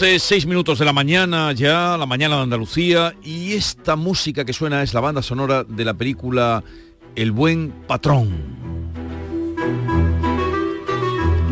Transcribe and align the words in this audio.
6 0.00 0.46
minutos 0.46 0.78
de 0.78 0.86
la 0.86 0.94
mañana 0.94 1.52
ya, 1.52 1.98
la 1.98 2.06
mañana 2.06 2.36
de 2.36 2.42
Andalucía, 2.44 3.14
y 3.22 3.52
esta 3.52 3.96
música 3.96 4.46
que 4.46 4.54
suena 4.54 4.82
es 4.82 4.94
la 4.94 5.00
banda 5.00 5.22
sonora 5.22 5.62
de 5.62 5.84
la 5.84 5.92
película 5.92 6.64
El 7.14 7.32
Buen 7.32 7.70
Patrón. 7.86 8.30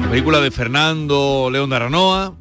La 0.01 0.09
película 0.09 0.41
de 0.41 0.51
Fernando 0.51 1.51
León 1.53 1.69
de 1.69 1.77
Aranoa, 1.77 2.39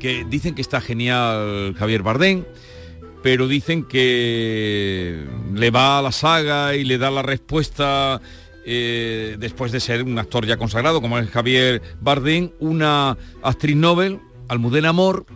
que 0.00 0.26
dicen 0.28 0.56
que 0.56 0.62
está 0.62 0.80
genial 0.80 1.76
Javier 1.78 2.02
Bardén, 2.02 2.44
pero 3.22 3.46
dicen 3.46 3.84
que 3.84 5.24
le 5.54 5.70
va 5.70 6.00
a 6.00 6.02
la 6.02 6.10
saga 6.10 6.74
y 6.74 6.82
le 6.82 6.98
da 6.98 7.12
la 7.12 7.22
respuesta 7.22 8.20
eh, 8.64 9.36
después 9.38 9.70
de 9.70 9.78
ser 9.78 10.02
un 10.02 10.18
actor 10.18 10.46
ya 10.46 10.56
consagrado 10.56 11.00
como 11.00 11.16
es 11.20 11.30
Javier 11.30 11.80
Bardem, 12.00 12.50
una 12.58 13.16
actriz 13.44 13.76
Nobel 13.76 14.18
Almudena 14.48 14.90
Amor, 14.90 15.26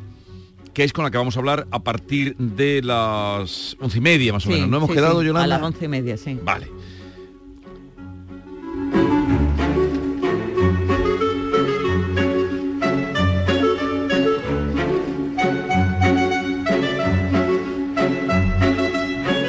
que 0.73 0.85
es 0.85 0.93
con 0.93 1.05
la 1.05 1.11
que 1.11 1.19
vamos 1.19 1.37
a 1.37 1.41
hablar 1.41 1.67
a 1.71 1.81
partir 1.81 2.37
de 2.37 2.83
las 2.83 3.77
once 3.81 3.99
y 3.99 4.01
media 4.01 4.33
más 4.33 4.47
o 4.47 4.51
menos. 4.51 4.69
¿No 4.69 4.79
hemos 4.79 4.91
quedado, 4.91 5.23
Yolanda? 5.23 5.57
A 5.57 5.59
las 5.59 5.63
once 5.63 5.85
y 5.85 5.89
media, 5.89 6.17
sí. 6.17 6.39
Vale. 6.43 6.69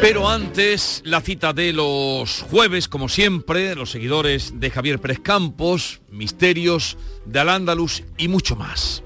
Pero 0.01 0.27
antes, 0.27 1.01
la 1.05 1.21
cita 1.21 1.53
de 1.53 1.71
los 1.71 2.41
jueves, 2.41 2.87
como 2.87 3.07
siempre, 3.07 3.75
los 3.75 3.91
seguidores 3.91 4.59
de 4.59 4.69
Javier 4.69 4.99
Pérez 4.99 5.19
Campos, 5.19 6.01
Misterios 6.09 6.97
de 7.25 7.39
Al-Ándalus 7.39 8.03
y 8.17 8.27
mucho 8.27 8.55
más. 8.55 9.03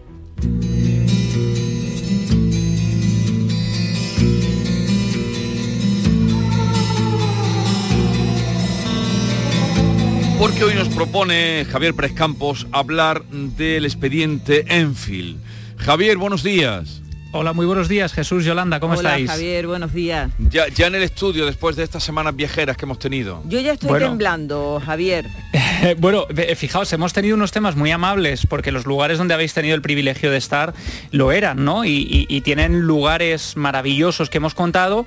Porque 10.39 10.63
hoy 10.63 10.73
nos 10.75 10.89
propone 10.89 11.65
Javier 11.71 11.93
Pérez 11.93 12.13
Campos 12.13 12.67
hablar 12.71 13.23
del 13.25 13.85
expediente 13.85 14.65
Enfield. 14.67 15.37
Javier, 15.77 16.17
buenos 16.17 16.43
días. 16.43 17.01
Hola, 17.31 17.51
muy 17.51 17.65
buenos 17.65 17.89
días, 17.89 18.13
Jesús 18.13 18.45
Yolanda, 18.45 18.79
¿cómo 18.79 18.93
Hola, 18.93 19.09
estáis? 19.17 19.29
Javier, 19.29 19.67
buenos 19.67 19.93
días. 19.93 20.31
Ya, 20.39 20.69
ya 20.69 20.87
en 20.87 20.95
el 20.95 21.03
estudio, 21.03 21.45
después 21.45 21.75
de 21.75 21.83
estas 21.83 22.01
semanas 22.01 22.33
viajeras 22.33 22.77
que 22.77 22.85
hemos 22.85 22.97
tenido. 22.97 23.43
Yo 23.47 23.59
ya 23.59 23.73
estoy 23.73 23.89
Bueno. 23.89 24.07
temblando, 24.07 24.81
Javier. 24.85 25.25
bueno, 25.97 26.27
fijaos, 26.55 26.91
hemos 26.93 27.11
tenido 27.11 27.35
unos 27.35 27.51
temas 27.51 27.75
muy 27.75 27.91
amables 27.91 28.45
porque 28.47 28.71
los 28.71 28.85
lugares 28.85 29.17
donde 29.17 29.33
habéis 29.33 29.53
tenido 29.53 29.75
el 29.75 29.81
privilegio 29.81 30.31
de 30.31 30.37
estar 30.37 30.73
lo 31.11 31.33
eran, 31.33 31.65
¿no? 31.65 31.83
Y, 31.83 31.89
y- 32.09 32.25
y 32.29 32.39
tienen 32.41 32.81
lugares 32.81 33.57
maravillosos 33.57 34.29
que 34.29 34.37
hemos 34.37 34.53
contado. 34.53 35.05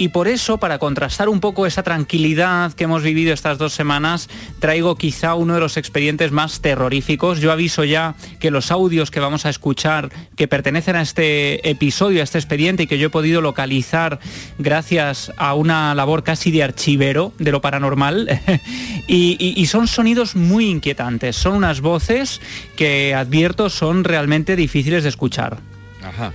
Y 0.00 0.08
por 0.08 0.28
eso, 0.28 0.56
para 0.56 0.78
contrastar 0.78 1.28
un 1.28 1.40
poco 1.40 1.66
esa 1.66 1.82
tranquilidad 1.82 2.72
que 2.72 2.84
hemos 2.84 3.02
vivido 3.02 3.34
estas 3.34 3.58
dos 3.58 3.74
semanas, 3.74 4.30
traigo 4.58 4.96
quizá 4.96 5.34
uno 5.34 5.52
de 5.52 5.60
los 5.60 5.76
expedientes 5.76 6.32
más 6.32 6.62
terroríficos. 6.62 7.38
Yo 7.38 7.52
aviso 7.52 7.84
ya 7.84 8.14
que 8.38 8.50
los 8.50 8.70
audios 8.70 9.10
que 9.10 9.20
vamos 9.20 9.44
a 9.44 9.50
escuchar, 9.50 10.08
que 10.36 10.48
pertenecen 10.48 10.96
a 10.96 11.02
este 11.02 11.68
episodio, 11.68 12.22
a 12.22 12.24
este 12.24 12.38
expediente 12.38 12.84
y 12.84 12.86
que 12.86 12.96
yo 12.96 13.08
he 13.08 13.10
podido 13.10 13.42
localizar 13.42 14.20
gracias 14.58 15.32
a 15.36 15.52
una 15.52 15.94
labor 15.94 16.24
casi 16.24 16.50
de 16.50 16.62
archivero 16.62 17.34
de 17.38 17.52
lo 17.52 17.60
paranormal, 17.60 18.40
y, 19.06 19.66
son 19.66 19.86
sonidos 19.86 20.34
muy 20.34 20.70
inquietantes. 20.70 21.36
Son 21.36 21.52
unas 21.52 21.82
voces 21.82 22.40
que 22.74 23.14
advierto 23.14 23.68
son 23.68 24.04
realmente 24.04 24.56
difíciles 24.56 25.02
de 25.02 25.10
escuchar. 25.10 25.58
Ajá. 26.02 26.32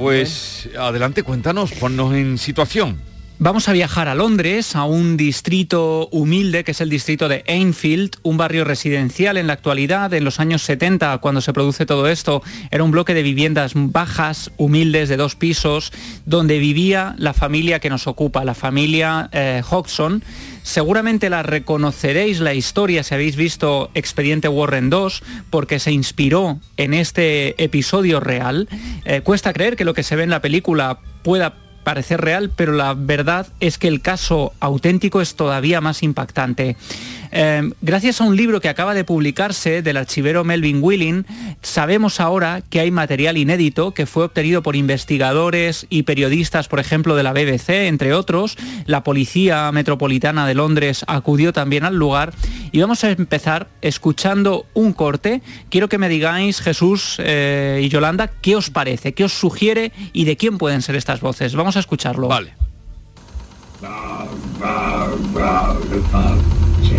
Pues 0.00 0.70
adelante, 0.78 1.22
cuéntanos, 1.22 1.72
ponnos 1.72 2.14
en 2.14 2.38
situación. 2.38 2.96
Vamos 3.42 3.70
a 3.70 3.72
viajar 3.72 4.06
a 4.06 4.14
Londres, 4.14 4.76
a 4.76 4.84
un 4.84 5.16
distrito 5.16 6.10
humilde 6.12 6.62
que 6.62 6.72
es 6.72 6.82
el 6.82 6.90
distrito 6.90 7.26
de 7.26 7.42
Enfield, 7.46 8.16
un 8.22 8.36
barrio 8.36 8.64
residencial 8.64 9.38
en 9.38 9.46
la 9.46 9.54
actualidad. 9.54 10.12
En 10.12 10.24
los 10.24 10.40
años 10.40 10.60
70, 10.60 11.16
cuando 11.22 11.40
se 11.40 11.54
produce 11.54 11.86
todo 11.86 12.06
esto, 12.06 12.42
era 12.70 12.84
un 12.84 12.90
bloque 12.90 13.14
de 13.14 13.22
viviendas 13.22 13.72
bajas, 13.74 14.50
humildes, 14.58 15.08
de 15.08 15.16
dos 15.16 15.36
pisos, 15.36 15.90
donde 16.26 16.58
vivía 16.58 17.14
la 17.16 17.32
familia 17.32 17.80
que 17.80 17.88
nos 17.88 18.06
ocupa, 18.06 18.44
la 18.44 18.52
familia 18.52 19.30
eh, 19.32 19.62
Hodgson. 19.70 20.22
Seguramente 20.62 21.30
la 21.30 21.42
reconoceréis 21.42 22.40
la 22.40 22.52
historia 22.52 23.02
si 23.04 23.14
habéis 23.14 23.36
visto 23.36 23.90
Expediente 23.94 24.48
Warren 24.48 24.90
2, 24.90 25.22
porque 25.48 25.78
se 25.78 25.92
inspiró 25.92 26.60
en 26.76 26.92
este 26.92 27.64
episodio 27.64 28.20
real. 28.20 28.68
Eh, 29.06 29.22
cuesta 29.22 29.54
creer 29.54 29.76
que 29.76 29.86
lo 29.86 29.94
que 29.94 30.02
se 30.02 30.14
ve 30.14 30.24
en 30.24 30.30
la 30.30 30.42
película 30.42 30.98
pueda 31.22 31.69
parecer 31.82 32.20
real, 32.20 32.50
pero 32.54 32.72
la 32.72 32.94
verdad 32.94 33.46
es 33.60 33.78
que 33.78 33.88
el 33.88 34.00
caso 34.00 34.52
auténtico 34.60 35.20
es 35.20 35.34
todavía 35.34 35.80
más 35.80 36.02
impactante. 36.02 36.76
Eh, 37.32 37.70
gracias 37.80 38.20
a 38.20 38.24
un 38.24 38.36
libro 38.36 38.60
que 38.60 38.68
acaba 38.68 38.94
de 38.94 39.04
publicarse 39.04 39.82
del 39.82 39.96
archivero 39.96 40.44
Melvin 40.44 40.82
Willing, 40.82 41.26
sabemos 41.62 42.20
ahora 42.20 42.62
que 42.68 42.80
hay 42.80 42.90
material 42.90 43.36
inédito 43.36 43.92
que 43.92 44.06
fue 44.06 44.24
obtenido 44.24 44.62
por 44.62 44.76
investigadores 44.76 45.86
y 45.90 46.02
periodistas, 46.02 46.68
por 46.68 46.80
ejemplo, 46.80 47.14
de 47.14 47.22
la 47.22 47.32
BBC, 47.32 47.86
entre 47.86 48.14
otros. 48.14 48.56
La 48.86 49.04
Policía 49.04 49.70
Metropolitana 49.72 50.46
de 50.46 50.54
Londres 50.54 51.04
acudió 51.06 51.52
también 51.52 51.84
al 51.84 51.96
lugar 51.96 52.32
y 52.72 52.80
vamos 52.80 53.04
a 53.04 53.10
empezar 53.10 53.68
escuchando 53.80 54.66
un 54.74 54.92
corte. 54.92 55.42
Quiero 55.68 55.88
que 55.88 55.98
me 55.98 56.08
digáis, 56.08 56.60
Jesús 56.60 57.16
eh, 57.18 57.80
y 57.82 57.88
Yolanda, 57.88 58.28
qué 58.28 58.56
os 58.56 58.70
parece, 58.70 59.12
qué 59.12 59.24
os 59.24 59.32
sugiere 59.32 59.92
y 60.12 60.24
de 60.24 60.36
quién 60.36 60.58
pueden 60.58 60.82
ser 60.82 60.96
estas 60.96 61.20
voces. 61.20 61.54
Vamos 61.54 61.76
a 61.76 61.80
escucharlo. 61.80 62.28
Vale. 62.28 62.54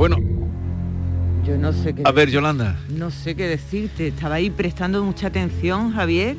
Bueno, 0.00 0.16
Yo 1.44 1.58
no 1.58 1.74
sé 1.74 1.94
qué 1.94 2.00
a 2.06 2.10
ver, 2.10 2.30
Yolanda. 2.30 2.80
no 2.88 3.10
sé 3.10 3.34
qué 3.34 3.46
decirte. 3.46 4.06
Estaba 4.06 4.36
ahí 4.36 4.48
prestando 4.48 5.04
mucha 5.04 5.26
atención, 5.26 5.92
Javier, 5.92 6.38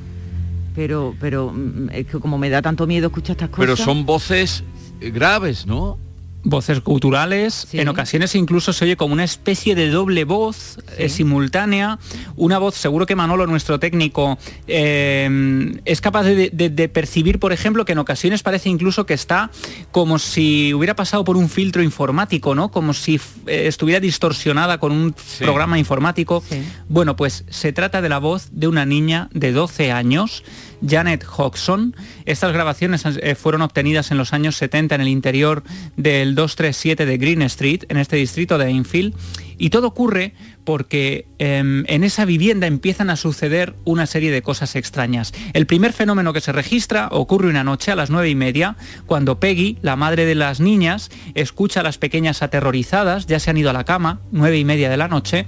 pero 0.73 1.13
pero 1.19 1.51
mm, 1.53 1.89
es 1.91 2.07
que 2.07 2.19
como 2.19 2.39
me 2.39 2.49
da 2.49 2.63
tanto 2.63 2.87
miedo 2.87 3.05
escuchar 3.09 3.35
estas 3.35 3.49
cosas. 3.49 3.61
Pero 3.63 3.77
son 3.77 4.03
voces 4.03 4.63
eh, 4.99 5.11
graves, 5.11 5.67
¿no? 5.67 5.99
Voces 6.43 6.81
culturales, 6.81 7.67
Sí. 7.69 7.79
en 7.79 7.87
ocasiones 7.87 8.33
incluso 8.35 8.73
se 8.73 8.85
oye 8.85 8.97
como 8.97 9.13
una 9.13 9.23
especie 9.23 9.75
de 9.75 9.89
doble 9.89 10.23
voz 10.23 10.79
eh, 10.97 11.07
simultánea, 11.09 11.99
una 12.35 12.57
voz, 12.57 12.75
seguro 12.75 13.05
que 13.05 13.15
Manolo, 13.15 13.45
nuestro 13.47 13.79
técnico, 13.79 14.37
eh, 14.67 15.79
es 15.85 16.01
capaz 16.01 16.23
de, 16.23 16.49
de- 16.51 16.69
de 16.69 16.89
percibir, 16.89 17.39
por 17.39 17.53
ejemplo, 17.53 17.85
que 17.85 17.91
en 17.91 17.99
ocasiones 17.99 18.43
parece 18.43 18.69
incluso 18.69 19.05
que 19.05 19.13
está 19.13 19.51
como 19.91 20.17
si 20.19 20.73
hubiera 20.73 20.95
pasado 20.95 21.23
por 21.23 21.37
un 21.37 21.49
filtro 21.49 21.83
informático, 21.83 22.55
¿no? 22.55 22.71
Como 22.71 22.93
si 22.93 23.19
eh, 23.47 23.67
estuviera 23.67 23.99
distorsionada 23.99 24.79
con 24.79 24.91
un 24.91 25.13
Sí. 25.25 25.43
programa 25.43 25.77
informático. 25.79 26.43
Sí. 26.49 26.61
Bueno, 26.89 27.15
pues 27.15 27.45
se 27.49 27.73
trata 27.73 28.01
de 28.01 28.09
la 28.09 28.17
voz 28.19 28.49
de 28.51 28.67
una 28.67 28.85
niña 28.85 29.29
de 29.33 29.51
12 29.51 29.91
años. 29.91 30.43
Janet 30.85 31.25
Hodgson. 31.25 31.95
Estas 32.25 32.53
grabaciones 32.53 33.03
eh, 33.05 33.35
fueron 33.35 33.61
obtenidas 33.61 34.11
en 34.11 34.17
los 34.17 34.33
años 34.33 34.55
70 34.55 34.95
en 34.95 35.01
el 35.01 35.07
interior 35.07 35.63
del 35.97 36.35
237 36.35 37.05
de 37.05 37.17
Green 37.17 37.41
Street, 37.43 37.83
en 37.89 37.97
este 37.97 38.15
distrito 38.15 38.57
de 38.57 38.69
Enfield. 38.69 39.15
Y 39.57 39.69
todo 39.69 39.87
ocurre 39.87 40.33
porque 40.63 41.27
em, 41.37 41.83
en 41.87 42.03
esa 42.03 42.25
vivienda 42.25 42.65
empiezan 42.65 43.09
a 43.09 43.15
suceder 43.15 43.75
una 43.85 44.07
serie 44.07 44.31
de 44.31 44.41
cosas 44.41 44.75
extrañas. 44.75 45.33
El 45.53 45.67
primer 45.67 45.93
fenómeno 45.93 46.33
que 46.33 46.41
se 46.41 46.51
registra 46.51 47.09
ocurre 47.11 47.47
una 47.47 47.63
noche 47.63 47.91
a 47.91 47.95
las 47.95 48.09
nueve 48.09 48.29
y 48.29 48.35
media, 48.35 48.75
cuando 49.05 49.39
Peggy, 49.39 49.77
la 49.81 49.95
madre 49.95 50.25
de 50.25 50.33
las 50.33 50.59
niñas, 50.59 51.11
escucha 51.35 51.81
a 51.81 51.83
las 51.83 51.97
pequeñas 51.97 52.41
aterrorizadas, 52.41 53.27
ya 53.27 53.39
se 53.39 53.49
han 53.51 53.57
ido 53.57 53.69
a 53.69 53.73
la 53.73 53.83
cama, 53.83 54.19
nueve 54.31 54.57
y 54.57 54.65
media 54.65 54.89
de 54.89 54.97
la 54.97 55.07
noche, 55.07 55.45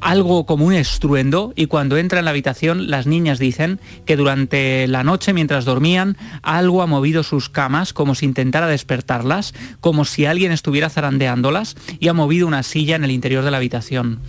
algo 0.00 0.46
como 0.46 0.66
un 0.66 0.74
estruendo, 0.74 1.52
y 1.56 1.66
cuando 1.66 1.96
entra 1.96 2.18
en 2.18 2.24
la 2.24 2.30
habitación 2.30 2.90
las 2.90 3.06
niñas 3.06 3.38
dicen 3.38 3.80
que 4.06 4.16
durante 4.16 4.86
la 4.88 5.04
noche 5.04 5.32
mientras 5.32 5.64
dormían 5.64 6.16
algo 6.42 6.82
ha 6.82 6.86
movido 6.86 7.22
sus 7.22 7.48
camas 7.48 7.92
como 7.92 8.14
si 8.14 8.26
intentara 8.26 8.66
despertarlas, 8.66 9.54
como 9.80 10.04
si 10.04 10.26
alguien 10.26 10.52
estuviera 10.52 10.90
zarandeándolas, 10.90 11.76
y 12.00 12.08
ha 12.08 12.12
movido 12.12 12.46
una 12.46 12.62
silla 12.62 12.96
en 12.96 13.04
el 13.04 13.10
interior 13.10 13.44
de 13.44 13.50
la 13.50 13.58
habitación. 13.58 14.20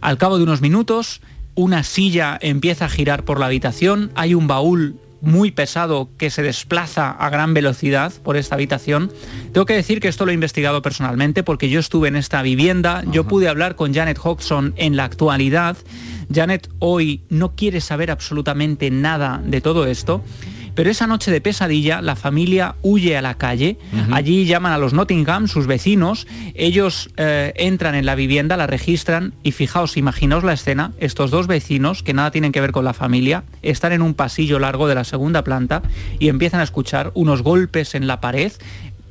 Al 0.00 0.18
cabo 0.18 0.36
de 0.36 0.44
unos 0.44 0.60
minutos, 0.60 1.20
una 1.54 1.82
silla 1.84 2.38
empieza 2.40 2.86
a 2.86 2.88
girar 2.88 3.24
por 3.24 3.38
la 3.38 3.46
habitación, 3.46 4.10
hay 4.14 4.34
un 4.34 4.46
baúl 4.46 4.96
muy 5.24 5.50
pesado 5.50 6.10
que 6.16 6.30
se 6.30 6.42
desplaza 6.42 7.10
a 7.10 7.30
gran 7.30 7.54
velocidad 7.54 8.12
por 8.22 8.36
esta 8.36 8.54
habitación. 8.54 9.12
Tengo 9.52 9.66
que 9.66 9.74
decir 9.74 10.00
que 10.00 10.08
esto 10.08 10.24
lo 10.24 10.30
he 10.30 10.34
investigado 10.34 10.82
personalmente 10.82 11.42
porque 11.42 11.68
yo 11.68 11.80
estuve 11.80 12.08
en 12.08 12.16
esta 12.16 12.42
vivienda, 12.42 13.02
yo 13.10 13.24
pude 13.24 13.48
hablar 13.48 13.76
con 13.76 13.94
Janet 13.94 14.18
Hodgson 14.22 14.74
en 14.76 14.96
la 14.96 15.04
actualidad. 15.04 15.76
Janet 16.32 16.68
hoy 16.78 17.22
no 17.28 17.54
quiere 17.54 17.80
saber 17.80 18.10
absolutamente 18.10 18.90
nada 18.90 19.42
de 19.44 19.60
todo 19.60 19.86
esto 19.86 20.22
pero 20.74 20.90
esa 20.90 21.06
noche 21.06 21.30
de 21.30 21.40
pesadilla 21.40 22.02
la 22.02 22.16
familia 22.16 22.76
huye 22.82 23.16
a 23.16 23.22
la 23.22 23.34
calle, 23.34 23.78
allí 24.10 24.44
llaman 24.44 24.72
a 24.72 24.78
los 24.78 24.92
Nottingham, 24.92 25.48
sus 25.48 25.66
vecinos, 25.66 26.26
ellos 26.54 27.10
eh, 27.16 27.52
entran 27.56 27.94
en 27.94 28.06
la 28.06 28.14
vivienda, 28.14 28.56
la 28.56 28.66
registran 28.66 29.34
y 29.42 29.52
fijaos, 29.52 29.96
imaginaos 29.96 30.44
la 30.44 30.52
escena, 30.52 30.92
estos 30.98 31.30
dos 31.30 31.46
vecinos 31.46 32.02
que 32.02 32.14
nada 32.14 32.30
tienen 32.30 32.52
que 32.52 32.60
ver 32.60 32.72
con 32.72 32.84
la 32.84 32.92
familia, 32.92 33.44
están 33.62 33.92
en 33.92 34.02
un 34.02 34.14
pasillo 34.14 34.58
largo 34.58 34.88
de 34.88 34.94
la 34.94 35.04
segunda 35.04 35.44
planta 35.44 35.82
y 36.18 36.28
empiezan 36.28 36.60
a 36.60 36.64
escuchar 36.64 37.12
unos 37.14 37.42
golpes 37.42 37.94
en 37.94 38.06
la 38.06 38.20
pared, 38.20 38.52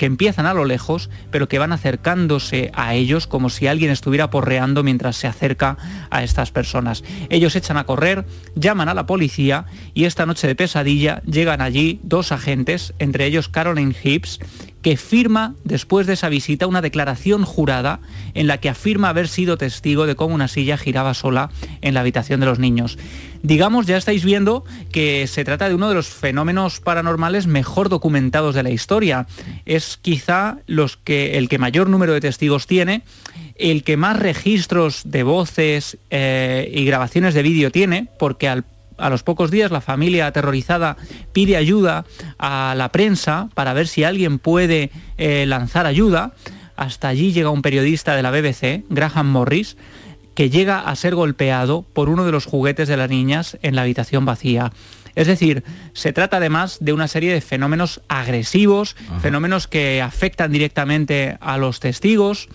que 0.03 0.07
empiezan 0.07 0.47
a 0.47 0.53
lo 0.53 0.65
lejos, 0.65 1.09
pero 1.31 1.47
que 1.47 1.59
van 1.59 1.71
acercándose 1.71 2.71
a 2.73 2.93
ellos 2.93 3.25
como 3.25 3.49
si 3.49 3.67
alguien 3.67 3.89
estuviera 3.89 4.29
porreando 4.29 4.83
mientras 4.83 5.15
se 5.15 5.27
acerca 5.27 5.77
a 6.09 6.23
estas 6.25 6.51
personas. 6.51 7.05
Ellos 7.29 7.55
echan 7.55 7.77
a 7.77 7.85
correr, 7.85 8.25
llaman 8.53 8.89
a 8.89 8.93
la 8.95 9.05
policía 9.05 9.63
y 9.93 10.03
esta 10.03 10.25
noche 10.25 10.45
de 10.45 10.55
pesadilla 10.55 11.21
llegan 11.21 11.61
allí 11.61 12.01
dos 12.03 12.33
agentes, 12.33 12.93
entre 12.99 13.27
ellos 13.27 13.47
Caroline 13.47 13.95
Hibbs, 14.03 14.41
que 14.83 14.97
firma 14.97 15.55
después 15.63 16.05
de 16.05 16.13
esa 16.13 16.29
visita 16.29 16.67
una 16.67 16.81
declaración 16.81 17.45
jurada 17.45 18.01
en 18.35 18.45
la 18.45 18.59
que 18.59 18.69
afirma 18.69 19.09
haber 19.09 19.27
sido 19.27 19.57
testigo 19.57 20.05
de 20.05 20.15
cómo 20.15 20.35
una 20.35 20.47
silla 20.47 20.77
giraba 20.77 21.15
sola 21.15 21.49
en 21.81 21.95
la 21.95 22.01
habitación 22.01 22.41
de 22.41 22.45
los 22.45 22.59
niños. 22.59 22.99
Digamos, 23.41 23.87
ya 23.87 23.97
estáis 23.97 24.23
viendo 24.23 24.63
que 24.91 25.25
se 25.27 25.43
trata 25.43 25.67
de 25.67 25.75
uno 25.75 25.89
de 25.89 25.95
los 25.95 26.07
fenómenos 26.07 26.79
paranormales 26.79 27.47
mejor 27.47 27.89
documentados 27.89 28.55
de 28.55 28.63
la 28.63 28.69
historia. 28.69 29.25
Es 29.65 29.97
quizá 29.97 30.59
los 30.67 30.97
que, 30.97 31.37
el 31.37 31.49
que 31.49 31.57
mayor 31.57 31.89
número 31.89 32.13
de 32.13 32.21
testigos 32.21 32.67
tiene, 32.67 33.03
el 33.55 33.83
que 33.83 33.97
más 33.97 34.17
registros 34.19 35.01
de 35.05 35.23
voces 35.23 35.97
eh, 36.09 36.71
y 36.73 36.85
grabaciones 36.85 37.33
de 37.33 37.41
vídeo 37.41 37.71
tiene, 37.71 38.07
porque 38.17 38.47
al 38.47 38.65
a 38.97 39.09
los 39.09 39.23
pocos 39.23 39.51
días 39.51 39.71
la 39.71 39.81
familia 39.81 40.27
aterrorizada 40.27 40.97
pide 41.31 41.57
ayuda 41.57 42.05
a 42.37 42.73
la 42.77 42.89
prensa 42.89 43.49
para 43.53 43.73
ver 43.73 43.87
si 43.87 44.03
alguien 44.03 44.39
puede 44.39 44.91
eh, 45.17 45.45
lanzar 45.47 45.85
ayuda. 45.85 46.33
Hasta 46.75 47.07
allí 47.07 47.31
llega 47.33 47.49
un 47.49 47.61
periodista 47.61 48.15
de 48.15 48.23
la 48.23 48.31
BBC, 48.31 48.83
Graham 48.89 49.27
Morris, 49.31 49.77
que 50.35 50.49
llega 50.49 50.79
a 50.79 50.95
ser 50.95 51.15
golpeado 51.15 51.83
por 51.93 52.09
uno 52.09 52.25
de 52.25 52.31
los 52.31 52.45
juguetes 52.45 52.87
de 52.87 52.97
las 52.97 53.09
niñas 53.09 53.57
en 53.61 53.75
la 53.75 53.83
habitación 53.83 54.25
vacía. 54.25 54.71
Es 55.15 55.27
decir, 55.27 55.63
se 55.93 56.11
trata 56.11 56.37
además 56.37 56.77
de 56.79 56.93
una 56.93 57.07
serie 57.07 57.33
de 57.33 57.41
fenómenos 57.41 58.01
agresivos, 58.07 58.95
fenómenos 59.21 59.67
que 59.67 60.01
afectan 60.01 60.51
directamente 60.51 61.37
a 61.39 61.57
los 61.57 61.79
testigos, 61.79 62.49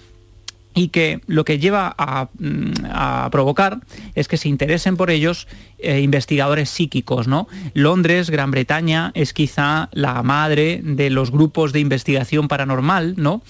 y 0.79 0.89
que 0.89 1.21
lo 1.27 1.45
que 1.45 1.59
lleva 1.59 1.93
a, 1.99 2.29
mm, 2.39 3.31
provocar 3.33 3.81
es 4.15 4.29
que 4.29 4.37
se 4.37 4.49
interesen 4.49 4.97
por 4.97 5.11
ellos 5.11 5.49
eh, 5.81 6.01
investigadores 6.01 6.71
psíquicos. 6.71 7.27
¿no? 7.27 7.49
Londres, 7.75 8.31
Gran 8.31 8.53
Bretaña, 8.53 9.11
es 9.15 9.33
quizá 9.33 9.89
la 9.93 10.23
madre 10.23 10.81
de 10.85 11.11
los 11.11 11.33
grupos 11.33 11.73
de 11.73 11.81
investigación 11.81 12.47
paranormal, 12.47 13.15
¿no? 13.17 13.43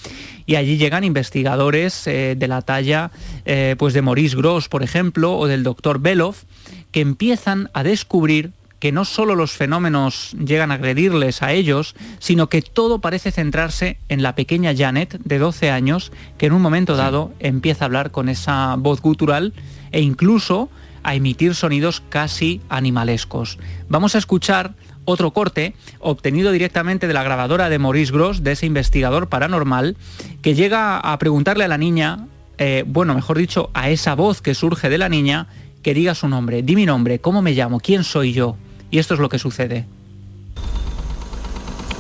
y 0.46 0.56
allí 0.56 0.78
llegan 0.78 1.04
investigadores 1.04 2.06
eh, 2.06 2.34
de 2.34 2.48
la 2.48 2.62
talla 2.62 3.10
eh, 3.44 3.76
pues 3.78 3.92
de 3.92 4.00
Maurice 4.00 4.36
Gross, 4.36 4.70
por 4.70 4.82
ejemplo, 4.82 5.36
o 5.36 5.46
del 5.46 5.62
doctor 5.62 6.00
Beloff, 6.00 6.44
que 6.92 7.02
empiezan 7.02 7.68
a 7.74 7.82
descubrir 7.82 8.52
que 8.78 8.92
no 8.92 9.04
solo 9.04 9.34
los 9.34 9.52
fenómenos 9.52 10.32
llegan 10.32 10.70
a 10.70 10.74
agredirles 10.74 11.42
a 11.42 11.52
ellos, 11.52 11.94
sino 12.18 12.48
que 12.48 12.62
todo 12.62 13.00
parece 13.00 13.32
centrarse 13.32 13.98
en 14.08 14.22
la 14.22 14.34
pequeña 14.34 14.74
Janet 14.76 15.18
de 15.24 15.38
12 15.38 15.70
años, 15.70 16.12
que 16.36 16.46
en 16.46 16.52
un 16.52 16.62
momento 16.62 16.96
dado 16.96 17.32
empieza 17.40 17.84
a 17.84 17.86
hablar 17.86 18.10
con 18.10 18.28
esa 18.28 18.76
voz 18.76 19.00
gutural 19.00 19.52
e 19.90 20.00
incluso 20.00 20.68
a 21.02 21.14
emitir 21.14 21.54
sonidos 21.54 22.02
casi 22.08 22.60
animalescos. 22.68 23.58
Vamos 23.88 24.14
a 24.14 24.18
escuchar 24.18 24.74
otro 25.04 25.30
corte 25.32 25.74
obtenido 26.00 26.52
directamente 26.52 27.06
de 27.06 27.14
la 27.14 27.22
grabadora 27.22 27.68
de 27.70 27.78
Maurice 27.78 28.12
Gross, 28.12 28.44
de 28.44 28.52
ese 28.52 28.66
investigador 28.66 29.28
paranormal, 29.28 29.96
que 30.42 30.54
llega 30.54 30.98
a 30.98 31.18
preguntarle 31.18 31.64
a 31.64 31.68
la 31.68 31.78
niña, 31.78 32.26
eh, 32.58 32.84
bueno, 32.86 33.14
mejor 33.14 33.38
dicho, 33.38 33.70
a 33.72 33.88
esa 33.88 34.14
voz 34.14 34.42
que 34.42 34.54
surge 34.54 34.90
de 34.90 34.98
la 34.98 35.08
niña, 35.08 35.46
que 35.82 35.94
diga 35.94 36.14
su 36.14 36.28
nombre, 36.28 36.62
di 36.62 36.76
mi 36.76 36.84
nombre, 36.84 37.20
cómo 37.20 37.40
me 37.40 37.52
llamo, 37.52 37.80
quién 37.80 38.04
soy 38.04 38.34
yo. 38.34 38.56
Y 38.90 38.98
esto 38.98 39.14
es 39.14 39.20
lo 39.20 39.28
que 39.28 39.38
sucede. 39.38 39.84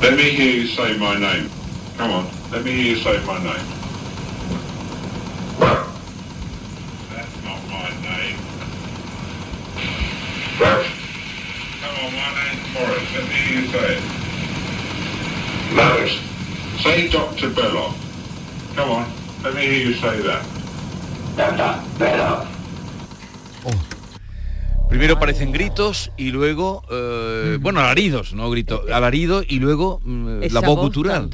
Let 0.00 0.16
me 0.16 0.22
hear 0.22 0.62
you 0.62 0.68
say 0.68 0.96
my 0.96 1.18
name. 1.18 1.50
Come 1.98 2.12
on, 2.12 2.26
let 2.52 2.64
me 2.64 2.70
hear 2.70 2.94
you 2.94 3.02
say 3.02 3.18
my 3.26 3.38
name. 3.38 3.66
That's 7.10 7.36
not 7.44 7.60
my 7.68 7.90
name. 8.00 8.36
Come 11.80 11.94
on, 12.04 12.12
my 12.14 12.30
name's 12.38 12.64
Morris. 12.72 13.14
Let 13.14 13.24
me 13.28 13.34
hear 13.34 13.60
you 13.60 13.66
say 13.68 13.96
it. 13.96 14.02
Morris. 15.74 16.14
Say 16.82 17.08
Dr. 17.08 17.50
Belloc. 17.50 17.94
Come 18.76 18.90
on, 18.90 19.12
let 19.42 19.54
me 19.54 19.62
hear 19.62 19.88
you 19.88 19.94
say 19.94 20.20
that. 20.22 20.46
Dr. 21.36 21.98
Belloc. 21.98 22.57
Primero 24.88 25.18
parecen 25.18 25.52
gritos 25.52 26.10
y 26.16 26.30
luego, 26.30 26.82
eh, 26.90 27.58
bueno, 27.60 27.80
alaridos, 27.80 28.32
no 28.32 28.50
grito, 28.50 28.84
alarido 28.92 29.42
y 29.46 29.58
luego 29.58 30.00
mm, 30.04 30.44
la 30.50 30.60
voz 30.60 30.80
cultural. 30.80 31.28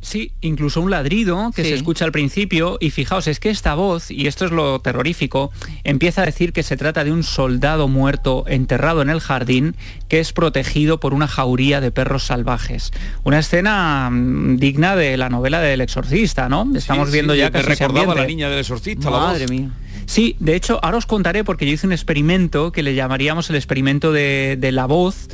Sí, 0.00 0.30
incluso 0.42 0.80
un 0.80 0.90
ladrido 0.90 1.50
que 1.54 1.64
se 1.64 1.74
escucha 1.74 2.04
al 2.04 2.12
principio 2.12 2.78
y 2.80 2.90
fijaos, 2.90 3.26
es 3.26 3.40
que 3.40 3.50
esta 3.50 3.74
voz, 3.74 4.12
y 4.12 4.28
esto 4.28 4.44
es 4.44 4.52
lo 4.52 4.78
terrorífico, 4.80 5.50
empieza 5.82 6.22
a 6.22 6.26
decir 6.26 6.52
que 6.52 6.62
se 6.62 6.76
trata 6.76 7.02
de 7.02 7.10
un 7.10 7.24
soldado 7.24 7.88
muerto 7.88 8.44
enterrado 8.46 9.02
en 9.02 9.10
el 9.10 9.18
jardín 9.18 9.74
que 10.08 10.20
es 10.20 10.32
protegido 10.32 11.00
por 11.00 11.14
una 11.14 11.26
jauría 11.26 11.80
de 11.80 11.90
perros 11.90 12.22
salvajes. 12.22 12.92
Una 13.24 13.40
escena 13.40 14.08
mm, 14.10 14.58
digna 14.58 14.94
de 14.94 15.16
la 15.16 15.30
novela 15.30 15.60
del 15.60 15.80
exorcista, 15.80 16.48
¿no? 16.48 16.70
Estamos 16.76 17.10
viendo 17.10 17.34
ya 17.34 17.50
que 17.50 17.62
recordaba 17.62 18.14
la 18.14 18.26
niña 18.26 18.48
del 18.48 18.60
exorcista, 18.60 19.10
Madre 19.10 19.48
mía. 19.48 19.70
Sí, 20.08 20.36
de 20.40 20.56
hecho, 20.56 20.80
ahora 20.82 20.96
os 20.96 21.04
contaré 21.04 21.44
porque 21.44 21.66
yo 21.66 21.72
hice 21.72 21.86
un 21.86 21.92
experimento 21.92 22.72
que 22.72 22.82
le 22.82 22.94
llamaríamos 22.94 23.50
el 23.50 23.56
experimento 23.56 24.10
de, 24.10 24.58
la 24.72 24.86
voz 24.86 25.28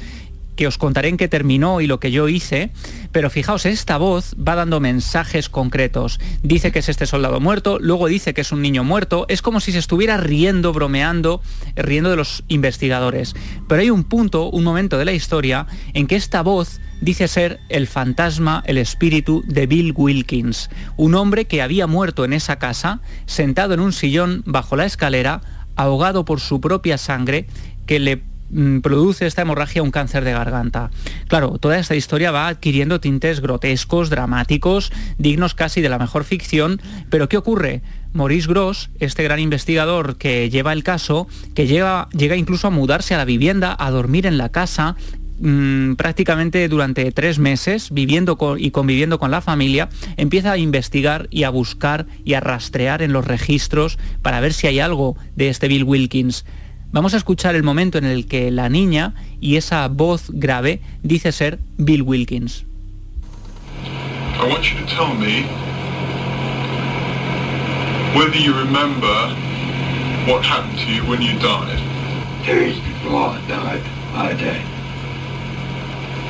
que 0.56 0.66
os 0.66 0.78
contaré 0.78 1.08
en 1.08 1.16
qué 1.16 1.28
terminó 1.28 1.80
y 1.80 1.86
lo 1.86 2.00
que 2.00 2.10
yo 2.10 2.28
hice, 2.28 2.70
pero 3.12 3.30
fijaos, 3.30 3.66
esta 3.66 3.96
voz 3.96 4.34
va 4.36 4.54
dando 4.54 4.80
mensajes 4.80 5.48
concretos. 5.48 6.20
Dice 6.42 6.72
que 6.72 6.80
es 6.80 6.88
este 6.88 7.06
soldado 7.06 7.40
muerto, 7.40 7.78
luego 7.80 8.06
dice 8.06 8.34
que 8.34 8.42
es 8.42 8.52
un 8.52 8.62
niño 8.62 8.84
muerto, 8.84 9.26
es 9.28 9.42
como 9.42 9.60
si 9.60 9.72
se 9.72 9.78
estuviera 9.78 10.16
riendo, 10.16 10.72
bromeando, 10.72 11.42
riendo 11.76 12.10
de 12.10 12.16
los 12.16 12.44
investigadores. 12.48 13.34
Pero 13.68 13.82
hay 13.82 13.90
un 13.90 14.04
punto, 14.04 14.50
un 14.50 14.64
momento 14.64 14.98
de 14.98 15.04
la 15.04 15.12
historia 15.12 15.66
en 15.92 16.06
que 16.06 16.16
esta 16.16 16.42
voz 16.42 16.80
dice 17.00 17.28
ser 17.28 17.60
el 17.68 17.86
fantasma, 17.86 18.62
el 18.66 18.78
espíritu 18.78 19.42
de 19.46 19.66
Bill 19.66 19.92
Wilkins, 19.94 20.70
un 20.96 21.14
hombre 21.14 21.46
que 21.46 21.62
había 21.62 21.86
muerto 21.86 22.24
en 22.24 22.32
esa 22.32 22.58
casa, 22.58 23.00
sentado 23.26 23.74
en 23.74 23.80
un 23.80 23.92
sillón 23.92 24.42
bajo 24.46 24.76
la 24.76 24.86
escalera, 24.86 25.42
ahogado 25.76 26.24
por 26.24 26.40
su 26.40 26.60
propia 26.60 26.98
sangre, 26.98 27.46
que 27.86 27.98
le 27.98 28.22
produce 28.82 29.26
esta 29.26 29.42
hemorragia 29.42 29.82
un 29.82 29.90
cáncer 29.90 30.24
de 30.24 30.32
garganta. 30.32 30.90
Claro, 31.28 31.58
toda 31.58 31.78
esta 31.78 31.96
historia 31.96 32.30
va 32.30 32.48
adquiriendo 32.48 33.00
tintes 33.00 33.40
grotescos, 33.40 34.10
dramáticos, 34.10 34.92
dignos 35.18 35.54
casi 35.54 35.80
de 35.80 35.88
la 35.88 35.98
mejor 35.98 36.24
ficción, 36.24 36.80
pero 37.10 37.28
¿qué 37.28 37.36
ocurre? 37.36 37.82
Maurice 38.12 38.48
Gross, 38.48 38.90
este 39.00 39.24
gran 39.24 39.40
investigador 39.40 40.16
que 40.16 40.48
lleva 40.48 40.72
el 40.72 40.84
caso, 40.84 41.26
que 41.54 41.66
llega, 41.66 42.08
llega 42.12 42.36
incluso 42.36 42.68
a 42.68 42.70
mudarse 42.70 43.14
a 43.14 43.18
la 43.18 43.24
vivienda, 43.24 43.76
a 43.76 43.90
dormir 43.90 44.26
en 44.26 44.38
la 44.38 44.50
casa, 44.50 44.94
mm, 45.40 45.94
prácticamente 45.94 46.68
durante 46.68 47.10
tres 47.10 47.40
meses, 47.40 47.88
viviendo 47.90 48.38
y 48.56 48.70
conviviendo 48.70 49.18
con 49.18 49.32
la 49.32 49.40
familia, 49.40 49.88
empieza 50.16 50.52
a 50.52 50.58
investigar 50.58 51.26
y 51.30 51.42
a 51.42 51.50
buscar 51.50 52.06
y 52.24 52.34
a 52.34 52.40
rastrear 52.40 53.02
en 53.02 53.12
los 53.12 53.24
registros 53.24 53.98
para 54.22 54.38
ver 54.38 54.52
si 54.52 54.68
hay 54.68 54.78
algo 54.78 55.16
de 55.34 55.48
este 55.48 55.66
Bill 55.66 55.82
Wilkins. 55.82 56.44
Vamos 56.94 57.12
a 57.12 57.16
escuchar 57.16 57.56
el 57.56 57.64
momento 57.64 57.98
en 57.98 58.04
el 58.04 58.28
que 58.28 58.52
la 58.52 58.68
niña 58.68 59.14
y 59.40 59.56
esa 59.56 59.88
voz 59.88 60.30
grave 60.30 60.78
dice 61.02 61.32
ser 61.32 61.58
Bill 61.76 62.02
Wilkins. 62.02 62.64
I 64.40 64.48
want 64.48 64.62
you 64.62 64.78
to 64.78 64.86
tell 64.86 65.12
me 65.12 65.44
whether 68.14 68.38
you 68.38 68.54
remember 68.54 69.34
what 70.28 70.44
happened 70.44 70.78
to 70.78 70.86
you 70.86 71.02
when 71.10 71.20
you 71.20 71.36
died. 71.40 71.80
Days 72.46 72.78
before 72.78 73.30
I 73.30 73.40
died, 73.48 73.82
I 74.14 74.32
did. 74.34 74.62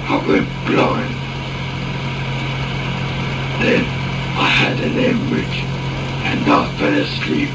I 0.08 0.16
went 0.26 0.48
blind. 0.64 1.14
Then 3.60 3.84
I 4.38 4.48
had 4.48 4.80
an 4.80 4.92
hemorrhage 4.92 5.62
and 6.24 6.40
I 6.50 6.66
fell 6.78 7.02
asleep 7.02 7.50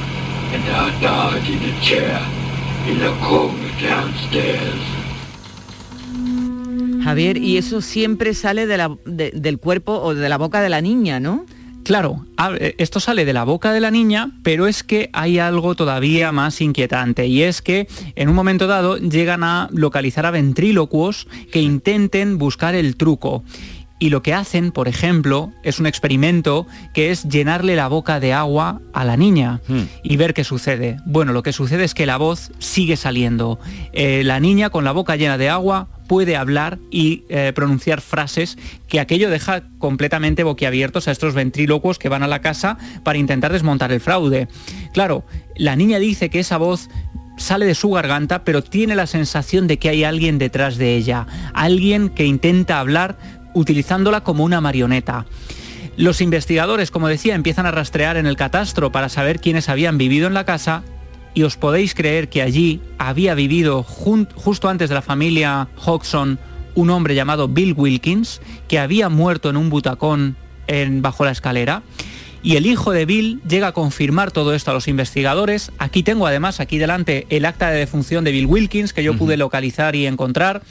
and 0.54 0.64
I 0.70 1.02
died 1.02 1.50
in 1.50 1.74
a 1.74 1.82
chair 1.82 2.39
in 2.88 3.00
the 3.00 3.12
corner 3.28 3.70
downstairs. 3.82 5.00
Javier, 7.04 7.38
y 7.38 7.58
eso 7.58 7.82
siempre 7.82 8.34
sale 8.34 8.68
del 8.68 9.60
cuerpo 9.60 9.94
o 9.94 10.14
de 10.14 10.30
la 10.30 10.38
boca 10.38 10.62
de 10.62 10.70
la 10.70 10.82
niña, 10.82 11.20
¿no? 11.20 11.46
Claro, 11.84 12.26
eh, 12.60 12.76
esto 12.78 13.00
sale 13.00 13.26
de 13.26 13.34
la 13.34 13.46
boca 13.46 13.74
de 13.74 13.80
la 13.80 13.90
niña, 13.90 14.32
pero 14.44 14.68
es 14.68 14.84
que 14.84 15.10
hay 15.12 15.40
algo 15.40 15.74
todavía 15.74 16.32
más 16.32 16.62
inquietante 16.62 17.26
y 17.26 17.42
es 17.42 17.64
que 17.64 17.88
en 18.16 18.30
un 18.30 18.36
momento 18.36 18.68
dado 18.68 18.98
llegan 18.98 19.44
a 19.44 19.70
localizar 19.72 20.26
a 20.28 20.32
ventrílocuos 20.32 21.28
que 21.52 21.62
intenten 21.62 22.38
buscar 22.38 22.76
el 22.76 22.96
truco. 22.96 23.44
Y 24.00 24.10
lo 24.10 24.24
que 24.24 24.34
hacen, 24.34 24.72
por 24.72 24.88
ejemplo, 24.88 25.52
es 25.62 25.80
un 25.80 25.86
experimento 25.86 26.66
que 26.94 27.12
es 27.12 27.24
llenarle 27.26 27.76
la 27.76 27.90
boca 27.90 28.22
de 28.22 28.32
agua 28.32 28.82
a 28.94 29.04
la 29.04 29.18
niña 29.18 29.60
hmm. 29.68 29.82
y 30.04 30.16
ver 30.16 30.34
qué 30.34 30.46
sucede. 30.46 30.98
Bueno, 31.06 31.34
lo 31.34 31.44
que 31.44 31.52
sucede 31.52 31.84
es 31.84 31.94
que 31.94 32.06
la 32.06 32.16
voz 32.16 32.52
sigue 32.60 32.96
saliendo. 32.96 33.60
Eh, 33.92 34.24
la 34.24 34.40
niña 34.40 34.70
con 34.70 34.86
la 34.86 34.94
boca 34.94 35.18
llena 35.18 35.38
de 35.38 35.50
agua 35.50 35.90
puede 36.08 36.38
hablar 36.38 36.80
y 36.90 37.24
eh, 37.30 37.52
pronunciar 37.54 38.02
frases 38.02 38.58
que 38.88 39.00
aquello 39.00 39.30
deja 39.30 39.64
completamente 39.78 40.44
boquiabiertos 40.44 41.08
a 41.08 41.12
estos 41.12 41.36
ventrílocuos 41.36 42.00
que 42.00 42.10
van 42.10 42.24
a 42.24 42.28
la 42.28 42.42
casa 42.42 42.78
para 43.04 43.20
intentar 43.20 43.52
desmontar 43.52 43.92
el 43.92 44.00
fraude. 44.00 44.48
Claro, 44.94 45.26
la 45.56 45.76
niña 45.76 46.00
dice 46.00 46.30
que 46.30 46.40
esa 46.40 46.58
voz 46.58 46.90
sale 47.40 47.66
de 47.66 47.76
su 47.76 47.90
garganta, 47.90 48.44
pero 48.44 48.64
tiene 48.64 48.96
la 48.96 49.08
sensación 49.08 49.68
de 49.68 49.78
que 49.78 49.90
hay 49.90 50.04
alguien 50.04 50.38
detrás 50.38 50.78
de 50.78 50.96
ella, 50.96 51.26
alguien 51.54 52.10
que 52.10 52.26
intenta 52.26 52.80
hablar 52.80 53.18
utilizándola 53.54 54.22
como 54.22 54.44
una 54.44 54.62
marioneta. 54.62 55.26
Los 55.98 56.22
investigadores, 56.22 56.92
como 56.92 57.08
decía, 57.08 57.36
empiezan 57.36 57.66
a 57.66 57.72
rastrear 57.72 58.18
en 58.18 58.26
el 58.26 58.38
catastro 58.38 58.92
para 58.92 59.10
saber 59.10 59.40
quiénes 59.40 59.70
habían 59.70 59.98
vivido 59.98 60.28
en 60.28 60.34
la 60.34 60.46
casa 60.46 60.84
y 61.34 61.44
os 61.44 61.58
podéis 61.58 61.94
creer 61.94 62.30
que 62.30 62.42
allí 62.42 62.82
había 62.98 63.36
vivido 63.36 63.84
justo 63.84 64.70
antes 64.70 64.90
de 64.90 64.96
la 64.96 65.02
familia 65.02 65.68
Hodgson 65.86 66.40
un 66.76 66.90
hombre 66.90 67.16
llamado 67.16 67.48
Bill 67.48 67.74
Wilkins, 67.76 68.42
que 68.68 68.80
había 68.80 69.10
muerto 69.10 69.50
en 69.50 69.58
un 69.58 69.70
butacón 69.70 70.38
en, 70.68 71.02
bajo 71.02 71.26
la 71.26 71.32
escalera. 71.32 71.84
Y 72.42 72.56
el 72.56 72.66
hijo 72.66 72.92
de 72.92 73.06
Bill 73.06 73.42
llega 73.48 73.68
a 73.68 73.72
confirmar 73.74 74.32
todo 74.32 74.54
esto 74.54 74.72
a 74.72 74.74
los 74.74 74.88
investigadores. 74.88 75.74
Aquí 75.78 76.04
tengo 76.04 76.26
además, 76.26 76.62
aquí 76.62 76.78
delante, 76.78 77.28
el 77.30 77.44
acta 77.44 77.70
de 77.70 77.80
defunción 77.80 78.24
de 78.24 78.32
Bill 78.32 78.46
Wilkins, 78.46 78.94
que 78.94 79.04
yo 79.04 79.18
pude 79.18 79.36
localizar 79.36 79.96
y 79.96 80.08
encontrar. 80.08 80.62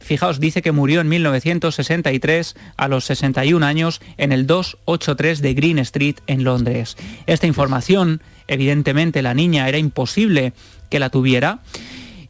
Fijaos, 0.00 0.40
dice 0.40 0.62
que 0.62 0.72
murió 0.72 1.00
en 1.00 1.08
1963 1.08 2.56
a 2.76 2.88
los 2.88 3.04
61 3.04 3.64
años 3.64 4.00
en 4.16 4.32
el 4.32 4.46
283 4.46 5.42
de 5.42 5.54
Green 5.54 5.78
Street 5.78 6.16
en 6.26 6.42
Londres. 6.42 6.96
Esta 7.26 7.46
información 7.46 8.22
evidentemente 8.48 9.22
la 9.22 9.34
niña 9.34 9.68
era 9.68 9.78
imposible 9.78 10.52
que 10.88 10.98
la 10.98 11.10
tuviera. 11.10 11.60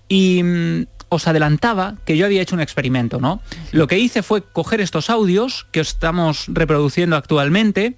Y 0.08 0.42
mm, 0.42 0.86
os 1.08 1.26
adelantaba 1.26 1.96
que 2.04 2.16
yo 2.16 2.24
había 2.26 2.40
hecho 2.40 2.54
un 2.54 2.60
experimento, 2.60 3.20
¿no? 3.20 3.42
Lo 3.72 3.86
que 3.88 3.98
hice 3.98 4.22
fue 4.22 4.42
coger 4.42 4.80
estos 4.80 5.10
audios 5.10 5.66
que 5.72 5.80
estamos 5.80 6.44
reproduciendo 6.48 7.16
actualmente, 7.16 7.96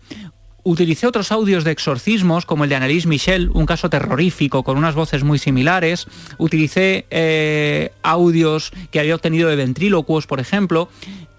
utilicé 0.64 1.06
otros 1.06 1.32
audios 1.32 1.64
de 1.64 1.72
exorcismos, 1.72 2.46
como 2.46 2.64
el 2.64 2.70
de 2.70 2.76
Annelise 2.76 3.08
Michel, 3.08 3.50
un 3.52 3.66
caso 3.66 3.90
terrorífico 3.90 4.62
con 4.62 4.78
unas 4.78 4.94
voces 4.94 5.24
muy 5.24 5.38
similares. 5.38 6.06
Utilicé 6.38 7.06
eh, 7.10 7.92
audios 8.02 8.72
que 8.90 9.00
había 9.00 9.14
obtenido 9.14 9.48
de 9.48 9.56
ventrílocuos, 9.56 10.26
por 10.26 10.40
ejemplo. 10.40 10.88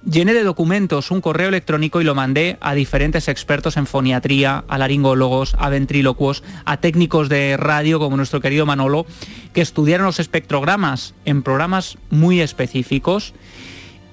Llené 0.06 0.34
de 0.34 0.44
documentos 0.44 1.12
un 1.12 1.22
correo 1.22 1.48
electrónico 1.48 2.02
y 2.02 2.04
lo 2.04 2.14
mandé 2.14 2.58
a 2.60 2.74
diferentes 2.74 3.30
expertos 3.30 3.78
en 3.78 3.88
foniatría, 3.88 4.66
a 4.68 4.78
laringólogos, 4.78 5.56
a 5.58 5.70
ventrílocuos, 5.70 6.44
a 6.66 6.76
técnicos 6.78 7.30
de 7.30 7.56
radio 7.56 8.00
como 8.00 8.18
nuestro 8.18 8.42
querido 8.42 8.66
Manolo, 8.66 9.06
que 9.54 9.62
estudiaron 9.62 10.06
los 10.06 10.20
espectrogramas 10.20 11.14
en 11.24 11.42
programas 11.42 11.98
muy 12.10 12.42
específicos. 12.42 13.34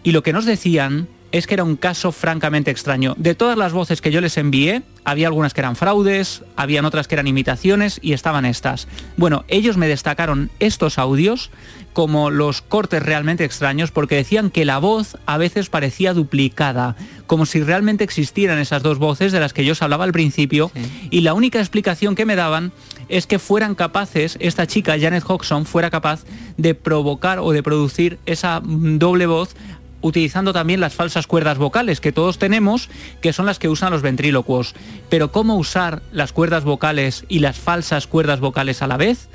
Y 0.05 0.13
lo 0.13 0.23
que 0.23 0.33
nos 0.33 0.45
decían 0.45 1.09
es 1.33 1.47
que 1.47 1.55
era 1.55 1.65
un 1.65 1.77
caso 1.77 2.13
francamente 2.13 2.71
extraño. 2.71 3.15
De 3.17 3.35
todas 3.35 3.57
las 3.57 3.73
voces 3.73 4.01
que 4.01 4.11
yo 4.11 4.21
les 4.21 4.37
envié, 4.37 4.83
había 5.05 5.29
algunas 5.29 5.55
que 5.55 5.61
eran 5.61 5.77
fraudes, 5.77 6.43
habían 6.57 6.85
otras 6.85 7.09
que 7.09 7.15
eran 7.15 7.27
imitaciones 7.27 7.99
y 8.03 8.13
estaban 8.13 8.45
estas. 8.45 8.89
Bueno, 9.17 9.45
ellos 9.49 9.77
me 9.77 9.89
destacaron 9.89 10.51
estos 10.59 10.99
audios 10.99 11.51
como 11.93 12.31
los 12.31 12.63
cortes 12.63 13.03
realmente 13.03 13.45
extraños 13.45 13.91
porque 13.91 14.15
decían 14.15 14.51
que 14.51 14.65
la 14.65 14.79
voz 14.79 15.17
a 15.27 15.39
veces 15.39 15.69
parecía 15.69 16.15
duplicada, 16.15 16.97
como 17.27 17.47
si 17.47 17.63
realmente 17.63 18.05
existieran 18.05 18.59
esas 18.59 18.83
dos 18.83 18.99
voces 18.99 19.33
de 19.33 19.41
las 19.41 19.53
que 19.53 19.65
yo 19.65 19.73
os 19.73 19.83
hablaba 19.83 20.05
al 20.05 20.13
principio 20.13 20.71
y 21.11 21.23
la 21.23 21.35
única 21.35 21.59
explicación 21.59 22.15
que 22.15 22.27
me 22.27 22.37
daban 22.37 22.73
es 23.09 23.27
que 23.27 23.41
fueran 23.41 23.75
capaces, 23.75 24.37
esta 24.41 24.69
chica 24.69 24.97
Janet 25.01 25.25
Hodgson 25.27 25.67
fuera 25.67 25.91
capaz 25.91 26.25
de 26.57 26.75
provocar 26.75 27.41
o 27.41 27.51
de 27.51 27.63
producir 27.63 28.19
esa 28.25 28.61
doble 28.63 29.27
voz 29.27 29.57
utilizando 30.01 30.53
también 30.53 30.81
las 30.81 30.95
falsas 30.95 31.27
cuerdas 31.27 31.59
vocales 31.59 32.01
que 32.01 32.13
todos 32.13 32.39
tenemos, 32.39 32.89
que 33.21 33.33
son 33.33 33.47
las 33.47 33.59
que 33.59 33.69
usan 33.69 33.93
los 33.93 34.03
ventrílocuos. 34.03 34.75
Pero 35.09 35.33
¿cómo 35.33 35.57
usar 35.57 36.03
las 36.13 36.33
cuerdas 36.33 36.65
vocales 36.65 37.25
y 37.29 37.41
las 37.41 37.59
falsas 37.59 38.07
cuerdas 38.07 38.41
vocales 38.41 38.83
a 38.83 38.87
la 38.87 38.97
vez? 38.97 39.29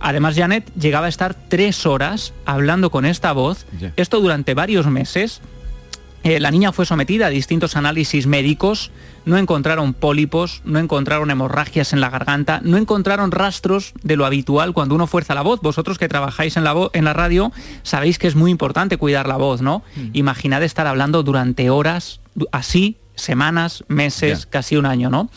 Además, 0.00 0.36
Janet 0.36 0.70
llegaba 0.78 1.06
a 1.06 1.08
estar 1.08 1.34
tres 1.34 1.86
horas 1.86 2.34
hablando 2.44 2.90
con 2.90 3.06
esta 3.06 3.32
voz, 3.32 3.64
esto 3.96 4.20
durante 4.20 4.52
varios 4.52 4.86
meses, 4.86 5.40
eh, 6.24 6.40
la 6.40 6.50
niña 6.50 6.72
fue 6.72 6.86
sometida 6.86 7.26
a 7.26 7.30
distintos 7.30 7.76
análisis 7.76 8.26
médicos, 8.26 8.90
no 9.26 9.36
encontraron 9.36 9.92
pólipos, 9.92 10.62
no 10.64 10.78
encontraron 10.78 11.30
hemorragias 11.30 11.92
en 11.92 12.00
la 12.00 12.08
garganta, 12.08 12.60
no 12.64 12.78
encontraron 12.78 13.30
rastros 13.30 13.92
de 14.02 14.16
lo 14.16 14.24
habitual 14.24 14.72
cuando 14.72 14.94
uno 14.94 15.06
fuerza 15.06 15.34
la 15.34 15.42
voz. 15.42 15.60
Vosotros 15.60 15.98
que 15.98 16.08
trabajáis 16.08 16.56
en 16.56 16.64
la, 16.64 16.74
en 16.94 17.04
la 17.04 17.12
radio 17.12 17.52
sabéis 17.82 18.18
que 18.18 18.26
es 18.26 18.36
muy 18.36 18.50
importante 18.50 18.96
cuidar 18.96 19.28
la 19.28 19.36
voz, 19.36 19.60
¿no? 19.60 19.82
Mm. 19.96 20.08
Imaginad 20.14 20.62
estar 20.62 20.86
hablando 20.86 21.22
durante 21.22 21.68
horas 21.68 22.20
así, 22.52 22.96
semanas, 23.16 23.84
meses, 23.88 24.46
casi 24.46 24.76
un 24.76 24.86
año, 24.86 25.10
¿no? 25.10 25.28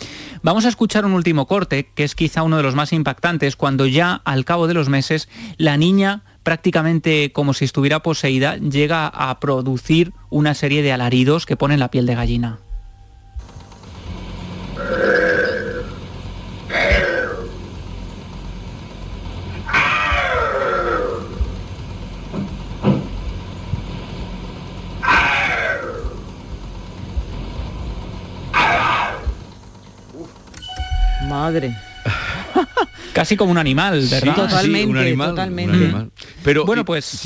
Vamos 0.41 0.65
a 0.65 0.69
escuchar 0.69 1.05
un 1.05 1.13
último 1.13 1.47
corte, 1.47 1.91
que 1.93 2.03
es 2.03 2.15
quizá 2.15 2.43
uno 2.43 2.57
de 2.57 2.63
los 2.63 2.75
más 2.75 2.93
impactantes, 2.93 3.55
cuando 3.55 3.85
ya 3.85 4.21
al 4.23 4.45
cabo 4.45 4.67
de 4.67 4.73
los 4.73 4.89
meses 4.89 5.29
la 5.57 5.77
niña 5.77 6.23
prácticamente 6.47 7.33
como 7.33 7.53
si 7.53 7.65
estuviera 7.65 7.99
poseída, 7.99 8.55
llega 8.55 9.05
a 9.05 9.37
producir 9.41 10.13
una 10.29 10.53
serie 10.53 10.81
de 10.81 10.93
alaridos 10.93 11.45
que 11.45 11.57
ponen 11.57 11.77
la 11.77 11.91
piel 11.91 12.05
de 12.05 12.15
gallina. 12.15 12.59
Madre. 31.27 31.75
Casi 33.13 33.35
como 33.35 33.51
un 33.51 33.57
animal, 33.57 34.05
¿verdad? 34.09 34.35
totalmente, 34.35 35.15
totalmente. 35.15 36.09
Pero 36.43 36.65
bueno, 36.65 36.85
pues 36.85 37.23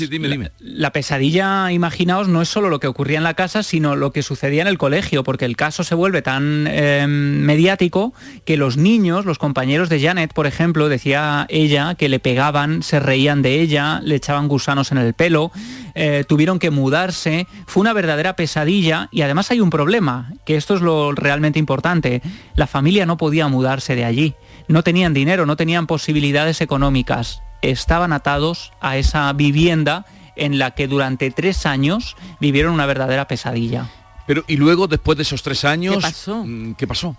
La, 0.58 0.90
pesadilla, 0.90 1.70
imaginaos, 1.70 2.28
no 2.28 2.42
es 2.42 2.48
solo 2.48 2.68
lo 2.68 2.80
que 2.80 2.86
ocurría 2.86 3.18
en 3.18 3.24
la 3.24 3.34
casa, 3.34 3.62
sino 3.62 3.96
lo 3.96 4.12
que 4.12 4.22
sucedía 4.22 4.62
en 4.62 4.68
el 4.68 4.78
colegio, 4.78 5.22
porque 5.22 5.44
el 5.44 5.56
caso 5.56 5.84
se 5.84 5.94
vuelve 5.94 6.22
tan 6.22 6.66
em, 6.66 7.40
mediático 7.40 8.14
que 8.44 8.56
los 8.56 8.76
niños, 8.76 9.24
los 9.24 9.38
compañeros 9.38 9.88
de 9.88 10.00
Janet, 10.00 10.32
por 10.32 10.46
ejemplo, 10.46 10.88
decía 10.88 11.46
ella 11.48 11.94
que 11.94 12.08
le 12.08 12.20
pegaban, 12.20 12.82
se 12.82 13.00
reían 13.00 13.42
de 13.42 13.60
ella, 13.60 14.00
le 14.02 14.14
echaban 14.14 14.48
gusanos 14.48 14.92
en 14.92 14.98
el 14.98 15.14
pelo, 15.14 15.52
eh, 15.94 16.24
tuvieron 16.26 16.58
que 16.58 16.70
mudarse, 16.70 17.46
fue 17.66 17.82
una 17.82 17.92
verdadera 17.92 18.34
pesadilla 18.34 19.08
y 19.12 19.22
además 19.22 19.50
hay 19.50 19.60
un 19.60 19.70
problema, 19.70 20.32
que 20.46 20.56
esto 20.56 20.74
es 20.74 20.80
lo 20.80 21.12
realmente 21.12 21.58
importante, 21.58 22.22
la 22.54 22.66
familia 22.66 23.04
no 23.06 23.16
podía 23.16 23.48
mudarse 23.48 23.94
de 23.94 24.04
allí 24.04 24.34
no 24.68 24.82
tenían 24.82 25.14
dinero, 25.14 25.46
no 25.46 25.56
tenían 25.56 25.86
posibilidades 25.86 26.60
económicas, 26.60 27.42
estaban 27.62 28.12
atados 28.12 28.72
a 28.80 28.96
esa 28.96 29.32
vivienda 29.32 30.04
en 30.36 30.58
la 30.58 30.72
que 30.72 30.88
durante 30.88 31.30
tres 31.30 31.66
años 31.66 32.16
vivieron 32.40 32.72
una 32.74 32.86
verdadera 32.86 33.28
pesadilla. 33.28 33.90
Pero 34.26 34.44
y 34.48 34.56
luego, 34.56 34.86
después 34.88 35.16
de 35.18 35.22
esos 35.22 35.42
tres 35.42 35.64
años, 35.64 35.96
¿Qué 35.96 36.00
pasó? 36.02 36.44
mm, 36.44 36.74
¿Qué 36.74 36.86
pasó? 36.86 37.16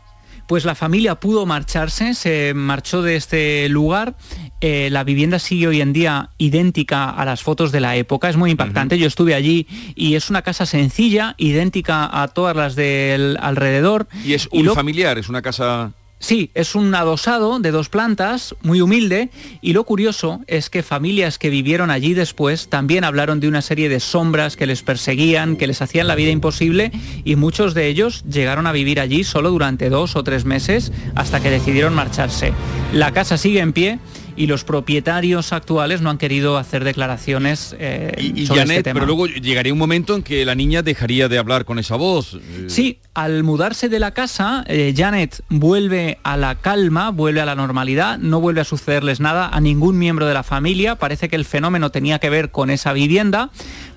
Pues 0.48 0.66
la 0.66 0.76
familia 0.76 1.16
pudo 1.16 1.46
marcharse, 1.46 2.14
se 2.16 2.54
marchó 2.54 3.02
de 3.02 3.16
este 3.16 3.70
lugar. 3.70 4.16
Eh, 4.60 4.90
la 4.92 5.06
vivienda 5.06 5.40
sigue 5.40 5.68
hoy 5.68 5.80
en 5.80 5.94
día 5.94 6.32
idéntica 6.38 7.10
a 7.10 7.24
las 7.24 7.42
fotos 7.42 7.72
de 7.72 7.80
la 7.80 7.96
época, 7.96 8.30
es 8.30 8.36
muy 8.36 8.52
impactante. 8.52 8.98
Yo 8.98 9.08
estuve 9.08 9.36
allí 9.36 9.68
y 9.96 10.16
es 10.16 10.30
una 10.30 10.42
casa 10.42 10.66
sencilla, 10.66 11.36
idéntica 11.38 12.10
a 12.22 12.28
todas 12.28 12.58
las 12.58 12.76
del 12.76 13.38
alrededor. 13.42 14.08
Y 14.26 14.34
es 14.34 14.50
Y 14.52 14.60
un 14.60 14.66
lo- 14.66 14.76
familiar, 14.76 15.18
es 15.18 15.30
una 15.30 15.42
casa... 15.42 15.94
Sí, 16.24 16.52
es 16.54 16.74
un 16.74 16.96
adosado 16.96 17.60
de 17.60 17.72
dos 17.72 17.90
plantas, 17.90 18.56
muy 18.62 18.80
humilde, 18.80 19.30
y 19.60 19.74
lo 19.74 19.84
curioso 19.84 20.40
es 20.48 20.70
que 20.70 20.82
familias 20.82 21.38
que 21.38 21.50
vivieron 21.50 21.92
allí 21.92 22.14
después 22.14 22.70
también 22.70 23.04
hablaron 23.04 23.42
de 23.42 23.50
una 23.50 23.62
serie 23.62 23.90
de 23.90 24.00
sombras 24.00 24.56
que 24.56 24.66
les 24.66 24.84
perseguían, 24.84 25.58
que 25.58 25.68
les 25.68 25.82
hacían 25.82 26.08
la 26.08 26.16
vida 26.16 26.32
imposible, 26.32 26.94
y 27.26 27.36
muchos 27.36 27.74
de 27.74 27.88
ellos 27.88 28.24
llegaron 28.24 28.68
a 28.68 28.72
vivir 28.72 29.02
allí 29.02 29.26
solo 29.26 29.52
durante 29.52 29.90
dos 29.90 30.16
o 30.16 30.24
tres 30.24 30.46
meses 30.46 30.94
hasta 31.14 31.42
que 31.42 31.50
decidieron 31.50 31.94
marcharse. 31.94 32.54
La 32.94 33.12
casa 33.12 33.38
sigue 33.38 33.60
en 33.60 33.74
pie 33.74 34.00
y 34.36 34.48
los 34.48 34.64
propietarios 34.64 35.54
actuales 35.54 36.02
no 36.02 36.10
han 36.10 36.18
querido 36.18 36.58
hacer 36.58 36.84
declaraciones 36.84 37.76
eh, 37.80 38.12
Y, 38.20 38.42
y 38.42 38.46
sobre 38.48 38.62
Janet, 38.62 38.78
este 38.78 38.84
tema. 38.84 38.94
pero 39.00 39.06
luego 39.08 39.28
llegaría 39.28 39.74
un 39.74 39.80
momento 39.80 40.16
en 40.16 40.24
que 40.24 40.46
la 40.46 40.56
niña 40.56 40.82
dejaría 40.82 41.28
de 41.30 41.38
hablar 41.38 41.66
con 41.66 41.80
esa 41.80 41.96
voz. 41.96 42.36
eh, 42.36 42.66
Sí, 42.68 43.00
al 43.14 43.44
mudarse 43.44 43.90
de 43.90 44.00
la 44.00 44.12
casa, 44.12 44.64
eh, 44.68 44.94
Janet 44.96 45.44
vuelve 45.50 46.18
a 46.24 46.38
la 46.38 46.56
calma, 46.56 47.12
vuelve 47.12 47.42
a 47.42 47.46
la 47.46 47.56
normalidad, 47.56 48.18
no 48.18 48.40
vuelve 48.42 48.62
a 48.62 48.64
sucederles 48.66 49.20
nada 49.20 49.48
a 49.50 49.60
ningún 49.60 49.98
miembro 49.98 50.26
de 50.26 50.34
la 50.34 50.44
familia. 50.44 50.96
Parece 50.96 51.30
que 51.30 51.36
el 51.36 51.46
fenómeno 51.46 51.92
tenía 51.92 52.20
que 52.20 52.30
ver 52.30 52.50
con 52.52 52.70
esa 52.70 52.94
vivienda. 52.94 53.50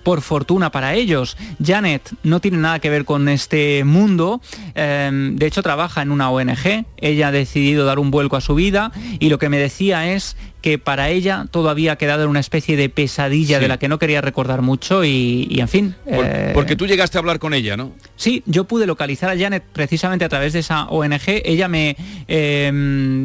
Por 0.03 0.21
fortuna 0.21 0.71
para 0.71 0.95
ellos, 0.95 1.37
Janet 1.65 2.11
no 2.23 2.41
tiene 2.41 2.59
nada 2.59 2.79
que 2.79 2.91
ver 2.91 3.05
con 3.05 3.29
este 3.29 3.83
mundo. 3.85 4.41
eh, 4.75 5.11
de 5.13 5.47
hecho, 5.47 5.63
trabaja 5.63 6.03
en 6.03 6.11
una 6.13 6.31
ONG. 6.31 6.85
Ella 6.99 7.29
ha 7.29 7.33
decidido 7.33 7.85
dar 7.87 7.99
un 7.99 8.11
vuelco 8.11 8.37
a 8.37 8.41
su 8.41 8.55
vida 8.55 8.93
y 9.19 9.29
lo 9.31 9.39
que 9.39 9.49
me 9.49 9.59
decía 9.59 10.13
es 10.13 10.26
que 10.63 10.79
para 10.79 11.11
ella 11.11 11.47
todo 11.51 11.69
había 11.71 11.95
quedado 11.97 12.25
en 12.25 12.29
una 12.31 12.41
especie 12.41 12.77
de 12.77 12.89
pesadilla 12.89 13.59
Sí. 13.59 13.63
de 13.63 13.69
la 13.69 13.79
que 13.79 13.89
no 13.89 13.99
quería 14.01 14.21
recordar 14.21 14.63
mucho 14.63 15.05
y, 15.05 15.47
y, 15.49 15.61
en 15.61 15.69
fin. 15.69 15.95
por- 16.05 16.25
eh, 16.27 16.51
Porque 16.55 16.75
tú 16.75 16.87
llegaste 16.87 17.19
a 17.19 17.21
hablar 17.21 17.39
con 17.39 17.55
ella, 17.55 17.77
¿no? 17.77 17.93
Sí, 18.17 18.43
yo 18.47 18.65
pude 18.65 18.87
localizar 18.87 19.31
a 19.31 19.39
Janet 19.39 19.63
precisamente 19.73 20.25
a 20.25 20.29
través 20.29 20.53
de 20.55 20.59
esa 20.61 20.87
ONG. 20.89 21.43
Ella 21.45 21.69
me, 21.69 21.97
eh, 22.27 22.71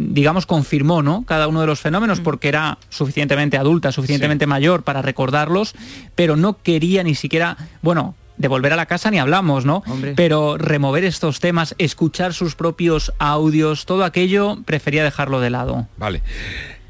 digamos, 0.10 0.46
confirmó 0.46 1.02
¿no? 1.02 1.24
cada 1.26 1.48
uno 1.48 1.62
de 1.62 1.68
los 1.68 1.80
fenómenos 1.80 2.20
porque 2.20 2.48
era 2.50 2.78
suficientemente 2.90 3.58
adulta, 3.58 3.92
suficientemente 3.92 4.46
mayor 4.46 4.84
para 4.84 5.02
recordarlos, 5.02 5.74
pero 6.16 6.36
no 6.36 6.62
quería 6.62 7.04
ni 7.04 7.16
siquiera, 7.16 7.58
bueno, 7.82 8.16
de 8.38 8.48
volver 8.48 8.74
a 8.74 8.76
la 8.76 8.88
casa 8.88 9.12
ni 9.12 9.20
hablamos, 9.20 9.66
¿no? 9.66 9.84
Hombre. 9.88 10.14
Pero 10.16 10.58
remover 10.58 11.04
estos 11.04 11.40
temas, 11.40 11.76
escuchar 11.78 12.34
sus 12.34 12.56
propios 12.56 13.14
audios, 13.20 13.86
todo 13.86 14.04
aquello, 14.04 14.58
prefería 14.66 15.04
dejarlo 15.04 15.40
de 15.42 15.50
lado. 15.52 15.88
Vale. 15.98 16.22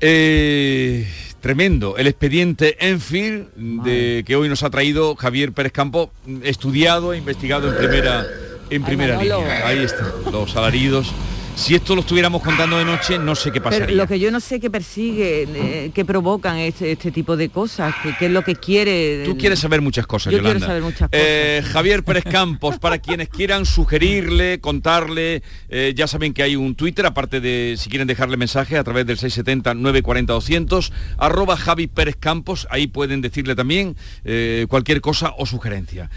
Eh, 0.01 1.07
tremendo. 1.39 1.97
El 1.97 2.07
expediente 2.07 2.77
Enfield 2.87 3.83
de 3.83 4.23
que 4.25 4.35
hoy 4.35 4.49
nos 4.49 4.63
ha 4.63 4.69
traído 4.69 5.15
Javier 5.15 5.53
Pérez 5.53 5.71
Campo, 5.71 6.11
estudiado 6.43 7.13
e 7.13 7.17
investigado 7.17 7.69
en 7.69 7.77
primera 7.77 8.25
en 8.69 8.83
primera 8.83 9.21
línea. 9.21 9.67
Ahí 9.67 9.79
están 9.83 10.07
los 10.31 10.55
alaridos. 10.55 11.13
Si 11.61 11.75
esto 11.75 11.93
lo 11.93 12.01
estuviéramos 12.01 12.41
contando 12.41 12.79
de 12.79 12.85
noche, 12.85 13.19
no 13.19 13.35
sé 13.35 13.51
qué 13.51 13.61
pasaría. 13.61 13.85
Pero 13.85 13.97
lo 13.97 14.07
que 14.07 14.19
yo 14.19 14.31
no 14.31 14.39
sé 14.39 14.59
qué 14.59 14.71
persigue, 14.71 15.47
eh, 15.47 15.91
qué 15.93 16.03
provocan 16.03 16.57
este, 16.57 16.93
este 16.93 17.11
tipo 17.11 17.37
de 17.37 17.49
cosas, 17.49 17.93
qué, 18.17 18.25
es 18.25 18.31
lo 18.31 18.43
que 18.43 18.55
quiere. 18.55 19.21
Tú 19.25 19.37
quieres 19.37 19.59
saber 19.59 19.79
muchas 19.79 20.07
cosas, 20.07 20.33
Yo 20.33 20.39
quiero 20.39 20.57
Yolanda. 20.59 20.65
saber 20.65 20.81
muchas 20.81 21.09
Eh, 21.11 21.61
Javier 21.71 22.03
Pérez 22.03 22.23
Campos, 22.31 22.79
para 22.79 22.97
quienes 22.97 23.29
quieran 23.29 23.67
sugerirle, 23.67 24.59
contarle, 24.59 25.43
eh, 25.69 25.93
ya 25.95 26.07
saben 26.07 26.33
que 26.33 26.41
hay 26.41 26.55
un 26.55 26.73
Twitter, 26.73 27.05
aparte 27.05 27.39
de 27.39 27.75
si 27.77 27.91
quieren 27.91 28.07
dejarle 28.07 28.37
mensaje 28.37 28.75
a 28.75 28.83
través 28.83 29.05
del 29.05 29.19
670-940-200, 29.19 30.91
arroba 31.19 31.57
Javi 31.57 31.85
Pérez 31.85 32.15
Campos, 32.19 32.67
ahí 32.71 32.87
pueden 32.87 33.21
decirle 33.21 33.53
también 33.53 33.95
eh, 34.25 34.65
cualquier 34.67 34.99
cosa 34.99 35.35
o 35.37 35.45
sugerencia. 35.45 36.09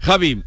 Javi, 0.00 0.42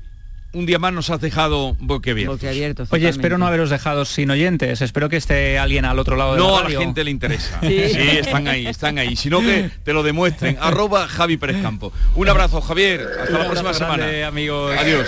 un 0.57 0.65
día 0.65 0.79
más 0.79 0.91
nos 0.93 1.09
has 1.09 1.21
dejado 1.21 1.75
boquiabiertos. 1.79 2.37
Boquiabiertos, 2.37 2.91
Oye, 2.91 3.07
espero 3.09 3.37
no 3.37 3.45
haberos 3.47 3.69
dejado 3.69 4.05
sin 4.05 4.31
oyentes. 4.31 4.81
Espero 4.81 5.09
que 5.09 5.17
esté 5.17 5.59
alguien 5.59 5.85
al 5.85 5.99
otro 5.99 6.15
lado 6.15 6.33
de 6.33 6.39
No 6.39 6.59
la 6.59 6.65
a 6.65 6.69
la 6.69 6.79
gente 6.79 7.03
le 7.03 7.11
interesa. 7.11 7.59
Sí. 7.67 7.89
Sí. 7.89 7.99
están 8.19 8.47
ahí, 8.47 8.65
están 8.67 8.97
ahí. 8.97 9.15
Sino 9.15 9.41
que 9.41 9.69
te 9.83 9.93
lo 9.93 10.03
demuestren. 10.03 10.57
Arroba 10.61 11.07
Javi 11.07 11.37
Pérez 11.37 11.61
Campo. 11.61 11.91
Un 12.15 12.27
abrazo, 12.29 12.61
Javier. 12.61 13.01
Hasta 13.21 13.33
Un 13.33 13.39
la 13.39 13.45
próxima 13.45 13.71
grande, 13.73 14.05
semana. 14.05 14.27
amigos. 14.27 14.75
Adiós. 14.77 15.07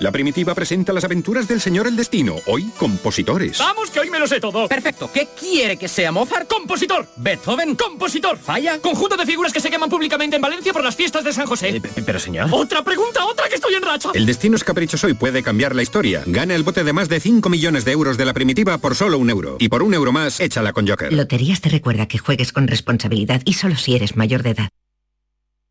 La 0.01 0.11
primitiva 0.11 0.55
presenta 0.55 0.93
las 0.93 1.03
aventuras 1.03 1.47
del 1.47 1.61
señor 1.61 1.85
El 1.85 1.95
Destino, 1.95 2.37
hoy 2.47 2.71
compositores. 2.75 3.59
¡Vamos, 3.59 3.91
que 3.91 3.99
hoy 3.99 4.09
me 4.09 4.17
lo 4.17 4.25
sé 4.25 4.39
todo! 4.39 4.67
Perfecto. 4.67 5.11
¿Qué 5.13 5.27
quiere 5.39 5.77
que 5.77 5.87
sea 5.87 6.11
Mozart? 6.11 6.47
¡Compositor! 6.47 7.07
Beethoven. 7.17 7.75
¡Compositor! 7.75 8.39
¿Falla? 8.39 8.79
Conjunto 8.79 9.15
de 9.15 9.27
figuras 9.27 9.53
que 9.53 9.59
se 9.59 9.69
queman 9.69 9.91
públicamente 9.91 10.37
en 10.37 10.41
Valencia 10.41 10.73
por 10.73 10.83
las 10.83 10.95
fiestas 10.95 11.23
de 11.23 11.31
San 11.31 11.45
José. 11.45 11.75
Eh, 11.75 11.81
pero 12.03 12.19
señor. 12.19 12.49
¡Otra 12.51 12.83
pregunta, 12.83 13.23
otra 13.27 13.47
que 13.47 13.53
estoy 13.53 13.75
en 13.75 13.83
racha! 13.83 14.09
El 14.15 14.25
destino 14.25 14.55
es 14.55 14.63
caprichoso 14.63 15.07
y 15.07 15.13
puede 15.13 15.43
cambiar 15.43 15.75
la 15.75 15.83
historia. 15.83 16.23
Gana 16.25 16.55
el 16.55 16.63
bote 16.63 16.83
de 16.83 16.93
más 16.93 17.07
de 17.07 17.19
5 17.19 17.47
millones 17.49 17.85
de 17.85 17.91
euros 17.91 18.17
de 18.17 18.25
la 18.25 18.33
primitiva 18.33 18.79
por 18.79 18.95
solo 18.95 19.19
un 19.19 19.29
euro. 19.29 19.57
Y 19.59 19.69
por 19.69 19.83
un 19.83 19.93
euro 19.93 20.11
más, 20.11 20.39
échala 20.39 20.73
con 20.73 20.87
Joker. 20.87 21.13
Loterías 21.13 21.61
te 21.61 21.69
recuerda 21.69 22.07
que 22.07 22.17
juegues 22.17 22.53
con 22.53 22.67
responsabilidad 22.67 23.43
y 23.45 23.53
solo 23.53 23.75
si 23.75 23.95
eres 23.95 24.15
mayor 24.15 24.41
de 24.41 24.49
edad. 24.49 24.69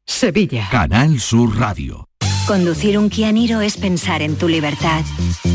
Sevilla. 0.07 0.69
Canal 0.71 1.19
Sur 1.19 1.59
Radio. 1.59 2.10
Conducir 2.51 2.99
un 2.99 3.11
Kia 3.11 3.31
Niro 3.31 3.61
es 3.61 3.77
pensar 3.77 4.23
en 4.23 4.35
tu 4.35 4.49
libertad. 4.49 5.05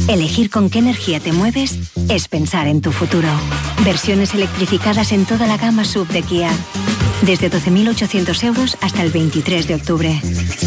Elegir 0.08 0.49
con 0.49 0.69
qué 0.69 0.79
energía 0.79 1.19
te 1.19 1.34
mueves 1.34 1.77
es 2.08 2.29
pensar 2.29 2.69
en 2.69 2.79
tu 2.79 2.93
futuro. 2.93 3.27
Versiones 3.84 4.34
electrificadas 4.34 5.12
en 5.12 5.25
toda 5.25 5.45
la 5.45 5.58
gama 5.58 5.84
sub 5.84 6.08
de 6.08 6.21
Kia. 6.21 6.49
Desde 7.23 7.51
12.800 7.51 8.43
euros 8.45 8.77
hasta 8.79 9.03
el 9.03 9.12
23 9.12 9.67
de 9.67 9.75
octubre. 9.75 10.21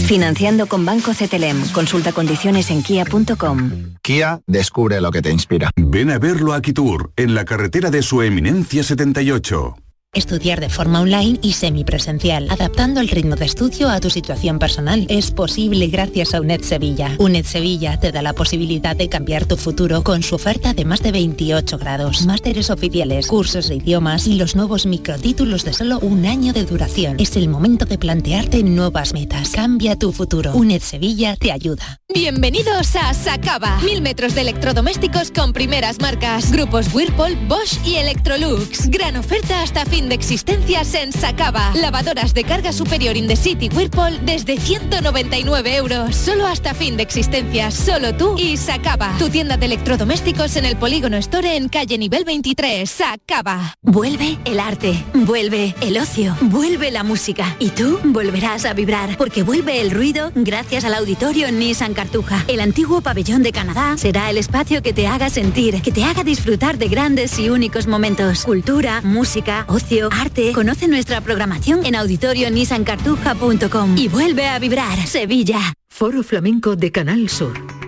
Financiando 0.07 0.67
con 0.67 0.85
Banco 0.85 1.13
CTLM. 1.13 1.73
Consulta 1.73 2.13
condiciones 2.13 2.71
en 2.71 2.83
kia.com. 2.83 3.97
Kia 4.03 4.43
descubre 4.47 5.01
lo 5.01 5.11
que 5.11 5.23
te 5.23 5.31
inspira. 5.31 5.71
Ven 5.77 6.11
a 6.11 6.19
verlo 6.19 6.53
a 6.53 6.61
Kitur, 6.61 7.11
en 7.17 7.35
la 7.35 7.47
carretera 7.47 7.89
de 7.91 8.03
su 8.03 8.21
eminencia 8.21 8.83
78. 8.83 9.77
Estudiar 10.15 10.59
de 10.59 10.71
forma 10.71 11.03
online 11.03 11.39
y 11.43 11.53
semipresencial, 11.53 12.49
adaptando 12.51 13.01
el 13.01 13.09
ritmo 13.09 13.37
de 13.37 13.45
estudio 13.45 13.91
a 13.91 14.01
tu 14.01 14.09
situación 14.09 14.59
personal. 14.59 15.07
Es 15.11 15.31
posible 15.31 15.89
gracias 15.89 16.33
a 16.33 16.41
UNED 16.41 16.63
Sevilla. 16.63 17.15
UNED 17.19 17.45
Sevilla 17.45 18.01
te 18.01 18.11
da 18.11 18.23
la 18.23 18.33
posibilidad 18.33 18.97
de 18.97 19.11
cambiar 19.11 19.45
tu 19.45 19.59
futuro 19.59 20.03
con 20.03 20.23
su 20.23 20.37
oferta 20.37 20.73
de 20.73 20.87
más 20.87 21.03
de 21.03 21.13
28 21.13 21.77
grados, 21.77 22.25
másteres 22.25 22.71
oficiales, 22.71 23.27
cursos 23.27 23.69
de 23.69 23.77
idiomas 23.77 24.27
y 24.27 24.37
los 24.37 24.57
nuevos 24.57 24.87
microtítulos 24.87 25.67
de 25.67 25.75
solo 25.75 25.99
un 25.99 26.25
año 26.25 26.55
de 26.55 26.65
duración. 26.65 27.17
Es 27.21 27.37
el 27.37 27.51
momento 27.51 27.85
de 27.85 27.99
plantearte 27.99 28.63
nuevas 28.63 29.13
metas. 29.13 29.51
Cambia 29.51 29.95
tu 29.97 30.13
futuro. 30.13 30.53
UNED 30.55 30.81
Sevilla 30.81 31.37
te 31.37 31.53
ayuda. 31.53 32.01
Bienvenidos 32.15 32.97
a 32.97 33.13
Sacaba. 33.13 33.79
Mil 33.83 34.01
metros 34.01 34.35
de 34.35 34.41
electrodomésticos 34.41 35.31
con 35.31 35.53
primeras 35.53 36.01
marcas. 36.01 36.51
Grupos 36.51 36.95
Whirlpool, 36.95 37.37
Bosch 37.47 37.77
y 37.85 37.97
Electrolux. 37.97 38.89
Gran 38.89 39.17
oferta 39.17 39.61
hasta 39.61 39.85
fin 39.85 39.98
de 40.07 40.15
existencias 40.15 40.95
en 40.95 41.13
Sacaba. 41.13 41.73
Lavadoras 41.75 42.33
de 42.33 42.45
carga 42.45 42.73
superior 42.73 43.17
in 43.17 43.27
the 43.27 43.35
city 43.35 43.69
Whirlpool 43.69 44.25
desde 44.25 44.57
199 44.57 45.75
euros. 45.75 46.15
Solo 46.15 46.47
hasta 46.47 46.75
fin 46.75 46.97
de 46.97 47.03
existencias. 47.03 47.75
Solo 47.75 48.15
tú 48.15 48.37
y 48.39 48.57
Sacaba. 48.57 49.17
Tu 49.19 49.29
tienda 49.29 49.57
de 49.57 49.67
electrodomésticos 49.67 50.55
en 50.57 50.67
el 50.67 50.77
Polígono 50.77 51.17
Store 51.17 51.57
en 51.57 51.69
calle 51.69 51.99
nivel 51.99 52.25
23. 52.25 52.89
Sacaba. 52.89 53.75
Vuelve 53.83 54.39
el 54.45 54.61
arte. 54.61 55.05
Vuelve 55.15 55.75
el 55.81 55.99
ocio. 55.99 56.37
Vuelve 56.43 56.93
la 56.93 57.03
música. 57.03 57.57
Y 57.59 57.71
tú 57.71 57.99
volverás 58.05 58.67
a 58.67 58.75
vibrar. 58.75 59.17
Porque 59.17 59.43
vuelve 59.43 59.81
el 59.81 59.91
ruido 59.91 60.31
gracias 60.37 60.85
al 60.85 60.95
auditorio 60.95 61.51
Nissan 61.51 61.95
Cartuja. 61.95 62.45
El 62.47 62.61
antiguo 62.61 63.01
pabellón 63.01 63.43
de 63.43 63.51
Canadá 63.51 63.97
será 63.97 64.31
el 64.31 64.39
espacio 64.39 64.81
que 64.81 64.93
te 64.93 65.09
haga 65.09 65.29
sentir, 65.29 65.83
que 65.83 65.91
te 65.91 66.05
haga 66.05 66.23
disfrutar 66.23 66.79
de 66.79 66.87
grandes 66.87 67.37
y 67.39 67.51
únicos 67.51 67.89
momentos. 67.89 68.45
Cultura, 68.45 69.01
música, 69.03 69.65
ocio, 69.67 69.88
arte. 70.13 70.53
Conoce 70.53 70.89
nuestra 70.89 71.21
programación 71.21 71.85
en 71.85 71.97
auditorionissancartuja.com 71.97 73.97
y 73.97 74.09
vuelve 74.09 74.49
a 74.49 74.59
vibrar 74.59 75.07
Sevilla. 75.07 75.61
Foro 75.89 76.23
Flamenco 76.23 76.77
de 76.77 76.93
Canal 76.93 77.29
Sur. 77.29 77.78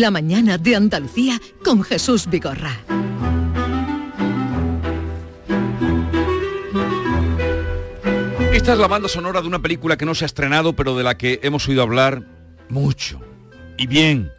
La 0.00 0.10
mañana 0.10 0.58
de 0.58 0.74
Andalucía 0.74 1.40
con 1.62 1.84
Jesús 1.84 2.28
Vigorra. 2.28 2.80
Esta 8.52 8.72
es 8.72 8.78
la 8.80 8.88
banda 8.88 9.08
sonora 9.08 9.40
de 9.40 9.46
una 9.46 9.62
película 9.62 9.96
que 9.96 10.04
no 10.04 10.16
se 10.16 10.24
ha 10.24 10.26
estrenado, 10.26 10.74
pero 10.74 10.96
de 10.96 11.04
la 11.04 11.16
que 11.16 11.38
hemos 11.44 11.68
oído 11.68 11.82
hablar 11.82 12.24
mucho 12.68 13.20
y 13.78 13.86
bien. 13.86 14.32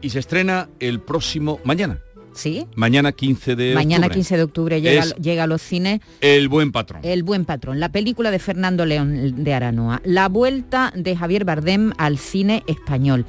Y 0.00 0.08
se 0.08 0.20
estrena 0.20 0.70
el 0.80 1.00
próximo 1.00 1.60
mañana. 1.64 1.98
¿Sí? 2.32 2.66
Mañana 2.74 3.12
15 3.12 3.56
de 3.56 3.74
Mañana 3.74 4.06
octubre. 4.06 4.14
15 4.14 4.36
de 4.38 4.42
octubre 4.42 4.80
llega, 4.80 5.02
Es 5.02 5.14
llega 5.16 5.44
a 5.44 5.46
los 5.46 5.60
cines 5.60 6.00
El 6.22 6.48
buen 6.48 6.72
patrón. 6.72 7.02
El 7.04 7.24
buen 7.24 7.44
patrón, 7.44 7.78
la 7.78 7.92
película 7.92 8.30
de 8.30 8.38
Fernando 8.38 8.86
León 8.86 9.44
de 9.44 9.52
Aranoa, 9.52 10.00
la 10.04 10.30
vuelta 10.30 10.94
de 10.96 11.14
Javier 11.14 11.44
Bardem 11.44 11.92
al 11.98 12.18
cine 12.18 12.64
español. 12.66 13.26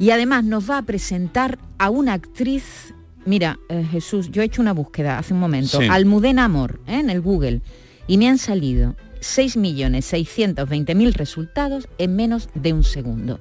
Y 0.00 0.10
además 0.10 0.42
nos 0.44 0.68
va 0.68 0.78
a 0.78 0.82
presentar 0.82 1.58
a 1.78 1.90
una 1.90 2.14
actriz, 2.14 2.92
mira, 3.26 3.58
eh, 3.68 3.86
Jesús, 3.88 4.30
yo 4.30 4.42
he 4.42 4.46
hecho 4.46 4.62
una 4.62 4.72
búsqueda 4.72 5.18
hace 5.18 5.34
un 5.34 5.40
momento, 5.40 5.78
Sí. 5.80 5.86
Almudena 5.88 6.46
Amor, 6.46 6.80
¿eh? 6.88 6.98
en 7.00 7.10
el 7.10 7.20
Google, 7.20 7.60
y 8.08 8.16
me 8.18 8.26
han 8.28 8.38
salido 8.38 8.96
6.620.000 9.20 11.12
resultados 11.14 11.88
en 11.98 12.16
menos 12.16 12.48
de 12.54 12.72
un 12.72 12.82
segundo. 12.84 13.40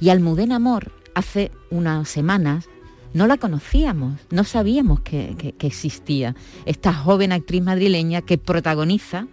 Y 0.00 0.08
Almudena 0.10 0.56
Amor, 0.56 0.92
hace 1.14 1.50
unas 1.70 2.08
semanas, 2.08 2.66
no 3.12 3.26
la 3.28 3.36
conocíamos, 3.36 4.20
no 4.30 4.42
sabíamos 4.44 5.00
que, 5.00 5.36
que- 5.38 5.52
que 5.52 5.66
existía. 5.68 6.34
Esta 6.66 6.92
joven 6.92 7.30
actriz 7.32 7.62
madrileña 7.62 8.22
que 8.22 8.38
protagoniza 8.38 9.28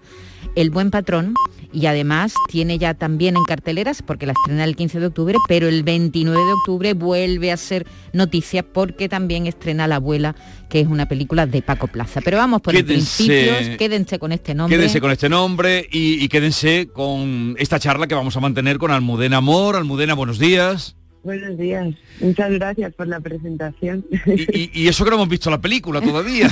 El 0.56 0.70
Buen 0.70 0.92
Patrón 0.92 1.34
y 1.74 1.86
además 1.86 2.34
tiene 2.50 2.78
ya 2.78 2.94
también 2.94 3.36
en 3.38 3.44
carteleras, 3.44 4.02
porque 4.02 4.26
la 4.26 4.34
estrena 4.34 4.64
el 4.64 4.76
15 4.76 5.00
de 5.00 5.06
octubre, 5.08 5.36
pero 5.48 5.68
el 5.68 5.84
29 5.84 6.38
de 6.38 6.54
octubre 6.54 6.94
vuelve 6.94 7.52
a 7.52 7.58
ser 7.58 7.86
noticia 8.14 8.64
porque 8.64 9.08
también 9.10 9.48
estrena 9.48 9.88
La 9.88 9.96
Abuela, 9.96 10.36
que 10.70 10.80
es 10.82 10.88
una 10.88 11.08
película 11.08 11.46
de 11.46 11.62
Paco 11.62 11.88
Plaza. 11.88 12.22
Pero 12.22 12.38
vamos 12.38 12.62
por 12.62 12.74
Quédense- 12.74 12.86
principios, 12.86 13.78
quédense 13.78 14.20
con 14.20 14.32
este 14.32 14.54
nombre. 14.54 14.78
Quédense 14.78 15.00
con 15.02 15.12
este 15.12 15.30
nombre 15.30 15.88
y, 15.92 16.24
y 16.24 16.28
quédense 16.28 16.88
con 16.94 17.56
esta 17.58 17.80
charla 17.80 18.08
que 18.08 18.16
vamos 18.16 18.36
a 18.36 18.40
mantener 18.40 18.78
con 18.78 18.92
Almudena 18.92 19.38
Amor. 19.38 19.76
Almudena, 19.76 20.14
buenos 20.14 20.40
días. 20.40 20.96
Buenos 21.24 21.58
días. 21.58 21.94
Muchas 22.20 22.52
gracias 22.52 22.94
por 22.94 23.08
la 23.08 23.20
presentación. 23.20 24.06
Y, 24.26 24.82
y 24.82 24.88
eso 24.88 25.04
que 25.04 25.12
no 25.12 25.18
hemos 25.18 25.30
visto 25.30 25.50
la 25.52 25.62
película 25.62 26.02
todavía. 26.02 26.50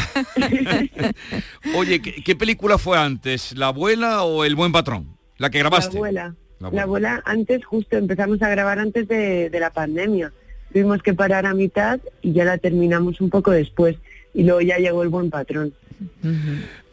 Oye, 1.75 2.01
¿qué, 2.01 2.23
qué 2.23 2.35
película 2.35 2.77
fue 2.77 2.97
antes? 2.97 3.57
¿La 3.57 3.67
abuela 3.67 4.23
o 4.23 4.45
El 4.45 4.55
buen 4.55 4.71
patrón? 4.71 5.17
La 5.37 5.49
que 5.49 5.59
grabaste. 5.59 5.93
La 5.93 5.97
abuela. 5.97 6.35
La 6.59 6.69
La 6.71 6.81
abuela, 6.83 7.21
antes, 7.25 7.65
justo 7.65 7.97
empezamos 7.97 8.41
a 8.41 8.49
grabar 8.49 8.79
antes 8.79 9.07
de, 9.07 9.49
de 9.49 9.59
la 9.59 9.71
pandemia. 9.71 10.33
Tuvimos 10.71 11.01
que 11.01 11.13
parar 11.13 11.45
a 11.45 11.53
mitad 11.53 11.99
y 12.21 12.33
ya 12.33 12.45
la 12.45 12.57
terminamos 12.57 13.21
un 13.21 13.29
poco 13.29 13.51
después. 13.51 13.95
Y 14.33 14.43
luego 14.43 14.61
ya 14.61 14.77
llegó 14.77 15.01
el 15.01 15.09
buen 15.09 15.31
patrón. 15.31 15.73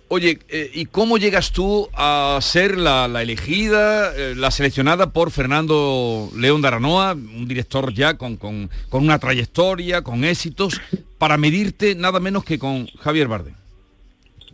Oye, 0.08 0.38
eh, 0.48 0.70
¿y 0.72 0.86
cómo 0.86 1.18
llegas 1.18 1.50
tú 1.50 1.88
a 1.92 2.38
ser 2.40 2.78
la, 2.78 3.08
la 3.08 3.22
elegida, 3.22 4.14
eh, 4.14 4.34
la 4.36 4.52
seleccionada 4.52 5.10
por 5.10 5.32
Fernando 5.32 6.30
León 6.36 6.62
de 6.62 6.68
Aranoa, 6.68 7.14
un 7.14 7.48
director 7.48 7.92
ya 7.92 8.14
con, 8.16 8.36
con- 8.36 8.70
con 8.88 9.02
una 9.02 9.18
trayectoria, 9.18 10.02
con 10.02 10.22
éxitos, 10.24 10.80
para 11.18 11.36
medirte 11.38 11.96
nada 11.96 12.20
menos 12.20 12.44
que 12.44 12.56
con 12.56 12.86
Javier 13.00 13.26
Bardem? 13.26 13.54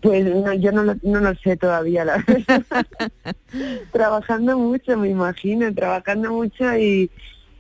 Pues 0.01 0.25
no, 0.25 0.55
yo 0.55 0.73
no 0.73 0.85
lo, 0.85 0.95
no 1.03 1.21
lo 1.21 1.35
sé 1.37 1.57
todavía, 1.59 2.05
la 2.07 2.25
verdad. 2.27 2.65
trabajando 3.93 4.59
mucho, 4.59 4.97
me 4.97 5.11
imagino, 5.11 5.73
trabajando 5.75 6.33
mucho 6.33 6.77
y, 6.79 7.11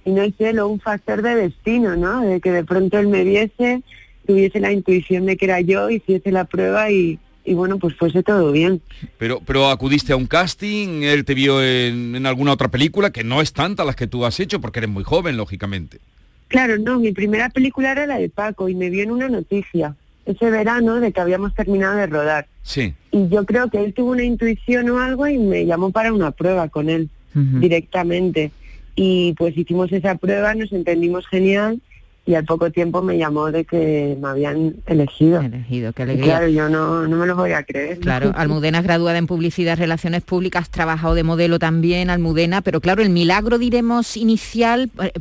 y 0.06 0.10
no 0.10 0.24
sé, 0.38 0.54
lo 0.54 0.66
un 0.68 0.80
factor 0.80 1.20
de 1.20 1.34
destino, 1.34 1.94
¿no? 1.96 2.22
De 2.22 2.40
que 2.40 2.50
de 2.50 2.64
pronto 2.64 2.98
él 2.98 3.08
me 3.08 3.22
viese, 3.22 3.82
tuviese 4.26 4.60
la 4.60 4.72
intuición 4.72 5.26
de 5.26 5.36
que 5.36 5.44
era 5.44 5.60
yo, 5.60 5.90
hiciese 5.90 6.32
la 6.32 6.44
prueba 6.46 6.90
y, 6.90 7.18
y 7.44 7.54
bueno, 7.54 7.78
pues 7.78 7.94
fuese 7.96 8.22
todo 8.22 8.52
bien. 8.52 8.80
Pero, 9.18 9.40
pero 9.44 9.68
acudiste 9.68 10.12
a 10.12 10.16
un 10.16 10.26
casting, 10.26 11.02
él 11.02 11.24
te 11.24 11.34
vio 11.34 11.62
en, 11.62 12.14
en 12.14 12.26
alguna 12.26 12.52
otra 12.52 12.68
película, 12.68 13.10
que 13.10 13.24
no 13.24 13.40
es 13.40 13.52
tanta 13.52 13.84
las 13.84 13.96
que 13.96 14.06
tú 14.06 14.24
has 14.24 14.38
hecho, 14.40 14.60
porque 14.60 14.80
eres 14.80 14.90
muy 14.90 15.04
joven, 15.04 15.36
lógicamente. 15.36 15.98
Claro, 16.48 16.78
no, 16.78 16.98
mi 16.98 17.12
primera 17.12 17.48
película 17.48 17.92
era 17.92 18.06
la 18.06 18.18
de 18.18 18.28
Paco 18.28 18.68
y 18.68 18.74
me 18.74 18.90
vio 18.90 19.02
en 19.02 19.10
una 19.10 19.28
noticia 19.28 19.96
ese 20.26 20.50
verano 20.50 21.00
de 21.00 21.12
que 21.12 21.20
habíamos 21.20 21.54
terminado 21.54 21.96
de 21.96 22.06
rodar. 22.06 22.46
Sí. 22.62 22.94
Y 23.10 23.28
yo 23.28 23.44
creo 23.44 23.68
que 23.70 23.82
él 23.82 23.92
tuvo 23.92 24.10
una 24.10 24.22
intuición 24.22 24.88
o 24.90 25.00
algo 25.00 25.26
y 25.26 25.38
me 25.38 25.66
llamó 25.66 25.90
para 25.90 26.12
una 26.12 26.30
prueba 26.30 26.68
con 26.68 26.88
él 26.88 27.08
directamente. 27.34 28.52
Y 28.94 29.32
pues 29.38 29.56
hicimos 29.56 29.90
esa 29.90 30.16
prueba, 30.16 30.54
nos 30.54 30.70
entendimos 30.72 31.26
genial 31.26 31.80
y 32.24 32.34
al 32.34 32.44
poco 32.44 32.70
tiempo 32.70 33.02
me 33.02 33.18
llamó 33.18 33.50
de 33.50 33.64
que 33.64 34.16
me 34.20 34.28
habían 34.28 34.76
elegido. 34.86 35.40
Elegido, 35.40 35.92
qué 35.92 36.02
Y 36.02 36.04
alegría. 36.04 36.24
claro, 36.24 36.48
yo 36.48 36.68
no, 36.68 37.08
no 37.08 37.16
me 37.16 37.26
lo 37.26 37.34
voy 37.34 37.52
a 37.52 37.64
creer. 37.64 37.98
Claro, 37.98 38.32
Almudena 38.36 38.78
es 38.78 38.84
graduada 38.84 39.18
en 39.18 39.26
Publicidad, 39.26 39.76
Relaciones 39.76 40.22
Públicas, 40.22 40.70
trabajado 40.70 41.14
de 41.14 41.24
modelo 41.24 41.58
también, 41.58 42.10
Almudena, 42.10 42.60
pero 42.62 42.80
claro, 42.80 43.02
el 43.02 43.10
milagro, 43.10 43.58
diremos, 43.58 44.16
inicial, 44.16 44.90
eh, 45.02 45.12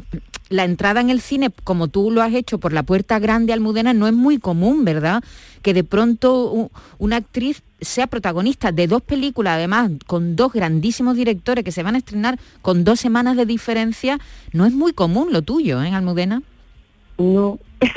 la 0.50 0.66
entrada 0.66 1.02
en 1.02 1.10
el 1.10 1.22
cine, 1.22 1.50
como 1.64 1.88
tú 1.88 2.12
lo 2.12 2.22
has 2.22 2.34
hecho 2.34 2.60
por 2.60 2.74
la 2.74 2.84
puerta 2.84 3.18
grande, 3.20 3.54
Almudena, 3.54 3.94
no 3.94 4.06
es 4.08 4.14
muy 4.14 4.38
común, 4.38 4.86
¿verdad? 4.86 5.24
Que 5.64 5.74
de 5.74 5.84
pronto 5.84 6.70
una 7.00 7.16
actriz 7.16 7.64
sea 7.80 8.06
protagonista 8.06 8.72
de 8.72 8.86
dos 8.86 9.02
películas, 9.02 9.56
además, 9.56 9.92
con 10.06 10.36
dos 10.36 10.54
grandísimos 10.54 11.16
directores 11.16 11.64
que 11.64 11.72
se 11.72 11.82
van 11.82 11.96
a 11.96 11.98
estrenar 11.98 12.38
con 12.62 12.84
dos 12.84 13.00
semanas 13.00 13.38
de 13.38 13.46
diferencia, 13.48 14.20
no 14.52 14.66
es 14.68 14.74
muy 14.74 14.94
común 14.94 15.30
lo 15.32 15.42
tuyo, 15.42 15.82
¿eh, 15.82 15.90
Almudena? 15.90 16.44
No. 17.22 17.60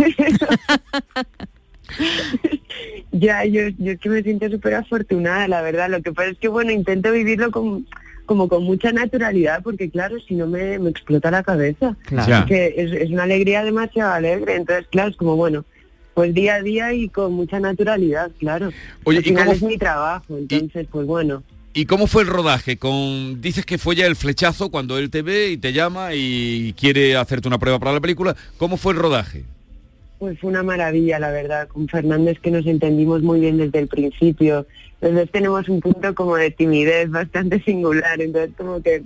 ya, 3.12 3.44
yo, 3.44 3.68
yo 3.78 3.92
es 3.92 4.00
que 4.00 4.08
me 4.08 4.22
siento 4.22 4.48
súper 4.50 4.74
afortunada, 4.74 5.48
la 5.48 5.62
verdad. 5.62 5.90
Lo 5.90 6.02
que 6.02 6.12
pasa 6.12 6.30
es 6.30 6.38
que, 6.38 6.48
bueno, 6.48 6.70
intento 6.70 7.12
vivirlo 7.12 7.50
con, 7.50 7.86
como 8.26 8.48
con 8.48 8.64
mucha 8.64 8.92
naturalidad, 8.92 9.62
porque 9.62 9.90
claro, 9.90 10.16
si 10.20 10.34
no 10.34 10.46
me, 10.46 10.78
me 10.78 10.90
explota 10.90 11.30
la 11.30 11.42
cabeza. 11.42 11.96
Claro. 12.06 12.46
Que 12.46 12.74
es, 12.76 12.92
es 12.92 13.10
una 13.10 13.24
alegría 13.24 13.64
demasiado 13.64 14.12
alegre. 14.12 14.56
Entonces, 14.56 14.86
claro, 14.90 15.10
es 15.10 15.16
como, 15.16 15.36
bueno, 15.36 15.64
pues 16.14 16.32
día 16.32 16.56
a 16.56 16.62
día 16.62 16.92
y 16.92 17.08
con 17.08 17.32
mucha 17.32 17.60
naturalidad, 17.60 18.30
claro. 18.38 18.70
Oye, 19.04 19.18
Al 19.18 19.24
¿y 19.24 19.28
final 19.28 19.44
cómo 19.44 19.56
es 19.56 19.62
mi 19.62 19.78
trabajo, 19.78 20.38
entonces, 20.38 20.86
pues 20.90 21.06
bueno. 21.06 21.42
¿Y 21.76 21.86
cómo 21.86 22.06
fue 22.06 22.22
el 22.22 22.28
rodaje? 22.28 22.76
Con 22.76 23.40
Dices 23.40 23.66
que 23.66 23.78
fue 23.78 23.96
ya 23.96 24.06
el 24.06 24.14
flechazo 24.14 24.70
cuando 24.70 24.96
él 24.96 25.10
te 25.10 25.22
ve 25.22 25.48
y 25.48 25.56
te 25.56 25.72
llama 25.72 26.14
y 26.14 26.72
quiere 26.78 27.16
hacerte 27.16 27.48
una 27.48 27.58
prueba 27.58 27.80
para 27.80 27.92
la 27.92 28.00
película. 28.00 28.36
¿Cómo 28.58 28.76
fue 28.76 28.92
el 28.92 29.00
rodaje? 29.00 29.42
Pues 30.20 30.38
fue 30.38 30.50
una 30.50 30.62
maravilla, 30.62 31.18
la 31.18 31.32
verdad. 31.32 31.66
Con 31.66 31.88
Fernández 31.88 32.38
que 32.38 32.52
nos 32.52 32.64
entendimos 32.64 33.22
muy 33.22 33.40
bien 33.40 33.56
desde 33.56 33.80
el 33.80 33.88
principio. 33.88 34.68
Los 35.00 35.14
dos 35.14 35.28
tenemos 35.32 35.68
un 35.68 35.80
punto 35.80 36.14
como 36.14 36.36
de 36.36 36.52
timidez 36.52 37.10
bastante 37.10 37.60
singular. 37.64 38.20
Entonces 38.20 38.54
como 38.56 38.80
que, 38.80 39.02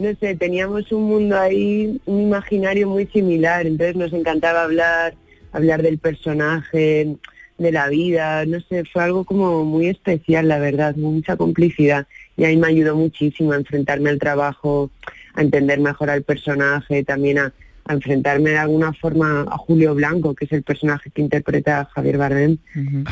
no 0.00 0.12
sé, 0.18 0.34
teníamos 0.34 0.90
un 0.90 1.04
mundo 1.04 1.38
ahí, 1.38 2.00
un 2.06 2.22
imaginario 2.22 2.88
muy 2.88 3.06
similar. 3.06 3.64
Entonces 3.64 3.94
nos 3.94 4.12
encantaba 4.12 4.64
hablar, 4.64 5.14
hablar 5.52 5.82
del 5.82 5.98
personaje, 5.98 7.16
de 7.62 7.72
la 7.72 7.88
vida. 7.88 8.44
No 8.46 8.60
sé, 8.60 8.84
fue 8.84 9.02
algo 9.02 9.24
como 9.24 9.64
muy 9.64 9.86
especial, 9.86 10.48
la 10.48 10.58
verdad. 10.58 10.96
Mucha 10.96 11.36
complicidad. 11.36 12.06
Y 12.36 12.44
ahí 12.44 12.56
me 12.56 12.68
ayudó 12.68 12.96
muchísimo 12.96 13.52
a 13.52 13.56
enfrentarme 13.56 14.10
al 14.10 14.18
trabajo, 14.18 14.90
a 15.34 15.42
entender 15.42 15.80
mejor 15.80 16.10
al 16.10 16.22
personaje, 16.22 17.04
también 17.04 17.38
a, 17.38 17.52
a 17.84 17.94
enfrentarme 17.94 18.50
de 18.50 18.58
alguna 18.58 18.92
forma 18.92 19.42
a 19.42 19.56
Julio 19.58 19.94
Blanco, 19.94 20.34
que 20.34 20.44
es 20.44 20.52
el 20.52 20.62
personaje 20.62 21.10
que 21.10 21.20
interpreta 21.20 21.88
Javier 21.94 22.16
Bardem, 22.18 22.58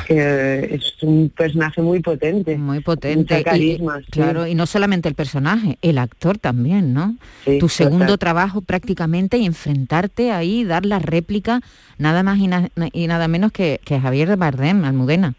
que 0.07 0.69
es 0.75 0.95
un 1.03 1.29
personaje 1.31 1.83
muy 1.83 2.01
potente. 2.01 2.57
Muy 2.57 2.81
potente. 2.81 3.43
Y- 3.57 3.77
sí. 3.79 3.81
Claro, 4.11 4.47
y 4.47 4.55
no 4.55 4.67
solamente 4.67 5.09
el 5.09 5.15
personaje, 5.15 5.77
el 5.83 5.99
actor 5.99 6.39
también, 6.39 6.95
¿no? 6.95 7.17
Sí, 7.45 7.59
tu 7.59 7.69
segundo 7.69 8.05
total. 8.07 8.19
trabajo 8.19 8.61
prácticamente 8.61 9.39
y 9.39 9.47
enfrentarte 9.47 10.31
ahí, 10.31 10.65
dar 10.65 10.87
la 10.87 10.99
réplica, 11.01 11.61
nada 11.99 12.23
más 12.23 12.39
y, 12.39 12.47
na- 12.47 12.71
y 12.93 13.07
nada 13.09 13.27
menos 13.29 13.53
que, 13.53 13.81
que 13.85 13.99
Javier 14.01 14.37
Bardem, 14.37 14.85
Almudena. 14.85 15.35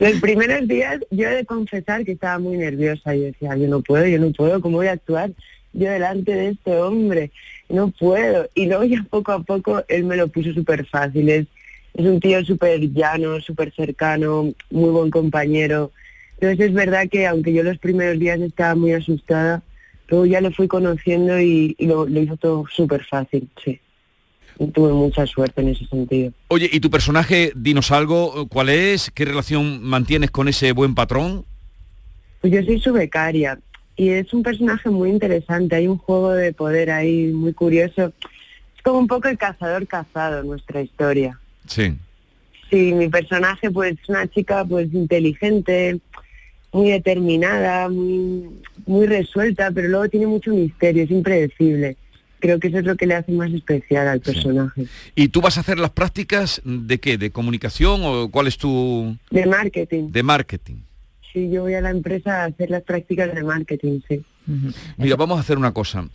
Los 0.00 0.20
primeros 0.20 0.68
días 0.68 0.98
yo 1.10 1.28
he 1.28 1.36
de 1.36 1.44
confesar 1.46 2.04
que 2.04 2.12
estaba 2.12 2.38
muy 2.38 2.56
nerviosa. 2.58 3.14
Yo 3.14 3.22
decía, 3.22 3.56
yo 3.56 3.66
no 3.68 3.80
puedo, 3.80 4.06
yo 4.06 4.18
no 4.18 4.30
puedo, 4.32 4.60
¿cómo 4.60 4.76
voy 4.78 4.88
a 4.88 4.92
actuar 4.92 5.30
yo 5.78 5.90
delante 5.90 6.32
de 6.32 6.48
este 6.48 6.76
hombre? 6.76 7.30
No 7.68 7.90
puedo. 7.90 8.48
Y 8.54 8.66
luego 8.66 8.84
ya 8.84 9.06
poco 9.08 9.32
a 9.32 9.42
poco 9.42 9.84
él 9.88 10.04
me 10.04 10.16
lo 10.16 10.28
puso 10.28 10.52
súper 10.52 10.86
fácil. 10.86 11.28
Es, 11.28 11.46
es 11.94 12.06
un 12.06 12.20
tío 12.20 12.44
súper 12.44 12.80
llano, 12.92 13.40
súper 13.40 13.72
cercano, 13.74 14.52
muy 14.70 14.90
buen 14.90 15.10
compañero. 15.10 15.92
Entonces 16.40 16.68
es 16.68 16.72
verdad 16.72 17.08
que 17.10 17.26
aunque 17.26 17.52
yo 17.52 17.62
los 17.62 17.78
primeros 17.78 18.18
días 18.18 18.40
estaba 18.40 18.74
muy 18.74 18.92
asustada, 18.92 19.62
luego 20.08 20.26
ya 20.26 20.40
lo 20.40 20.50
fui 20.50 20.68
conociendo 20.68 21.40
y, 21.40 21.74
y 21.78 21.86
lo, 21.86 22.06
lo 22.06 22.20
hizo 22.20 22.36
todo 22.36 22.64
súper 22.74 23.04
fácil, 23.04 23.48
sí. 23.64 23.80
Tuve 24.74 24.92
mucha 24.92 25.24
suerte 25.24 25.60
en 25.60 25.68
ese 25.68 25.86
sentido. 25.86 26.32
Oye, 26.48 26.68
¿y 26.72 26.80
tu 26.80 26.90
personaje, 26.90 27.52
dinos 27.54 27.92
algo, 27.92 28.48
cuál 28.48 28.70
es? 28.70 29.08
¿Qué 29.12 29.24
relación 29.24 29.84
mantienes 29.84 30.32
con 30.32 30.48
ese 30.48 30.72
buen 30.72 30.96
patrón? 30.96 31.44
Pues 32.40 32.52
yo 32.52 32.62
soy 32.64 32.80
su 32.80 32.92
becaria 32.92 33.58
y 33.98 34.10
es 34.10 34.32
un 34.32 34.44
personaje 34.44 34.88
muy 34.90 35.10
interesante, 35.10 35.74
hay 35.74 35.88
un 35.88 35.98
juego 35.98 36.32
de 36.32 36.52
poder 36.52 36.92
ahí 36.92 37.26
muy 37.32 37.52
curioso. 37.52 38.12
Es 38.76 38.82
como 38.84 39.00
un 39.00 39.08
poco 39.08 39.26
el 39.26 39.36
cazador 39.36 39.88
cazado 39.88 40.44
nuestra 40.44 40.80
historia. 40.80 41.38
Sí. 41.66 41.96
Sí, 42.70 42.92
mi 42.92 43.08
personaje 43.08 43.72
pues 43.72 43.98
es 44.00 44.08
una 44.08 44.28
chica 44.28 44.64
pues 44.64 44.94
inteligente, 44.94 45.98
muy 46.72 46.90
determinada, 46.90 47.88
muy, 47.88 48.48
muy 48.86 49.06
resuelta, 49.08 49.72
pero 49.72 49.88
luego 49.88 50.08
tiene 50.08 50.28
mucho 50.28 50.52
misterio, 50.52 51.02
es 51.02 51.10
impredecible. 51.10 51.96
Creo 52.38 52.60
que 52.60 52.68
eso 52.68 52.78
es 52.78 52.84
lo 52.84 52.94
que 52.94 53.06
le 53.06 53.16
hace 53.16 53.32
más 53.32 53.52
especial 53.52 54.06
al 54.06 54.20
personaje. 54.20 54.86
¿Y 55.16 55.26
tú 55.26 55.40
vas 55.40 55.56
a 55.58 55.62
hacer 55.62 55.80
las 55.80 55.90
prácticas 55.90 56.62
de 56.64 57.00
qué? 57.00 57.18
¿De 57.18 57.32
comunicación 57.32 58.02
o 58.04 58.30
cuál 58.30 58.46
es 58.46 58.58
tu... 58.58 59.16
De 59.32 59.44
marketing. 59.44 60.12
de 60.12 60.22
marketing? 60.22 60.76
Sí, 61.32 61.50
yo 61.50 61.62
voy 61.62 61.74
a 61.74 61.80
la 61.80 61.90
empresa 61.90 62.42
a 62.42 62.44
hacer 62.46 62.70
las 62.70 62.82
prácticas 62.82 63.34
de 63.34 63.42
marketing, 63.42 64.00
sí. 64.08 64.22
Mira, 64.96 65.16
vamos 65.16 65.36
a 65.36 65.40
hacer 65.40 65.58
una 65.58 65.72
cosa. 65.72 66.08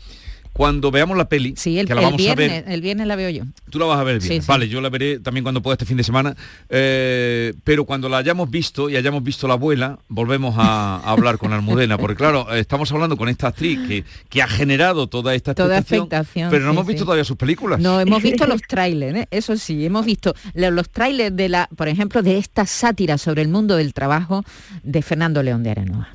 Cuando 0.53 0.91
veamos 0.91 1.17
la 1.17 1.27
peli, 1.27 1.55
Sí, 1.57 1.79
el, 1.79 1.87
que 1.87 1.95
la 1.95 2.01
el 2.01 2.05
vamos 2.05 2.21
a 2.21 2.23
viernes, 2.35 2.63
ver, 2.65 2.71
el 2.73 2.81
viernes 2.81 3.07
la 3.07 3.15
veo 3.15 3.29
yo. 3.31 3.43
tú 3.71 3.79
la 3.79 3.85
vas 3.85 3.99
a 3.99 4.03
ver. 4.03 4.21
Sí, 4.21 4.39
sí. 4.39 4.45
Vale, 4.47 4.69
yo 4.69 4.81
la 4.81 4.89
veré 4.89 5.19
también 5.19 5.43
cuando 5.43 5.61
pueda 5.63 5.73
este 5.73 5.85
fin 5.85 5.97
de 5.97 6.03
semana. 6.03 6.35
Eh, 6.69 7.53
pero 7.63 7.85
cuando 7.85 8.07
la 8.07 8.17
hayamos 8.17 8.51
visto 8.51 8.87
y 8.89 8.95
hayamos 8.95 9.23
visto 9.23 9.47
la 9.47 9.55
abuela, 9.55 9.97
volvemos 10.09 10.55
a, 10.57 10.97
a 10.97 11.11
hablar 11.11 11.39
con 11.39 11.53
Almudena. 11.53 11.97
Porque 11.97 12.15
claro, 12.15 12.53
estamos 12.53 12.91
hablando 12.91 13.17
con 13.17 13.29
esta 13.29 13.47
actriz 13.47 13.79
que, 13.87 14.03
que 14.29 14.41
ha 14.43 14.47
generado 14.47 15.07
toda 15.07 15.33
esta 15.33 15.55
Toda 15.55 15.79
expectación, 15.79 16.03
expectación, 16.05 16.51
pero 16.51 16.65
no 16.65 16.71
hemos 16.71 16.85
visto 16.85 17.03
todavía 17.03 17.23
sus 17.23 17.37
películas. 17.37 17.79
No, 17.79 17.99
hemos 17.99 18.21
visto 18.23 18.45
los 18.45 18.61
trailers, 18.61 19.17
¿eh? 19.21 19.27
eso 19.31 19.57
sí, 19.57 19.83
hemos 19.85 20.05
visto 20.05 20.35
lo- 20.53 20.69
los 20.69 20.89
trailers 20.89 21.35
de 21.35 21.49
la, 21.49 21.67
por 21.75 21.87
ejemplo, 21.87 22.21
de 22.21 22.37
esta 22.37 22.67
sátira 22.67 23.17
sobre 23.17 23.41
el 23.41 23.47
mundo 23.47 23.75
del 23.75 23.93
trabajo 23.95 24.43
de 24.83 25.01
Fernando 25.01 25.41
León 25.41 25.63
de 25.63 25.71
Aranoa. 25.71 26.09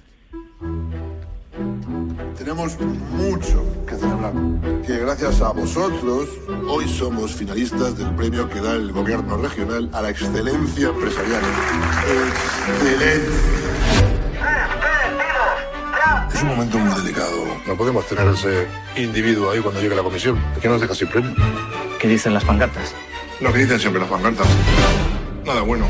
Tenemos 2.39 2.79
mucho 2.79 3.65
que 3.85 3.97
celebrar. 3.97 4.33
Que 4.87 4.99
gracias 4.99 5.41
a 5.43 5.51
vosotros, 5.51 6.29
hoy 6.69 6.89
somos 6.89 7.33
finalistas 7.33 7.99
del 7.99 8.15
premio 8.15 8.49
que 8.49 8.61
da 8.61 8.75
el 8.75 8.93
gobierno 8.93 9.37
regional 9.39 9.91
a 9.93 10.03
la 10.03 10.11
excelencia 10.11 10.89
empresarial. 10.89 11.43
Excelencia. 12.77 13.33
Es 16.33 16.43
un 16.43 16.49
momento 16.49 16.79
muy 16.79 17.03
delicado. 17.03 17.45
No 17.67 17.77
podemos 17.77 18.07
tener 18.07 18.29
ese 18.29 18.69
individuo 18.97 19.51
ahí 19.51 19.59
cuando 19.59 19.81
llegue 19.81 19.97
la 19.97 20.05
comisión. 20.05 20.41
¿De 20.55 20.61
qué 20.61 20.69
nos 20.69 20.81
deja 20.81 20.95
sin 20.95 21.09
premio? 21.09 21.35
¿Qué 21.99 22.07
dicen 22.07 22.35
las 22.35 22.45
pancartas? 22.45 22.95
Lo 23.41 23.53
que 23.53 23.59
dicen 23.59 23.81
siempre 23.81 24.01
las 24.01 24.11
pancartas. 24.11 24.47
Nada 25.45 25.63
bueno. 25.63 25.87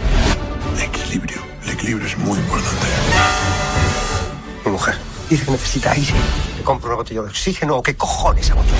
El 0.79 0.83
equilibrio. 0.83 1.43
El 1.67 1.71
equilibrio 1.73 2.07
es 2.07 2.17
muy 2.17 2.39
importante. 2.39 2.87
Mujer 4.65 5.08
dice 5.29 5.45
que 5.45 5.51
necesita 5.51 5.93
aire. 5.93 6.15
¿Le 6.57 6.63
compro 6.63 6.89
una 6.89 6.97
botella 6.97 7.23
de 7.23 7.29
oxígeno 7.29 7.77
o 7.77 7.83
qué 7.83 7.97
cojones 7.97 8.51
hago 8.51 8.63
yo? 8.65 8.75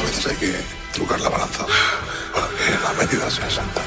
A 0.00 0.06
veces 0.06 0.26
hay 0.26 0.36
que 0.36 0.56
trucar 0.92 1.20
la 1.20 1.28
balanza 1.28 1.66
para 2.34 2.48
que 2.48 2.70
la 2.82 2.92
medida 3.04 3.30
sea 3.30 3.44
exacta. 3.46 3.82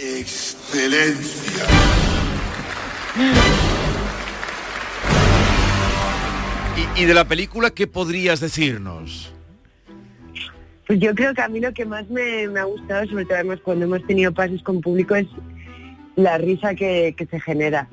Excelencia. 0.00 1.66
Y, 6.76 7.02
y 7.02 7.04
de 7.04 7.14
la 7.14 7.26
película, 7.26 7.70
¿qué 7.70 7.86
podrías 7.86 8.40
decirnos? 8.40 9.32
Pues 10.88 11.00
yo 11.00 11.14
creo 11.14 11.34
que 11.34 11.42
a 11.42 11.48
mí 11.48 11.60
lo 11.60 11.74
que 11.74 11.84
más 11.84 12.08
me, 12.08 12.44
ha 12.58 12.64
gustado, 12.64 13.06
sobre 13.06 13.26
todo 13.26 13.34
además 13.34 13.60
cuando 13.62 13.84
hemos 13.84 14.06
tenido 14.06 14.32
pases 14.32 14.62
con 14.62 14.80
público, 14.80 15.14
es 15.16 15.26
la 16.16 16.38
risa 16.38 16.74
que, 16.74 17.14
se 17.30 17.40
genera. 17.40 17.90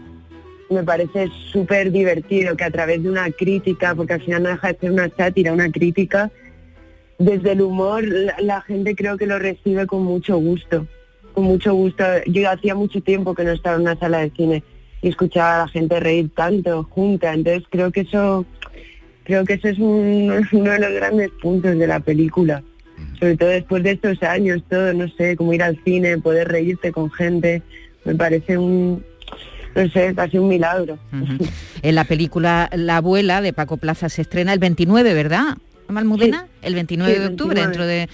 Me 0.69 0.81
parece 0.81 1.29
súper 1.51 1.91
divertido 1.91 2.55
que 2.55 2.63
a 2.63 2.71
través 2.71 3.03
de 3.03 3.09
una 3.09 3.29
crítica, 3.31 3.93
porque 3.95 4.13
al 4.13 4.21
final 4.21 4.43
no 4.43 4.49
deja 4.49 4.71
de 4.71 4.79
ser 4.79 4.91
una 4.91 5.09
sátira, 5.09 5.51
una 5.51 5.69
crítica, 5.69 6.31
desde 7.19 7.51
el 7.51 7.63
humor 7.63 8.05
la, 8.39 8.61
gente 8.61 8.95
creo 8.95 9.17
que 9.17 9.27
lo 9.27 9.39
recibe 9.39 9.85
con 9.87 10.03
mucho 10.03 10.37
gusto, 10.37 10.87
con 11.33 11.43
mucho 11.43 11.73
gusto. 11.73 12.05
Yo 12.27 12.49
hacía 12.49 12.75
mucho 12.75 13.01
tiempo 13.01 13.35
que 13.35 13.43
no 13.43 13.51
estaba 13.51 13.75
en 13.75 13.81
una 13.81 13.99
sala 13.99 14.19
de 14.19 14.29
cine 14.29 14.63
y 15.01 15.09
escuchaba 15.09 15.55
a 15.55 15.65
la 15.65 15.67
gente 15.67 15.99
reír 15.99 16.29
tanto 16.33 16.83
junta, 16.85 17.33
entonces 17.33 17.65
creo 17.69 17.91
que 17.91 18.01
eso, 18.01 18.45
creo 19.25 19.43
que 19.43 19.55
eso 19.55 19.67
es 19.67 19.79
un- 19.79 20.47
uno 20.53 20.71
de 20.71 20.79
los 20.79 20.93
grandes 20.93 21.29
puntos 21.41 21.77
de 21.77 21.87
la 21.87 21.99
película 21.99 22.63
sobre 23.19 23.37
todo 23.37 23.49
después 23.49 23.83
de 23.83 23.91
estos 23.91 24.21
años, 24.23 24.61
todo, 24.69 24.93
no 24.93 25.07
sé, 25.09 25.35
como 25.35 25.53
ir 25.53 25.63
al 25.63 25.79
cine, 25.83 26.17
poder 26.17 26.47
reírte 26.47 26.91
con 26.91 27.11
gente, 27.11 27.61
me 28.03 28.15
parece 28.15 28.57
un, 28.57 29.03
no 29.75 29.89
sé, 29.89 30.13
casi 30.15 30.37
un 30.37 30.47
milagro. 30.49 30.97
En 31.81 31.93
la 31.93 32.05
película 32.05 32.67
La 32.73 32.97
abuela 32.97 33.41
de 33.41 33.53
Paco 33.53 33.77
Plaza 33.77 34.09
se 34.09 34.23
estrena 34.23 34.53
el 34.53 34.59
29, 34.59 35.13
¿verdad? 35.13 35.57
Malmudena, 35.87 36.47
el 36.63 36.73
29 36.73 37.13
Sí, 37.13 37.19
de 37.19 37.27
octubre, 37.27 37.61
29. 37.61 37.67
dentro 37.67 37.85
de, 37.85 38.09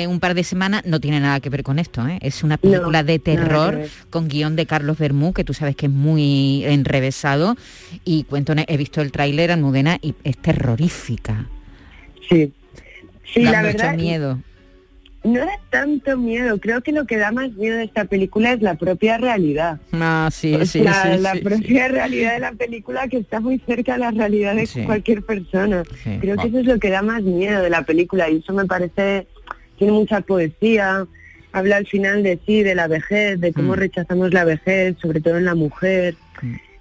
de 0.00 0.06
un 0.06 0.20
par 0.20 0.34
de 0.34 0.44
semanas, 0.44 0.82
no 0.84 1.00
tiene 1.00 1.20
nada 1.20 1.40
que 1.40 1.48
ver 1.48 1.62
con 1.62 1.78
esto, 1.78 2.06
¿eh? 2.06 2.18
es 2.20 2.42
una 2.42 2.58
película 2.58 3.02
de 3.02 3.18
terror 3.18 3.80
con 4.10 4.28
guion 4.28 4.56
de 4.56 4.66
Carlos 4.66 4.98
Bermú, 4.98 5.32
que 5.32 5.42
tú 5.42 5.54
sabes 5.54 5.74
que 5.74 5.86
es 5.86 5.92
muy 5.92 6.66
enrevesado, 6.66 7.56
y 8.04 8.24
cuento, 8.24 8.52
he 8.56 8.76
visto 8.76 9.00
el 9.00 9.10
tráiler 9.10 9.52
Almudena 9.52 9.98
y 10.02 10.14
es 10.22 10.36
terrorífica. 10.36 11.46
Sí. 12.28 12.52
Sí, 13.34 13.44
Da 13.44 13.52
la 13.52 13.62
mucho 13.62 13.72
verdad, 13.78 13.94
miedo. 13.96 14.38
no 15.24 15.40
da 15.40 15.58
tanto 15.70 16.16
miedo, 16.18 16.58
creo 16.60 16.82
que 16.82 16.92
lo 16.92 17.04
que 17.06 17.16
da 17.16 17.32
más 17.32 17.50
miedo 17.54 17.78
de 17.78 17.84
esta 17.84 18.04
película 18.04 18.52
es 18.52 18.62
la 18.62 18.74
propia 18.76 19.18
realidad. 19.18 19.80
Ah, 19.92 20.28
sí, 20.32 20.54
O 20.54 20.64
sí, 20.66 20.82
sea, 20.82 21.16
sí, 21.16 21.22
la 21.22 21.32
sí, 21.32 21.38
propia 21.40 21.88
realidad 21.88 22.34
de 22.34 22.40
la 22.40 22.52
película 22.52 23.08
que 23.08 23.16
está 23.18 23.40
muy 23.40 23.58
cerca 23.66 23.94
de 23.94 23.98
la 24.00 24.10
realidad 24.10 24.54
de 24.54 24.66
Sí. 24.66 24.82
cualquier 24.84 25.22
persona. 25.22 25.82
Sí. 26.02 26.18
Creo 26.20 26.36
que 26.36 26.48
eso 26.48 26.58
es 26.60 26.66
lo 26.66 26.78
que 26.78 26.90
da 26.90 27.02
más 27.02 27.22
miedo 27.22 27.62
de 27.62 27.70
la 27.70 27.82
película 27.82 28.28
y 28.30 28.36
eso 28.38 28.52
me 28.52 28.66
parece, 28.66 29.26
tiene 29.78 29.92
mucha 29.94 30.20
poesía, 30.20 31.06
habla 31.52 31.76
al 31.76 31.86
final 31.86 32.22
de 32.22 32.38
sí, 32.46 32.62
de 32.62 32.74
la 32.74 32.86
vejez, 32.88 33.40
de 33.40 33.52
cómo 33.52 33.72
Mm. 33.74 33.78
rechazamos 33.78 34.32
la 34.34 34.44
vejez, 34.44 34.96
sobre 35.00 35.20
todo 35.20 35.38
en 35.38 35.44
la 35.46 35.54
mujer. 35.54 36.16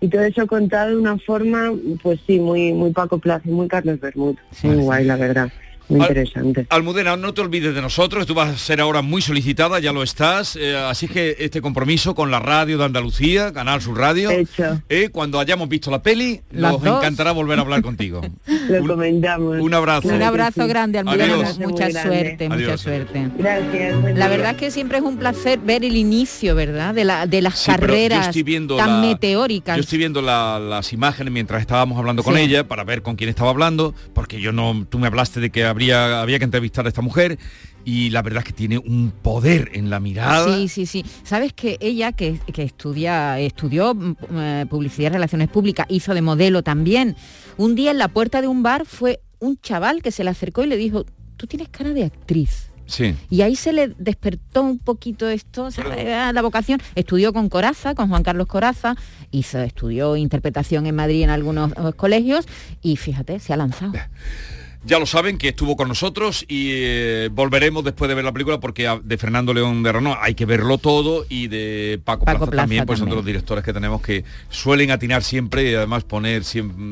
Y 0.01 0.09
todo 0.09 0.23
eso 0.23 0.45
contado 0.47 0.89
de 0.89 0.97
una 0.97 1.17
forma, 1.17 1.71
pues 2.01 2.19
sí, 2.27 2.37
muy 2.37 2.73
muy 2.73 2.91
Paco 2.91 3.19
Plaza, 3.19 3.43
y 3.47 3.51
muy 3.51 3.69
Carlos 3.69 4.01
Bermud. 4.01 4.35
Muy 4.63 4.75
guay, 4.75 5.05
la 5.05 5.15
verdad. 5.15 5.49
Muy 5.89 5.99
Al- 6.01 6.07
interesante. 6.09 6.65
Almudena, 6.69 7.17
no 7.17 7.33
te 7.33 7.41
olvides 7.41 7.75
de 7.75 7.81
nosotros, 7.81 8.25
tú 8.25 8.33
vas 8.33 8.49
a 8.49 8.57
ser 8.57 8.79
ahora 8.81 9.01
muy 9.01 9.21
solicitada, 9.21 9.79
ya 9.79 9.91
lo 9.91 10.01
estás, 10.03 10.55
eh, 10.55 10.75
así 10.77 11.07
que 11.07 11.35
este 11.39 11.61
compromiso 11.61 12.15
con 12.15 12.31
la 12.31 12.39
radio 12.39 12.77
de 12.77 12.85
Andalucía, 12.85 13.51
Canal 13.53 13.81
Sur 13.81 13.97
Radio, 13.97 14.31
Hecho. 14.31 14.81
eh, 14.89 15.09
cuando 15.11 15.39
hayamos 15.39 15.67
visto 15.69 15.91
la 15.91 16.01
peli, 16.01 16.41
Las 16.51 16.73
nos 16.73 16.83
dos. 16.83 16.97
encantará 16.99 17.31
volver 17.33 17.59
a 17.59 17.61
hablar 17.63 17.81
contigo. 17.81 18.21
Lo 18.69 18.87
comentamos. 18.87 19.57
Un 19.59 19.73
abrazo. 19.73 20.07
Un 20.07 20.21
abrazo 20.21 20.67
grande, 20.67 20.99
Almudena, 20.99 21.25
Adiós. 21.35 21.59
mucha 21.59 21.91
suerte, 21.91 22.49
mucha 22.49 22.77
suerte. 22.77 23.29
Gracias. 23.37 24.15
La 24.15 24.27
verdad 24.27 24.51
es 24.51 24.57
que 24.57 24.71
siempre 24.71 24.97
es 24.99 25.03
un 25.03 25.17
placer 25.17 25.59
ver 25.59 25.83
el 25.83 25.95
inicio, 25.97 26.55
¿verdad? 26.55 26.93
De, 26.93 27.03
la, 27.03 27.27
de 27.27 27.41
las 27.41 27.59
Sí, 27.59 27.71
carreras 27.71 28.27
estoy 28.27 28.43
viendo 28.43 28.77
tan 28.77 29.01
la- 29.01 29.07
meteóricas. 29.07 29.75
Yo 29.75 29.81
estoy 29.81 29.97
viendo 29.97 30.21
la- 30.21 30.59
las 30.59 30.93
imágenes 30.93 31.33
mientras 31.33 31.61
estábamos 31.61 31.97
hablando 31.97 32.23
con 32.23 32.35
Sí. 32.35 32.41
ella 32.41 32.67
para 32.67 32.83
ver 32.83 33.01
con 33.01 33.15
quién 33.15 33.29
estaba 33.29 33.49
hablando, 33.49 33.93
porque 34.13 34.39
yo 34.39 34.51
no, 34.51 34.85
tú 34.89 34.97
me 34.99 35.07
hablaste 35.07 35.39
de 35.39 35.49
que 35.49 35.65
habría, 35.73 36.21
había 36.21 36.39
que 36.39 36.45
entrevistar 36.45 36.85
a 36.85 36.89
esta 36.89 37.01
mujer 37.01 37.37
y 37.85 38.09
la 38.11 38.21
verdad 38.21 38.39
es 38.39 38.45
que 38.45 38.53
tiene 38.53 38.77
un 38.77 39.11
poder 39.11 39.71
en 39.73 39.89
la 39.89 39.99
mirada. 39.99 40.55
Sí, 40.55 40.67
sí, 40.67 40.85
sí. 40.85 41.05
Sabes 41.23 41.53
que 41.53 41.77
ella 41.81 42.13
que, 42.13 42.39
que 42.53 42.63
estudia, 42.63 43.39
estudió 43.39 43.93
mm, 43.93 44.15
eh, 44.31 44.65
publicidad 44.69 45.11
y 45.11 45.13
relaciones 45.13 45.49
públicas, 45.49 45.85
hizo 45.89 46.13
de 46.13 46.21
modelo 46.21 46.63
también. 46.63 47.15
Un 47.57 47.75
día 47.75 47.91
en 47.91 47.97
la 47.97 48.07
puerta 48.07 48.41
de 48.41 48.47
un 48.47 48.63
bar 48.63 48.85
fue 48.85 49.21
un 49.39 49.59
chaval 49.59 50.01
que 50.01 50.11
se 50.11 50.23
le 50.23 50.29
acercó 50.29 50.63
y 50.63 50.67
le 50.67 50.77
dijo, 50.77 51.05
tú 51.35 51.47
tienes 51.47 51.69
cara 51.69 51.91
de 51.91 52.05
actriz. 52.05 52.69
Sí. 52.85 53.15
Y 53.29 53.41
ahí 53.41 53.55
se 53.55 53.73
le 53.73 53.89
despertó 53.97 54.61
un 54.61 54.77
poquito 54.77 55.27
esto, 55.29 55.69
la 55.97 56.41
vocación. 56.41 56.81
Estudió 56.95 57.33
con 57.33 57.49
Coraza, 57.49 57.95
con 57.95 58.09
Juan 58.09 58.23
Carlos 58.23 58.47
Coraza, 58.47 58.95
hizo, 59.31 59.59
estudió 59.59 60.15
interpretación 60.15 60.85
en 60.85 60.95
Madrid 60.95 61.23
en 61.23 61.29
algunos 61.29 61.71
eh, 61.71 61.93
colegios 61.95 62.45
y 62.81 62.97
fíjate, 62.97 63.39
se 63.39 63.53
ha 63.53 63.57
lanzado. 63.57 63.93
Ya 64.85 64.99
lo 64.99 65.05
saben 65.05 65.37
que 65.37 65.49
estuvo 65.49 65.77
con 65.77 65.87
nosotros 65.87 66.43
y 66.49 66.69
eh, 66.73 67.29
volveremos 67.31 67.85
después 67.85 68.09
de 68.09 68.15
ver 68.15 68.25
la 68.25 68.33
película 68.33 68.59
porque 68.59 68.85
a- 68.87 68.99
de 69.01 69.17
Fernando 69.17 69.53
León 69.53 69.81
de 69.81 69.91
Rano 69.93 70.17
hay 70.19 70.35
que 70.35 70.45
verlo 70.45 70.77
todo 70.77 71.25
y 71.29 71.47
de 71.47 72.01
Paco, 72.03 72.25
Paco 72.25 72.39
Plaza, 72.39 72.51
Plaza 72.51 72.61
también, 72.63 72.85
pues 72.85 72.99
son 72.99 73.09
de 73.09 73.15
los 73.15 73.23
directores 73.25 73.63
que 73.63 73.71
tenemos 73.71 74.01
que 74.01 74.25
suelen 74.49 74.91
atinar 74.91 75.23
siempre 75.23 75.71
y 75.71 75.73
además 75.73 76.03
poner 76.03 76.43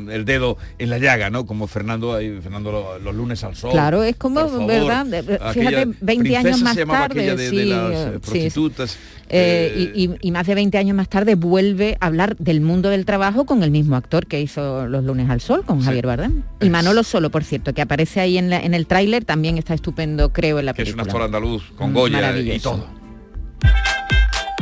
el 0.10 0.24
dedo 0.24 0.58
en 0.80 0.90
la 0.90 1.00
llaga, 1.00 1.30
¿no? 1.30 1.46
Como 1.46 1.68
Fernando, 1.68 2.14
ahí, 2.14 2.40
Fernando 2.42 2.72
lo- 2.72 3.00
los 3.00 3.14
lunes 3.14 3.44
al 3.44 3.58
sol. 3.58 3.72
Claro, 3.72 4.04
es 4.04 4.16
como, 4.16 4.40
favor. 4.48 4.68
¿verdad? 4.68 5.06
Fíjate, 5.54 5.88
20 6.00 6.38
años 6.38 6.62
más 6.62 6.76
se 6.76 6.86
tarde, 6.86 7.30
aquella 7.32 7.36
de, 7.36 7.66
las 7.66 7.92
eh, 7.92 8.12
sí, 8.14 8.20
prostitutas. 8.20 8.98
Eh, 9.34 9.92
y, 9.96 10.04
y- 10.06 10.16
y 10.22 10.32
más 10.32 10.46
de 10.46 10.56
20 10.56 10.78
años 10.78 10.96
más 10.96 11.08
tarde 11.08 11.36
vuelve 11.36 11.98
a 12.02 12.08
hablar 12.08 12.36
del 12.38 12.60
mundo 12.62 12.90
del 12.90 13.06
trabajo 13.06 13.46
con 13.46 13.64
el 13.64 13.72
mismo 13.72 13.96
actor 13.96 14.28
que 14.28 14.42
hizo 14.42 14.88
Los 14.88 15.04
lunes 15.06 15.30
al 15.30 15.40
sol, 15.42 15.64
con 15.66 15.82
Javier 15.82 16.06
Bardem. 16.06 16.44
Y 16.60 16.70
Manolo 16.70 17.04
Solo, 17.04 17.30
por 17.32 17.44
cierto, 17.46 17.74
que 17.74 17.82
aparece 17.82 18.20
ahí 18.20 18.38
en, 18.38 18.50
la- 18.50 18.60
en 18.60 18.74
el 18.74 18.88
tráiler, 18.88 19.24
también 19.24 19.58
está 19.58 19.74
estupendo, 19.74 20.34
creo, 20.34 20.60
en 20.60 20.66
la 20.66 20.74
que 20.74 20.82
es 20.82 20.90
un 20.90 20.96
película. 20.96 21.12
actor 21.14 21.22
andaluz 21.24 21.64
con 21.78 21.92
Mm, 21.92 21.94
Goya 21.94 22.38
y 22.40 22.60
todo. 22.60 22.86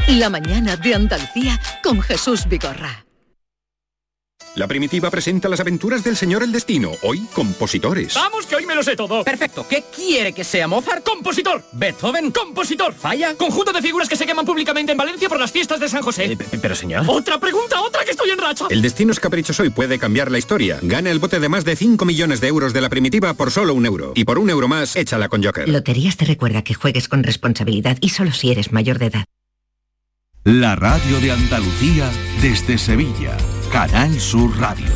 La 0.10 0.30
mañana 0.30 0.76
de 0.76 0.96
Andalucía 0.96 1.60
con 1.84 2.02
Jesús 2.02 2.46
Vigorra. 2.50 3.06
La 4.56 4.68
primitiva 4.68 5.10
presenta 5.10 5.48
las 5.48 5.60
aventuras 5.60 6.04
del 6.04 6.18
señor 6.18 6.44
El 6.44 6.52
Destino, 6.52 6.92
hoy 7.04 7.20
compositores. 7.34 8.16
Vamos, 8.16 8.46
que 8.46 8.56
hoy 8.56 8.66
me 8.66 8.76
lo 8.76 8.84
sé 8.84 8.96
todo. 8.96 9.24
Perfecto. 9.24 9.66
¿Qué 9.70 9.86
quiere 9.96 10.34
que 10.34 10.44
sea 10.44 10.68
Mozart? 10.68 11.04
Compositor. 11.06 11.64
Beethoven. 11.72 12.32
Compositor. 12.32 12.94
Falla. 12.94 13.36
Conjunto 13.36 13.72
de 13.72 13.82
figuras 13.82 14.10
que 14.10 14.16
se 14.18 14.26
queman 14.26 14.46
públicamente 14.46 14.92
en 14.92 14.98
Valencia 14.98 15.30
por 15.30 15.40
las 15.40 15.52
fiestas 15.52 15.80
de 15.80 15.88
San 15.88 16.02
José. 16.02 16.26
Eh, 16.26 16.36
pe- 16.38 16.58
pero 16.62 16.76
señor. 16.76 17.06
Otra 17.08 17.40
pregunta, 17.40 17.82
otra 17.82 18.04
que 18.04 18.12
estoy 18.12 18.32
en 18.32 18.38
racha. 18.40 18.66
El 18.70 18.82
destino 18.82 19.12
es 19.14 19.20
caprichoso 19.20 19.64
y 19.64 19.70
puede 19.70 19.98
cambiar 19.98 20.30
la 20.30 20.40
historia. 20.40 20.80
Gana 20.82 21.10
el 21.12 21.20
bote 21.20 21.40
de 21.40 21.48
más 21.48 21.64
de 21.64 21.76
5 21.78 22.04
millones 22.04 22.42
de 22.42 22.48
euros 22.48 22.74
de 22.74 22.82
la 22.82 22.90
primitiva 22.90 23.34
por 23.36 23.52
solo 23.52 23.74
un 23.74 23.86
euro. 23.86 24.12
Y 24.16 24.26
por 24.26 24.40
un 24.40 24.50
euro 24.50 24.68
más, 24.68 24.96
échala 24.96 25.30
con 25.30 25.42
Joker. 25.44 25.70
Loterías 25.70 26.18
te 26.18 26.26
recuerda 26.26 26.64
que 26.64 26.74
juegues 26.74 27.08
con 27.08 27.24
responsabilidad 27.24 27.98
y 28.02 28.10
solo 28.10 28.32
si 28.34 28.52
eres 28.52 28.72
mayor 28.74 29.00
de 29.00 29.06
edad. 29.06 29.26
La 30.44 30.76
radio 30.76 31.20
de 31.22 31.32
Andalucía 31.32 32.10
desde 32.42 32.78
Sevilla. 32.78 33.38
Canal 33.72 34.20
Sur 34.20 34.58
Radio. 34.60 34.88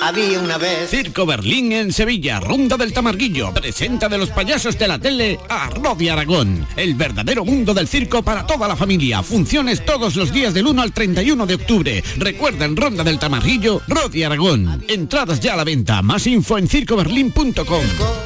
Había 0.00 0.40
una 0.40 0.56
vez. 0.56 0.88
Circo 0.90 1.26
Berlín 1.26 1.72
en 1.72 1.92
Sevilla, 1.92 2.40
Ronda 2.40 2.76
del 2.76 2.92
Tamarguillo. 2.92 3.52
Presenta 3.52 4.08
de 4.08 4.18
los 4.18 4.30
payasos 4.30 4.78
de 4.78 4.88
la 4.88 4.98
tele 4.98 5.38
a 5.48 5.68
Rodi 5.70 6.08
Aragón. 6.08 6.66
El 6.76 6.94
verdadero 6.94 7.44
mundo 7.44 7.74
del 7.74 7.88
circo 7.88 8.22
para 8.22 8.46
toda 8.46 8.66
la 8.66 8.76
familia. 8.76 9.22
Funciones 9.22 9.84
todos 9.84 10.16
los 10.16 10.32
días 10.32 10.54
del 10.54 10.66
1 10.66 10.82
al 10.82 10.92
31 10.92 11.46
de 11.46 11.54
octubre. 11.54 12.04
Recuerda 12.16 12.64
en 12.64 12.76
Ronda 12.76 13.04
del 13.04 13.18
Tamarguillo, 13.18 13.82
Rodi 13.86 14.22
Aragón. 14.22 14.84
Entradas 14.88 15.40
ya 15.40 15.54
a 15.54 15.56
la 15.56 15.64
venta. 15.64 16.02
Más 16.02 16.26
info 16.26 16.56
en 16.56 16.68
circoberlín.com. 16.68 18.25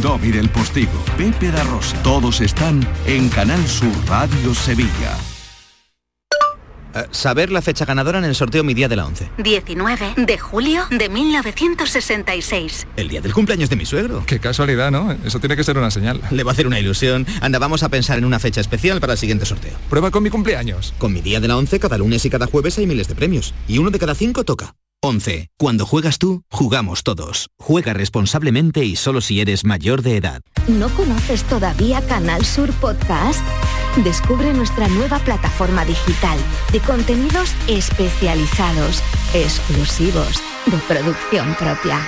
Domi 0.00 0.30
del 0.30 0.48
Postigo, 0.48 1.04
Pepe 1.16 1.50
da 1.50 1.62
Rosa. 1.64 2.00
Todos 2.02 2.40
están 2.40 2.86
en 3.06 3.28
Canal 3.28 3.66
Sur 3.66 3.92
Radio 4.06 4.54
Sevilla. 4.54 5.16
Eh, 6.94 7.06
saber 7.10 7.50
la 7.50 7.60
fecha 7.60 7.84
ganadora 7.84 8.18
en 8.18 8.24
el 8.24 8.34
sorteo 8.34 8.64
Mi 8.64 8.72
Día 8.72 8.88
de 8.88 8.96
la 8.96 9.06
11. 9.06 9.30
19 9.38 10.14
de 10.16 10.38
julio 10.38 10.82
de 10.90 11.08
1966. 11.08 12.86
El 12.96 13.08
día 13.08 13.20
del 13.20 13.34
cumpleaños 13.34 13.68
de 13.68 13.76
mi 13.76 13.84
suegro. 13.84 14.24
Qué 14.26 14.40
casualidad, 14.40 14.90
¿no? 14.90 15.12
Eso 15.24 15.38
tiene 15.38 15.56
que 15.56 15.64
ser 15.64 15.76
una 15.76 15.90
señal. 15.90 16.20
Le 16.30 16.42
va 16.42 16.52
a 16.52 16.54
hacer 16.54 16.66
una 16.66 16.80
ilusión. 16.80 17.26
Anda, 17.40 17.58
vamos 17.58 17.82
a 17.82 17.88
pensar 17.90 18.16
en 18.18 18.24
una 18.24 18.38
fecha 18.38 18.60
especial 18.60 19.00
para 19.00 19.12
el 19.12 19.18
siguiente 19.18 19.44
sorteo. 19.44 19.76
Prueba 19.90 20.10
con 20.10 20.22
mi 20.22 20.30
cumpleaños. 20.30 20.94
Con 20.98 21.12
Mi 21.12 21.20
Día 21.20 21.40
de 21.40 21.48
la 21.48 21.56
11 21.56 21.78
cada 21.80 21.98
lunes 21.98 22.24
y 22.24 22.30
cada 22.30 22.46
jueves 22.46 22.78
hay 22.78 22.86
miles 22.86 23.08
de 23.08 23.14
premios. 23.14 23.52
Y 23.68 23.78
uno 23.78 23.90
de 23.90 23.98
cada 23.98 24.14
cinco 24.14 24.44
toca. 24.44 24.74
11. 25.06 25.50
Cuando 25.56 25.86
juegas 25.86 26.18
tú, 26.18 26.42
jugamos 26.50 27.04
todos. 27.04 27.48
Juega 27.58 27.92
responsablemente 27.92 28.84
y 28.84 28.96
solo 28.96 29.20
si 29.20 29.40
eres 29.40 29.64
mayor 29.64 30.02
de 30.02 30.16
edad. 30.16 30.40
¿No 30.66 30.88
conoces 30.90 31.44
todavía 31.44 32.04
Canal 32.06 32.44
Sur 32.44 32.72
Podcast? 32.80 33.40
Descubre 34.02 34.52
nuestra 34.52 34.88
nueva 34.88 35.20
plataforma 35.20 35.84
digital 35.84 36.38
de 36.72 36.80
contenidos 36.80 37.54
especializados, 37.68 39.00
exclusivos, 39.32 40.42
de 40.66 40.76
producción 40.88 41.54
propia, 41.54 42.00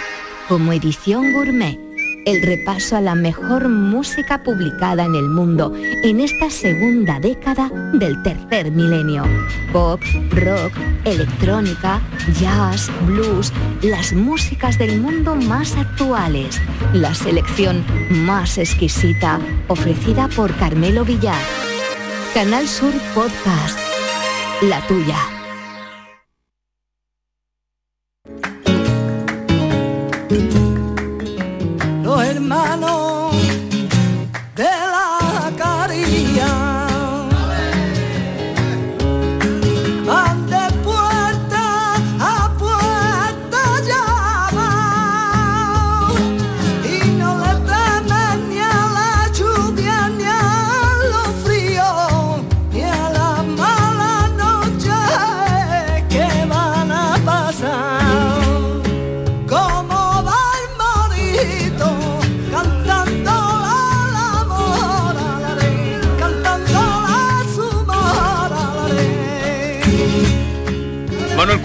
como 0.49 0.73
edición 0.73 1.33
gourmet. 1.33 1.88
El 2.29 2.43
repaso 2.43 2.95
a 2.95 3.01
la 3.01 3.15
mejor 3.15 3.71
música 3.71 4.43
publicada 4.43 5.07
en 5.07 5.15
el 5.15 5.31
mundo 5.31 5.73
en 5.75 6.21
esta 6.21 6.51
segunda 6.51 7.19
década 7.19 7.71
del 7.95 8.23
tercer 8.23 8.71
milenio. 8.71 9.25
Pop, 9.73 10.03
rock, 10.33 10.71
electrónica, 11.07 12.03
jazz, 12.39 12.91
blues, 13.07 13.51
las 13.81 14.13
músicas 14.13 14.77
del 14.77 15.01
mundo 15.01 15.37
más 15.37 15.75
actuales. 15.75 16.61
La 16.93 17.15
selección 17.15 17.83
más 18.11 18.59
exquisita 18.59 19.41
ofrecida 19.69 20.29
por 20.29 20.55
Carmelo 20.57 21.07
Villar. 21.07 21.43
Canal 22.35 22.69
Sur 22.69 22.93
Podcast. 23.15 23.79
La 24.61 24.87
tuya. 24.87 25.38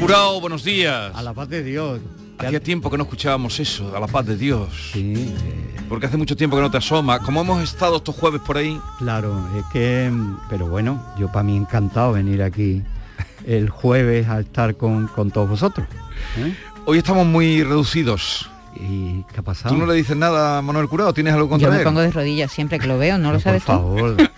Curao, 0.03 0.41
buenos 0.41 0.65
días. 0.65 1.15
A 1.15 1.23
la 1.23 1.33
paz 1.33 1.47
de 1.47 1.63
Dios. 1.63 2.01
Hacía 2.37 2.59
tiempo 2.59 2.91
que 2.91 2.97
no 2.97 3.03
escuchábamos 3.03 3.57
eso, 3.61 3.95
a 3.95 4.01
la 4.01 4.07
paz 4.07 4.25
de 4.25 4.35
Dios. 4.35 4.89
Sí. 4.91 5.33
Porque 5.87 6.07
hace 6.07 6.17
mucho 6.17 6.35
tiempo 6.35 6.57
que 6.57 6.61
no 6.61 6.69
te 6.69 6.75
asoma. 6.75 7.19
Como 7.19 7.39
hemos 7.39 7.63
estado 7.63 7.95
estos 7.95 8.13
jueves 8.13 8.41
por 8.45 8.57
ahí. 8.57 8.77
Claro, 8.97 9.47
es 9.57 9.63
que, 9.71 10.11
pero 10.49 10.67
bueno, 10.67 11.01
yo 11.17 11.27
para 11.27 11.43
mí 11.43 11.55
encantado 11.55 12.11
venir 12.11 12.43
aquí 12.43 12.83
el 13.47 13.69
jueves 13.69 14.27
a 14.27 14.41
estar 14.41 14.75
con, 14.75 15.07
con 15.07 15.31
todos 15.31 15.47
vosotros. 15.47 15.87
¿eh? 16.37 16.53
Hoy 16.83 16.97
estamos 16.97 17.25
muy 17.25 17.63
reducidos. 17.63 18.49
¿Y 18.75 19.23
qué 19.31 19.39
ha 19.39 19.43
pasado? 19.43 19.73
¿Tú 19.75 19.79
no 19.79 19.85
le 19.85 19.93
dices 19.93 20.17
nada 20.17 20.57
a 20.57 20.61
Manuel 20.61 20.87
Curao? 20.87 21.13
¿Tienes 21.13 21.33
algo 21.33 21.49
contra 21.49 21.67
Yo 21.67 21.71
me 21.71 21.77
él? 21.79 21.83
pongo 21.83 22.01
de 22.01 22.11
rodillas 22.11 22.51
siempre 22.51 22.79
que 22.79 22.87
lo 22.87 22.97
veo, 22.97 23.17
¿no 23.17 23.31
lo 23.31 23.39
sabes 23.39 23.63
Por 23.63 23.75
tú? 23.75 23.81
favor. 23.81 24.17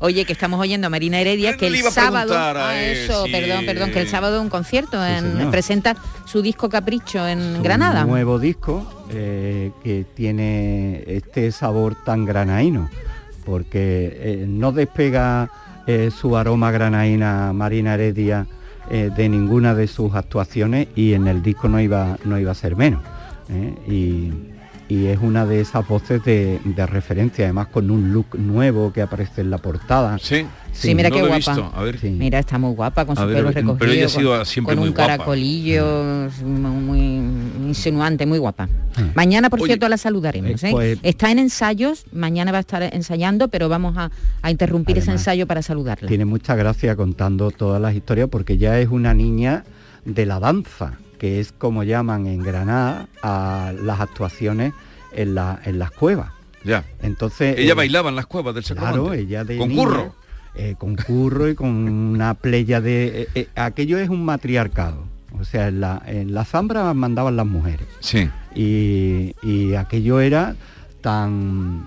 Oye, 0.00 0.24
que 0.24 0.32
estamos 0.32 0.60
oyendo 0.60 0.86
a 0.86 0.90
Marina 0.90 1.20
Heredia 1.20 1.56
que 1.56 1.66
el 1.66 1.86
a 1.86 1.90
sábado, 1.90 2.34
a 2.36 2.70
ah, 2.70 2.80
eso, 2.82 3.24
perdón, 3.30 3.66
perdón, 3.66 3.90
que 3.90 4.00
el 4.00 4.08
sábado 4.08 4.40
un 4.40 4.48
concierto 4.48 5.04
en, 5.04 5.50
presenta 5.50 5.96
su 6.24 6.42
disco 6.42 6.68
Capricho 6.68 7.26
en 7.26 7.38
un 7.56 7.62
Granada. 7.62 8.04
nuevo 8.04 8.38
disco 8.38 8.86
eh, 9.10 9.72
que 9.82 10.04
tiene 10.14 11.02
este 11.06 11.50
sabor 11.52 11.96
tan 12.04 12.24
granaíno, 12.24 12.88
porque 13.44 14.16
eh, 14.20 14.44
no 14.46 14.72
despega 14.72 15.50
eh, 15.86 16.10
su 16.16 16.36
aroma 16.36 16.70
granaína 16.70 17.52
Marina 17.52 17.94
Heredia 17.94 18.46
eh, 18.90 19.10
de 19.14 19.28
ninguna 19.28 19.74
de 19.74 19.86
sus 19.86 20.14
actuaciones 20.14 20.88
y 20.96 21.12
en 21.12 21.28
el 21.28 21.42
disco 21.42 21.68
no 21.68 21.80
iba, 21.80 22.18
no 22.24 22.38
iba 22.38 22.52
a 22.52 22.54
ser 22.54 22.76
menos. 22.76 23.02
¿eh? 23.50 23.74
Y, 23.86 24.32
y 24.88 25.06
es 25.06 25.18
una 25.20 25.44
de 25.44 25.60
esas 25.60 25.86
voces 25.86 26.24
de, 26.24 26.60
de 26.64 26.86
referencia, 26.86 27.44
además 27.44 27.68
con 27.68 27.90
un 27.90 28.12
look 28.12 28.38
nuevo 28.38 28.92
que 28.92 29.02
aparece 29.02 29.42
en 29.42 29.50
la 29.50 29.58
portada. 29.58 30.18
Sí, 30.18 30.46
Sí, 30.72 30.94
mira 30.94 31.08
no 31.08 31.14
qué 31.16 31.20
lo 31.22 31.26
he 31.26 31.28
guapa. 31.30 31.52
visto. 31.54 31.72
A 31.74 31.82
ver. 31.82 31.98
Mira, 32.04 32.38
está 32.38 32.56
muy 32.56 32.72
guapa 32.74 33.04
con 33.04 33.18
A 33.18 33.22
su 33.22 33.26
ver, 33.26 33.36
pelo 33.38 33.48
pero 33.52 33.66
recogido. 33.72 33.92
ella 33.92 34.06
ha 34.06 34.08
sido 34.08 34.36
con, 34.36 34.46
siempre 34.46 34.74
con 34.74 34.78
muy 34.80 34.88
un 34.90 34.94
guapa. 34.94 35.12
caracolillo 35.12 36.28
muy 36.44 37.00
insinuante, 37.68 38.26
muy 38.26 38.38
guapa. 38.38 38.68
Mañana, 39.14 39.50
por 39.50 39.60
Oye, 39.60 39.68
cierto, 39.70 39.88
la 39.88 39.96
saludaremos. 39.96 40.62
eh, 40.62 40.68
¿eh? 40.68 40.70
pues- 40.72 40.98
Está 41.02 41.30
en 41.30 41.38
ensayos, 41.40 42.04
mañana 42.12 42.52
va 42.52 42.58
a 42.58 42.60
estar 42.60 42.82
ensayando, 42.82 43.48
pero 43.48 43.68
vamos 43.68 43.96
a, 43.96 44.10
a 44.42 44.50
interrumpir 44.50 44.98
ese 44.98 45.10
ensayo 45.10 45.46
para 45.46 45.62
saludarla. 45.62 46.08
Tiene 46.08 46.24
mucha 46.24 46.54
gracia 46.54 46.94
contando 46.96 47.50
todas 47.50 47.80
las 47.80 47.94
historias 47.94 48.28
porque 48.30 48.56
ya 48.58 48.78
es 48.78 48.88
una 48.88 49.14
niña 49.14 49.64
de 50.04 50.26
la 50.26 50.38
danza, 50.38 50.94
que 51.18 51.40
es 51.40 51.52
como 51.52 51.82
llaman 51.82 52.26
en 52.26 52.42
Granada 52.42 53.08
a 53.22 53.72
las 53.82 54.00
actuaciones 54.00 54.72
en, 55.12 55.34
la- 55.34 55.60
en 55.64 55.78
las 55.78 55.90
cuevas. 55.90 56.30
Ya. 56.64 56.84
Entonces 57.02 57.56
Ella 57.58 57.72
eh, 57.72 57.74
bailaba 57.74 58.08
en 58.10 58.16
las 58.16 58.26
cuevas 58.26 58.54
del 58.54 58.64
Claro, 58.64 58.80
Sacromonte. 58.86 59.18
ella 59.20 59.44
de 59.44 59.58
Con 59.58 59.68
niña, 59.68 59.82
curro. 59.84 60.14
eh, 60.54 60.74
con 60.78 60.96
curro 60.96 61.48
y 61.48 61.54
con 61.54 61.68
una 61.68 62.34
playa 62.34 62.80
de... 62.80 63.22
eh, 63.22 63.28
eh, 63.34 63.48
aquello 63.56 63.98
es 63.98 64.08
un 64.08 64.24
matriarcado. 64.24 65.04
O 65.38 65.44
sea, 65.44 65.68
en 65.68 65.80
la, 65.80 66.02
en 66.06 66.34
la 66.34 66.44
zambra 66.44 66.92
mandaban 66.94 67.36
las 67.36 67.46
mujeres. 67.46 67.86
Sí. 68.00 68.28
Y, 68.54 69.34
y 69.42 69.74
aquello 69.74 70.20
era 70.20 70.56
tan 71.00 71.86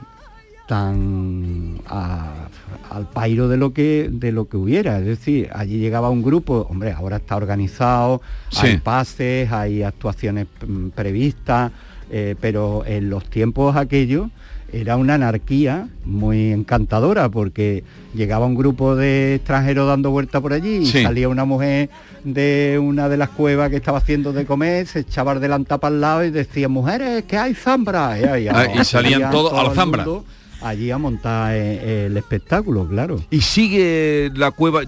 tan 0.72 1.80
a- 1.86 2.47
al 2.89 3.05
pairo 3.09 3.49
de 3.49 3.57
lo 3.57 3.74
que 3.74 4.09
de 4.09 4.32
lo 4.32 4.45
que 4.47 4.55
hubiera 4.55 4.99
es 4.99 5.05
decir 5.05 5.49
allí 5.53 5.80
llegaba 5.80 6.09
un 6.09 6.24
grupo 6.24 6.65
hombre 6.69 6.91
ahora 6.93 7.17
está 7.17 7.36
organizado 7.36 8.22
Sí. 8.49 8.67
hay 8.67 8.78
pases 8.78 9.51
hay 9.51 9.84
actuaciones 9.84 10.47
mm, 10.65 10.89
previstas 10.89 11.72
eh, 12.09 12.36
pero 12.39 12.84
en 12.86 13.09
los 13.09 13.26
tiempos 13.26 13.76
aquellos 13.76 14.30
era 14.74 14.95
una 14.95 15.15
anarquía 15.15 15.89
muy 16.05 16.51
encantadora 16.53 17.28
porque 17.28 17.84
llegaba 18.13 18.45
un 18.45 18.55
grupo 18.55 18.95
de 18.95 19.36
extranjeros 19.36 19.86
dando 19.88 20.09
vuelta 20.11 20.39
por 20.39 20.53
allí 20.53 20.78
y 20.78 20.86
Sí. 20.86 21.03
salía 21.03 21.28
una 21.28 21.43
mujer 21.43 21.89
de 22.24 22.80
una 22.82 23.09
de 23.09 23.17
las 23.17 23.28
cuevas 23.30 23.69
que 23.69 23.76
estaba 23.76 23.97
haciendo 23.97 24.32
de 24.32 24.45
comer, 24.45 24.88
se 24.88 24.99
echaba 24.99 25.34
el 25.34 25.41
delantal 25.41 25.80
para 25.82 25.93
el 25.95 25.99
lado 26.01 26.24
y 26.24 26.30
decía, 26.32 26.69
mujeres, 26.69 27.24
que 27.24 27.36
hay 27.38 27.53
zambra. 27.53 28.17
Y, 28.17 28.24
ahí, 28.24 28.47
Ah, 28.47 28.63
y 28.63 28.86
salían 28.86 28.86
salía 28.86 29.30
todos 29.30 29.51
a 29.51 29.55
la 29.57 29.61
todo 29.63 29.72
el 29.72 29.76
zambra. 29.76 30.05
mundo 30.05 30.26
Allí 30.62 30.91
a 30.91 30.97
montar 30.97 31.53
eh, 31.55 32.05
el 32.07 32.18
espectáculo, 32.18 32.88
claro. 32.88 33.20
Y 33.32 33.41
sigue 33.41 34.32
la 34.36 34.51
cueva 34.51 34.82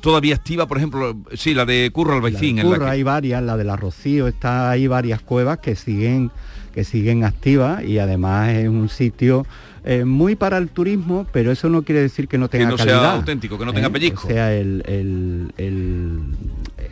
todavía 0.00 0.34
activa, 0.34 0.66
por 0.66 0.76
ejemplo, 0.78 1.16
sí, 1.34 1.54
la 1.54 1.64
de 1.64 1.90
Curro 1.92 2.14
Albaicín. 2.14 2.58
en 2.58 2.68
la 2.68 2.74
Curro, 2.76 2.84
que- 2.86 2.90
hay 2.92 3.02
varias, 3.02 3.42
la 3.42 3.56
de 3.56 3.64
la 3.64 3.76
Rocío, 3.76 4.26
está 4.28 4.70
hay 4.70 4.86
varias 4.86 5.20
cuevas 5.22 5.58
que 5.58 5.76
siguen 5.76 6.30
que 6.74 6.82
siguen 6.82 7.22
activas 7.22 7.84
y 7.84 8.00
además 8.00 8.48
es 8.50 8.68
un 8.68 8.88
sitio 8.88 9.46
eh, 9.84 10.04
muy 10.04 10.34
para 10.34 10.58
el 10.58 10.68
turismo, 10.70 11.24
pero 11.32 11.52
eso 11.52 11.68
no 11.68 11.82
quiere 11.84 12.00
decir 12.02 12.26
que 12.26 12.36
no 12.36 12.48
tenga 12.48 12.68
no 12.68 12.76
sea 12.76 12.86
calidad. 12.86 13.14
auténtico, 13.14 13.56
que 13.58 13.64
no 13.64 13.72
tenga 13.72 13.90
pellizco. 13.90 14.26
O 14.26 14.30
sea, 14.30 14.52
el, 14.52 14.82
el- 14.88 15.52
el- 15.56 16.20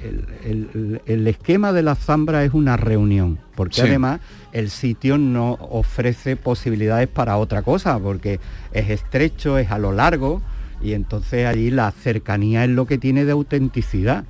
el- 0.02 0.26
el- 0.44 1.02
el 1.06 1.26
esquema 1.28 1.72
de 1.72 1.82
la 1.82 1.94
Zambra 1.94 2.44
es 2.44 2.52
una 2.54 2.76
reunión, 2.76 3.38
porque 3.54 3.76
Sí. 3.76 3.80
además 3.82 4.20
el 4.52 4.70
sitio 4.70 5.18
no 5.18 5.52
ofrece 5.60 6.36
posibilidades 6.36 7.08
para 7.08 7.36
otra 7.38 7.62
cosa, 7.62 7.98
porque 7.98 8.40
es 8.72 8.90
estrecho, 8.90 9.58
es 9.58 9.70
a 9.70 9.78
lo 9.78 9.92
largo, 9.92 10.42
y 10.82 10.94
entonces 10.94 11.46
allí 11.46 11.70
la 11.70 11.92
cercanía 11.92 12.64
es 12.64 12.70
lo 12.70 12.86
que 12.86 12.98
tiene 12.98 13.24
de 13.24 13.30
autenticidad. 13.32 14.24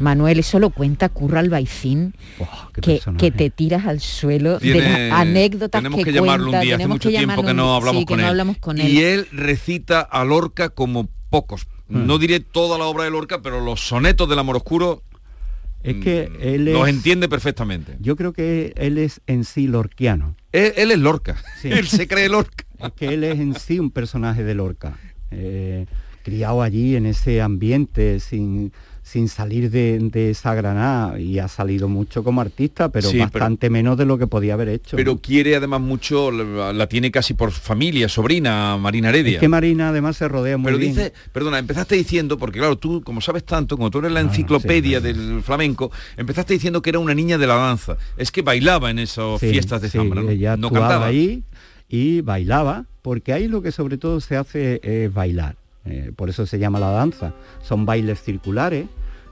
Manuel, 0.00 0.38
eso 0.38 0.58
lo 0.58 0.70
cuenta 0.70 1.10
Curro 1.10 1.38
Albaicín, 1.38 2.14
qué 2.72 2.80
que, 2.80 3.00
que 3.18 3.30
te 3.30 3.50
tiras 3.50 3.84
al 3.86 4.00
suelo 4.00 4.58
Tiene- 4.58 4.80
de 4.80 5.08
las 5.10 5.20
anécdotas 5.20 5.80
tenemos 5.82 5.98
que, 5.98 6.04
que, 6.04 6.12
llamarlo 6.12 6.44
cuenta, 6.46 6.58
un 6.58 6.62
día, 6.64 6.74
hace 6.74 6.78
tenemos 6.82 6.94
mucho 6.96 7.08
que 7.10 7.16
tiempo 7.16 7.30
llamarlo 7.32 7.44
que 7.44 7.50
un- 7.50 7.56
no 7.58 7.74
hablamos 7.74 8.00
sí, 8.00 8.06
con 8.06 8.16
que 8.16 8.22
no 8.22 8.26
él. 8.26 8.30
hablamos 8.30 8.56
con 8.58 8.78
él. 8.80 8.88
Y 8.88 9.02
él 9.02 9.26
recita 9.32 10.00
a 10.00 10.24
Lorca 10.24 10.70
como 10.70 11.08
pocos. 11.28 11.66
Mm. 11.92 12.06
No 12.06 12.18
diré 12.18 12.40
toda 12.40 12.78
la 12.78 12.84
obra 12.84 13.04
de 13.04 13.10
Lorca, 13.10 13.42
pero 13.42 13.60
los 13.60 13.80
sonetos 13.80 14.28
del 14.28 14.38
amor 14.38 14.56
oscuro 14.56 15.02
Es 15.82 15.96
que 15.96 16.30
él 16.40 16.68
es... 16.68 16.74
los 16.74 16.88
entiende 16.88 17.28
perfectamente. 17.28 17.96
Yo 18.00 18.16
creo 18.16 18.32
que 18.32 18.72
él 18.76 18.98
es 18.98 19.20
en 19.26 19.44
sí 19.44 19.66
lorquiano. 19.66 20.36
Él, 20.52 20.72
él 20.76 20.90
es 20.90 20.98
Lorca. 20.98 21.36
Sí. 21.60 21.68
Él 21.72 21.86
se 21.88 22.06
cree 22.06 22.28
Lorca. 22.28 22.64
Es 22.78 22.92
que 22.92 23.06
él 23.14 23.24
es 23.24 23.38
en 23.38 23.54
sí 23.54 23.78
un 23.78 23.90
personaje 23.90 24.42
de 24.44 24.54
Lorca. 24.54 24.96
eh, 25.30 25.86
criado 26.22 26.62
allí 26.62 26.94
en 26.96 27.06
ese 27.06 27.40
ambiente 27.42 28.20
sin, 28.20 28.72
sin 29.04 29.28
salir 29.28 29.70
de, 29.70 29.98
de 29.98 30.30
esa 30.30 30.54
granada 30.54 31.18
y 31.18 31.38
ha 31.40 31.48
salido 31.48 31.88
mucho 31.88 32.22
como 32.22 32.40
artista, 32.40 32.88
pero 32.90 33.08
Sí, 33.08 33.18
pero- 33.18 33.30
bastante 33.30 33.68
menos 33.68 33.98
de 33.98 34.06
lo 34.06 34.16
que 34.16 34.26
podía 34.28 34.54
haber 34.54 34.68
hecho. 34.68 34.96
Pero 34.96 35.18
quiere 35.18 35.56
además 35.56 35.80
mucho, 35.80 36.30
la, 36.30 36.72
la 36.72 36.86
tiene 36.88 37.10
casi 37.10 37.34
por 37.34 37.50
familia, 37.50 38.08
sobrina, 38.08 38.76
Marina 38.78 39.08
Heredia. 39.08 39.34
Es 39.34 39.40
que 39.40 39.48
Marina 39.48 39.88
además 39.88 40.16
se 40.16 40.28
rodea 40.28 40.56
muy 40.56 40.66
Pero 40.66 40.78
bien. 40.78 40.94
dice, 40.94 41.12
perdona, 41.32 41.58
empezaste 41.58 41.96
diciendo, 41.96 42.38
porque 42.38 42.58
claro, 42.60 42.76
tú 42.78 43.02
como 43.02 43.20
sabes 43.20 43.44
tanto, 43.44 43.76
como 43.76 43.90
tú 43.90 43.98
eres 43.98 44.12
la 44.12 44.20
enciclopedia 44.20 45.00
del 45.00 45.42
flamenco, 45.42 45.90
empezaste 46.16 46.54
diciendo 46.54 46.80
que 46.80 46.90
era 46.90 46.98
una 47.00 47.14
niña 47.14 47.38
de 47.38 47.46
la 47.48 47.56
danza. 47.56 47.96
Es 48.16 48.30
que 48.30 48.42
bailaba 48.42 48.90
en 48.90 49.00
esas 49.00 49.40
Sí, 49.40 49.50
fiestas 49.50 49.82
de 49.82 49.90
zambra, 49.90 50.22
¿no? 50.22 50.56
no 50.56 50.70
cantaba. 50.70 51.06
ahí 51.06 51.42
y 51.88 52.20
bailaba, 52.22 52.86
porque 53.02 53.32
ahí 53.32 53.48
lo 53.48 53.60
que 53.62 53.72
sobre 53.72 53.98
todo 53.98 54.20
se 54.20 54.36
hace 54.36 54.80
es 54.82 55.12
bailar. 55.12 55.56
Eh, 55.84 56.12
por 56.14 56.28
eso 56.28 56.46
se 56.46 56.58
llama 56.58 56.78
la 56.80 56.90
danza. 56.90 57.32
Son 57.62 57.84
bailes 57.86 58.22
circulares, 58.22 58.86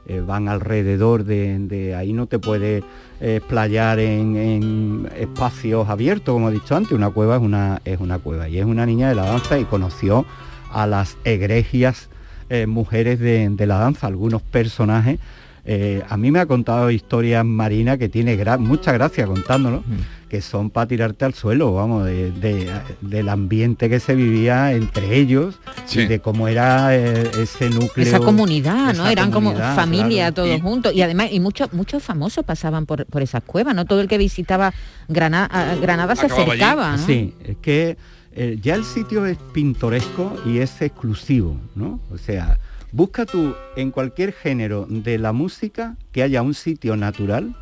eh, 0.06 0.20
van 0.26 0.48
alrededor 0.48 1.24
de, 1.24 1.58
de- 1.60 1.94
ahí 1.94 2.12
no 2.12 2.26
te 2.26 2.38
puedes 2.38 2.82
eh, 3.20 3.36
explayar 3.36 3.98
en, 4.00 4.36
en 4.36 5.08
espacios 5.16 5.88
abiertos, 5.88 6.32
como 6.34 6.48
he 6.50 6.52
dicho 6.52 6.74
antes. 6.76 6.92
Una 6.92 7.10
cueva 7.10 7.36
es 7.36 7.42
una, 7.42 7.80
es 7.84 8.00
una 8.00 8.18
cueva. 8.18 8.48
Y 8.48 8.58
es 8.58 8.64
una 8.64 8.86
niña 8.86 9.08
de 9.08 9.14
la 9.14 9.24
danza 9.26 9.58
y 9.58 9.64
conoció 9.64 10.24
a 10.72 10.86
las 10.86 11.16
egregias 11.24 12.08
eh, 12.48 12.66
mujeres 12.66 13.20
de, 13.20 13.54
la 13.66 13.78
danza, 13.78 14.06
algunos 14.06 14.42
personajes. 14.42 15.18
Eh, 15.66 16.02
a 16.08 16.16
mí 16.16 16.30
me 16.30 16.40
ha 16.40 16.46
contado 16.46 16.90
historias 16.90 17.44
Marina 17.44 17.98
que 17.98 18.08
tiene 18.08 18.36
gra- 18.36 18.58
mucha 18.58 18.92
gracia 18.92 19.26
contándolo, 19.26 19.84
que 20.30 20.40
son 20.40 20.70
para 20.70 20.86
tirarte 20.86 21.26
al 21.26 21.34
suelo, 21.34 21.74
vamos, 21.74 22.06
de- 22.06 22.30
de- 22.30 22.70
del 23.02 23.28
ambiente 23.28 23.90
que 23.90 24.00
se 24.00 24.14
vivía 24.14 24.72
entre 24.72 25.16
ellos 25.18 25.58
Sí. 25.86 26.00
y 26.02 26.06
de 26.06 26.20
cómo 26.20 26.48
era 26.48 26.96
eh, 26.96 27.28
ese 27.42 27.68
núcleo. 27.68 28.06
esa 28.06 28.20
comunidad, 28.20 28.94
¿no? 28.94 29.06
Eran 29.08 29.30
como 29.32 29.52
familia 29.54 30.32
claro. 30.32 30.34
todos 30.34 30.56
Y- 30.58 30.60
juntos. 30.60 30.94
Y 30.94 31.02
además, 31.02 31.28
y 31.32 31.40
muchos 31.40 31.72
muchos 31.74 32.02
famosos 32.02 32.44
pasaban 32.44 32.86
por, 32.86 33.04
por 33.06 33.20
esas 33.22 33.42
cuevas, 33.42 33.74
¿no? 33.74 33.84
Todo 33.84 34.00
el 34.00 34.08
que 34.08 34.16
visitaba 34.16 34.72
Granada, 35.08 35.74
Granada 35.76 36.14
se 36.16 36.26
acercaba, 36.26 36.96
¿no? 36.96 37.04
Sí, 37.04 37.34
es 37.44 37.56
que 37.58 37.96
eh, 38.32 38.56
ya 38.62 38.76
el 38.76 38.84
sitio 38.84 39.26
es 39.26 39.36
pintoresco 39.52 40.36
y 40.46 40.58
es 40.58 40.80
exclusivo, 40.80 41.56
¿no? 41.74 41.98
O 42.12 42.18
sea, 42.18 42.58
busca 42.92 43.26
tú 43.26 43.54
en 43.76 43.90
cualquier 43.90 44.32
género 44.32 44.86
de 44.88 45.18
la 45.18 45.32
música 45.32 45.96
que 46.12 46.22
haya 46.22 46.40
un 46.42 46.54
sitio 46.54 46.96
natural 46.96 47.56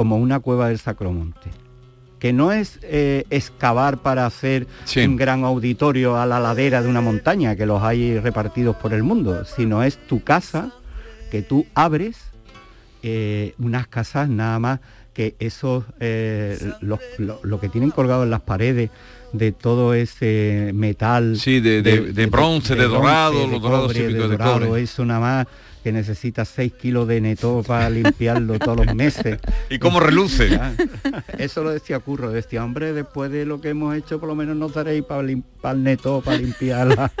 como 0.00 0.16
una 0.16 0.40
cueva 0.40 0.68
del 0.68 0.78
Sacromonte. 0.78 1.50
Que 2.18 2.32
no 2.32 2.52
es 2.52 2.78
eh, 2.84 3.24
excavar 3.28 3.98
para 3.98 4.24
hacer 4.24 4.66
Sí. 4.86 5.00
un 5.00 5.16
gran 5.16 5.44
auditorio 5.44 6.16
a 6.16 6.24
la 6.24 6.40
ladera 6.40 6.80
de 6.80 6.88
una 6.88 7.02
montaña, 7.02 7.54
que 7.54 7.66
los 7.66 7.82
hay 7.82 8.18
repartidos 8.18 8.76
por 8.76 8.94
el 8.94 9.02
mundo, 9.02 9.44
sino 9.44 9.82
es 9.82 9.98
tu 10.06 10.22
casa 10.24 10.72
que 11.30 11.42
tú 11.42 11.66
abres 11.74 12.16
eh, 13.02 13.52
unas 13.58 13.88
casas 13.88 14.30
nada 14.30 14.58
más 14.58 14.80
que 15.12 15.34
esos 15.38 15.84
eh, 16.00 16.58
los- 16.80 17.00
lo, 17.18 17.38
lo 17.42 17.60
que 17.60 17.68
tienen 17.68 17.90
colgado 17.90 18.22
en 18.24 18.30
las 18.30 18.40
paredes 18.40 18.88
de 19.34 19.52
todo 19.52 19.92
ese 19.92 20.70
metal 20.74 21.36
Sí, 21.36 21.60
de- 21.60 21.82
de- 21.82 22.12
de 22.14 22.26
bronce, 22.26 22.74
de 22.74 22.86
dorado, 22.88 23.46
los 23.46 23.60
dorados 23.60 23.92
típicos 23.92 24.30
de 24.30 24.36
dorado, 24.38 24.76
eso 24.78 25.04
nada 25.04 25.20
más 25.20 25.46
que 25.82 25.92
necesita 25.92 26.44
6 26.44 26.72
kilos 26.74 27.08
de 27.08 27.20
neto 27.20 27.62
para 27.66 27.90
limpiarlo 27.90 28.58
todos 28.58 28.86
los 28.86 28.94
meses 28.94 29.38
¿Y 29.70 29.78
cómo 29.78 30.00
reluce? 30.00 30.50
Ya. 30.50 30.74
eso 31.38 31.62
lo 31.62 31.70
decía 31.70 31.98
Curro 32.00 32.30
decía 32.30 32.64
hombre 32.64 32.92
después 32.92 33.30
de 33.30 33.46
lo 33.46 33.60
que 33.60 33.70
hemos 33.70 33.96
hecho 33.96 34.20
por 34.20 34.28
lo 34.28 34.34
menos 34.34 34.56
nos 34.56 34.74
daréis 34.74 35.04
para 35.04 35.22
limpiar 35.22 35.76
el 35.76 35.82
neto 35.82 36.22
para 36.24 36.36
limpiarla 36.38 37.12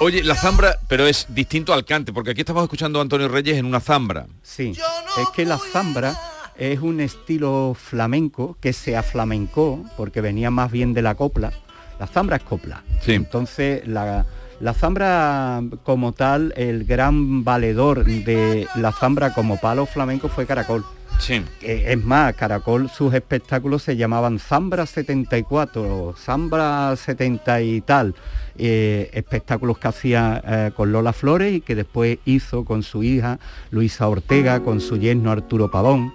Oye, 0.00 0.24
la 0.24 0.34
zambra, 0.34 0.78
pero 0.88 1.06
es 1.06 1.26
distinto 1.28 1.72
al 1.72 1.84
cante, 1.84 2.12
porque 2.12 2.32
aquí 2.32 2.40
estamos 2.40 2.64
escuchando 2.64 2.98
a 2.98 3.02
Antonio 3.02 3.28
Reyes 3.28 3.56
en 3.56 3.66
una 3.66 3.78
zambra. 3.78 4.26
Sí, 4.42 4.72
es 4.72 5.28
que 5.34 5.44
la 5.44 5.58
zambra 5.58 6.18
es 6.56 6.80
un 6.80 7.00
estilo 7.00 7.76
flamenco 7.78 8.56
que 8.60 8.72
se 8.72 8.96
aflamencó 8.96 9.84
porque 9.96 10.20
venía 10.20 10.50
más 10.50 10.72
bien 10.72 10.92
de 10.92 11.02
la 11.02 11.14
copla. 11.14 11.52
La 12.00 12.06
zambra 12.06 12.36
es 12.36 12.42
copla. 12.42 12.82
Sí. 13.00 13.12
Entonces 13.12 13.86
la, 13.86 14.26
la 14.62 14.72
zambra 14.74 15.60
como 15.82 16.12
tal, 16.12 16.54
el 16.56 16.84
gran 16.84 17.42
valedor 17.44 18.04
de 18.04 18.66
la 18.76 18.92
zambra 18.92 19.34
como 19.34 19.58
palo 19.60 19.84
flamenco 19.86 20.28
fue 20.28 20.46
Caracol. 20.46 20.84
Sí. 21.18 21.44
Eh, 21.60 21.84
Es 21.88 22.04
más, 22.04 22.34
Caracol, 22.34 22.88
sus 22.88 23.12
espectáculos 23.12 23.82
se 23.82 23.96
llamaban 23.96 24.38
Zambra 24.38 24.86
74, 24.86 26.14
Zambra 26.16 26.96
70 26.96 27.60
y 27.62 27.80
tal. 27.82 28.14
eh, 28.56 29.10
espectáculos 29.14 29.78
que 29.78 29.88
hacía 29.88 30.42
eh, 30.46 30.70
con 30.76 30.92
Lola 30.92 31.12
Flores 31.12 31.54
y 31.54 31.60
que 31.60 31.74
después 31.74 32.18
hizo 32.24 32.64
con 32.64 32.82
su 32.82 33.02
hija 33.02 33.38
Luisa 33.70 34.08
Ortega, 34.08 34.60
con 34.60 34.80
su 34.80 34.96
yerno 34.96 35.30
Arturo 35.30 35.70
Pavón. 35.70 36.12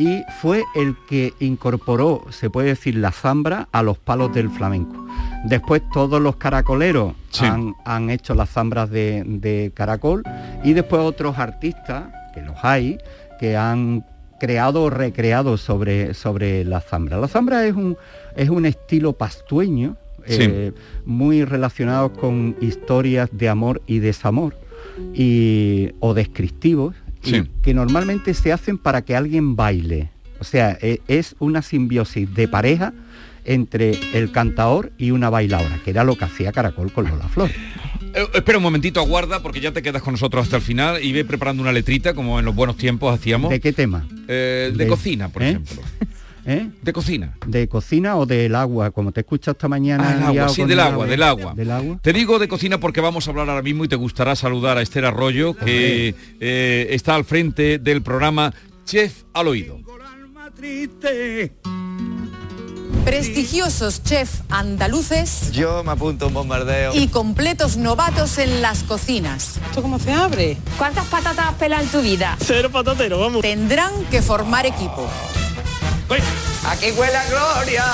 Y 0.00 0.22
fue 0.40 0.64
el 0.74 0.96
que 1.06 1.34
incorporó, 1.40 2.24
se 2.30 2.48
puede 2.48 2.68
decir, 2.68 2.94
la 2.96 3.12
zambra 3.12 3.68
a 3.70 3.82
los 3.82 3.98
palos 3.98 4.32
del 4.32 4.48
flamenco. 4.48 5.06
Después 5.44 5.82
todos 5.92 6.22
los 6.22 6.36
caracoleros 6.36 7.12
Sí. 7.28 7.44
han, 7.44 7.74
han 7.84 8.08
hecho 8.08 8.34
las 8.34 8.48
zambras 8.48 8.88
de, 8.90 9.22
de 9.26 9.72
caracol 9.74 10.22
y 10.64 10.72
después 10.72 11.02
otros 11.02 11.38
artistas, 11.38 12.04
que 12.34 12.40
los 12.40 12.56
hay, 12.62 12.96
que 13.38 13.56
han 13.58 14.04
creado 14.40 14.84
o 14.84 14.90
recreado 14.90 15.58
sobre, 15.58 16.14
sobre 16.14 16.64
la 16.64 16.80
zambra. 16.80 17.18
La 17.18 17.28
zambra 17.28 17.66
es 17.66 17.74
un, 17.76 17.98
es 18.36 18.48
un 18.48 18.64
estilo 18.64 19.12
pastueño, 19.12 19.96
eh, 20.26 20.72
muy 21.04 21.44
relacionado 21.44 22.12
con 22.14 22.56
historias 22.60 23.28
de 23.32 23.50
amor 23.50 23.82
y 23.86 23.98
desamor, 23.98 24.54
y, 25.14 25.90
o 26.00 26.14
descriptivos, 26.14 26.94
Sí. 27.22 27.42
que 27.62 27.74
normalmente 27.74 28.32
se 28.34 28.52
hacen 28.52 28.78
para 28.78 29.02
que 29.02 29.14
alguien 29.16 29.56
baile. 29.56 30.10
O 30.40 30.44
sea, 30.44 30.78
e- 30.80 31.00
es 31.08 31.36
una 31.38 31.60
simbiosis 31.62 32.32
de 32.34 32.48
pareja 32.48 32.92
entre 33.44 33.98
el 34.14 34.30
cantador 34.32 34.92
y 34.98 35.10
una 35.10 35.28
bailadora, 35.30 35.78
que 35.84 35.90
era 35.90 36.04
lo 36.04 36.16
que 36.16 36.24
hacía 36.24 36.52
Caracol 36.52 36.92
con 36.92 37.08
Lola 37.08 37.28
Flores. 37.28 37.54
Eh, 38.14 38.26
espera 38.34 38.58
un 38.58 38.64
momentito, 38.64 39.00
aguarda, 39.00 39.42
porque 39.42 39.60
ya 39.60 39.72
te 39.72 39.82
quedas 39.82 40.02
con 40.02 40.14
nosotros 40.14 40.42
hasta 40.44 40.56
el 40.56 40.62
final 40.62 41.02
y 41.02 41.12
ve 41.12 41.24
preparando 41.24 41.62
una 41.62 41.72
letrita, 41.72 42.12
como 42.14 42.38
en 42.38 42.44
los 42.44 42.54
buenos 42.54 42.76
tiempos 42.76 43.14
hacíamos. 43.14 43.50
¿De 43.50 43.60
qué 43.60 43.72
tema? 43.72 44.06
Eh, 44.28 44.70
de, 44.72 44.84
de- 44.84 44.86
cocina, 44.90 45.28
por 45.28 45.42
¿eh? 45.42 45.50
ejemplo. 45.50 45.82
¿Eh? 46.50 46.68
De 46.82 46.92
cocina. 46.92 47.36
¿De 47.46 47.68
cocina 47.68 48.16
o 48.16 48.26
del 48.26 48.56
agua? 48.56 48.90
Como 48.90 49.12
te 49.12 49.20
escucho 49.20 49.52
esta 49.52 49.68
mañana. 49.68 50.08
Ah, 50.08 50.14
el 50.14 50.22
agua, 50.38 50.48
sí, 50.48 50.62
del 50.62 50.72
el 50.72 50.80
agua, 50.80 51.06
del 51.06 51.22
agua. 51.22 51.54
¿Del 51.54 51.70
agua? 51.70 51.98
Te 52.02 52.12
digo 52.12 52.40
de 52.40 52.48
cocina 52.48 52.80
porque 52.80 53.00
vamos 53.00 53.28
a 53.28 53.30
hablar 53.30 53.48
ahora 53.48 53.62
mismo 53.62 53.84
y 53.84 53.88
te 53.88 53.94
gustará 53.94 54.34
saludar 54.34 54.76
a 54.76 54.82
Esther 54.82 55.04
Arroyo, 55.04 55.54
que 55.54 56.16
eh, 56.40 56.86
está 56.90 57.14
al 57.14 57.24
frente 57.24 57.78
del 57.78 58.02
programa 58.02 58.52
Chef 58.84 59.22
al 59.32 59.46
Oído. 59.46 59.78
Prestigiosos 63.04 64.02
chefs 64.02 64.42
andaluces 64.50 65.52
Yo 65.52 65.82
me 65.84 65.92
apunto 65.92 66.26
un 66.26 66.34
bombardeo. 66.34 66.94
y 66.94 67.06
completos 67.08 67.76
novatos 67.76 68.38
en 68.38 68.60
las 68.60 68.82
cocinas. 68.82 69.58
¿Esto 69.66 69.82
cómo 69.82 69.98
se 70.00 70.12
abre? 70.12 70.56
¿Cuántas 70.76 71.06
patatas 71.06 71.54
pela 71.54 71.80
en 71.80 71.88
tu 71.88 72.02
vida? 72.02 72.36
Cero 72.40 72.70
patatero, 72.72 73.20
vamos. 73.20 73.42
Tendrán 73.42 73.92
que 74.10 74.20
formar 74.20 74.66
equipo. 74.66 75.08
喂 76.10 76.49
Aquí 76.66 76.90
huele 76.92 77.16
a 77.16 77.26
gloria. 77.28 77.84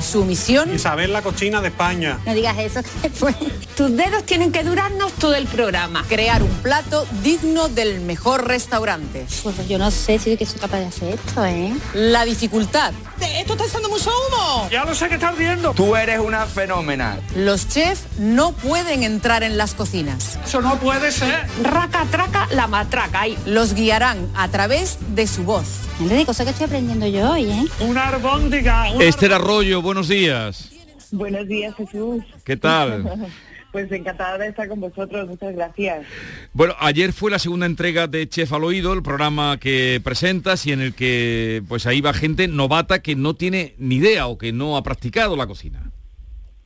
Su 0.00 0.24
misión. 0.24 0.74
Isabel 0.74 1.12
la 1.12 1.22
cochina 1.22 1.60
de 1.60 1.68
España. 1.68 2.18
No 2.24 2.34
digas 2.34 2.56
eso. 2.58 2.80
Tus 3.76 3.94
dedos 3.94 4.24
tienen 4.24 4.52
que 4.52 4.64
durarnos 4.64 5.12
todo 5.12 5.34
el 5.34 5.46
programa. 5.46 6.02
Crear 6.08 6.42
un 6.42 6.50
plato 6.62 7.06
digno 7.22 7.68
del 7.68 8.00
mejor 8.00 8.48
restaurante. 8.48 9.26
Pues 9.42 9.68
yo 9.68 9.78
no 9.78 9.90
sé 9.90 10.18
si 10.18 10.36
que 10.36 10.46
soy 10.46 10.58
capaz 10.58 10.78
de 10.78 10.86
hacer 10.86 11.14
esto, 11.14 11.44
¿eh? 11.44 11.74
La 11.92 12.24
dificultad. 12.24 12.92
Esto 13.20 13.52
está 13.52 13.66
echando 13.66 13.88
mucho 13.88 14.10
humo. 14.10 14.68
Ya 14.70 14.84
lo 14.84 14.94
sé 14.94 15.08
que 15.08 15.14
estás 15.14 15.36
viendo. 15.36 15.72
Tú 15.72 15.94
eres 15.94 16.18
una 16.18 16.46
fenómena. 16.46 17.18
Los 17.34 17.68
chefs 17.68 18.02
no 18.18 18.52
pueden 18.52 19.02
entrar 19.02 19.42
en 19.42 19.58
las 19.58 19.74
cocinas. 19.74 20.38
Eso 20.44 20.60
no 20.60 20.78
puede 20.78 21.12
ser. 21.12 21.46
Raca, 21.62 22.06
traca, 22.10 22.48
la 22.50 22.66
matraca. 22.66 23.20
Ahí. 23.20 23.38
Los 23.46 23.74
guiarán 23.74 24.30
a 24.34 24.48
través 24.48 24.98
de 25.14 25.26
su 25.26 25.44
voz. 25.44 25.66
de 25.98 26.24
cosas 26.26 26.44
que 26.44 26.50
estoy 26.50 26.66
aprendiendo 26.66 27.06
yo 27.06 27.30
hoy, 27.30 27.50
¿eh? 27.50 27.64
Una 27.80 28.05
arbóndiga. 28.08 28.92
Una 28.92 29.04
Esther 29.04 29.32
Arroyo, 29.32 29.82
buenos 29.82 30.08
días. 30.08 30.70
Buenos 31.10 31.46
días, 31.46 31.74
Jesús. 31.74 32.22
¿Qué 32.44 32.56
tal? 32.56 33.30
Pues 33.72 33.92
encantada 33.92 34.38
de 34.38 34.48
estar 34.48 34.68
con 34.68 34.80
vosotros, 34.80 35.28
muchas 35.28 35.54
gracias. 35.54 36.06
Bueno, 36.54 36.72
ayer 36.78 37.12
fue 37.12 37.30
la 37.30 37.38
segunda 37.38 37.66
entrega 37.66 38.06
de 38.06 38.26
Chef 38.26 38.50
al 38.54 38.64
Oído, 38.64 38.94
el 38.94 39.02
programa 39.02 39.58
que 39.58 40.00
presentas 40.02 40.64
y 40.66 40.72
en 40.72 40.80
el 40.80 40.94
que 40.94 41.62
pues 41.68 41.86
ahí 41.86 42.00
va 42.00 42.14
gente 42.14 42.48
novata 42.48 43.02
que 43.02 43.16
no 43.16 43.34
tiene 43.34 43.74
ni 43.76 43.96
idea 43.96 44.28
o 44.28 44.38
que 44.38 44.50
no 44.50 44.78
ha 44.78 44.82
practicado 44.82 45.36
la 45.36 45.46
cocina. 45.46 45.90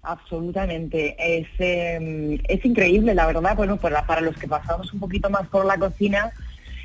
Absolutamente. 0.03 1.17
Es, 1.19 1.49
eh, 1.59 2.41
es 2.49 2.65
increíble, 2.65 3.13
la 3.13 3.27
verdad. 3.27 3.57
Bueno, 3.57 3.77
para, 3.77 4.07
para 4.07 4.21
los 4.21 4.37
que 4.37 4.47
pasamos 4.47 4.93
un 4.93 5.01
poquito 5.01 5.29
más 5.31 5.49
por 5.49 5.67
la 5.67 5.79
cocina, 5.79 6.31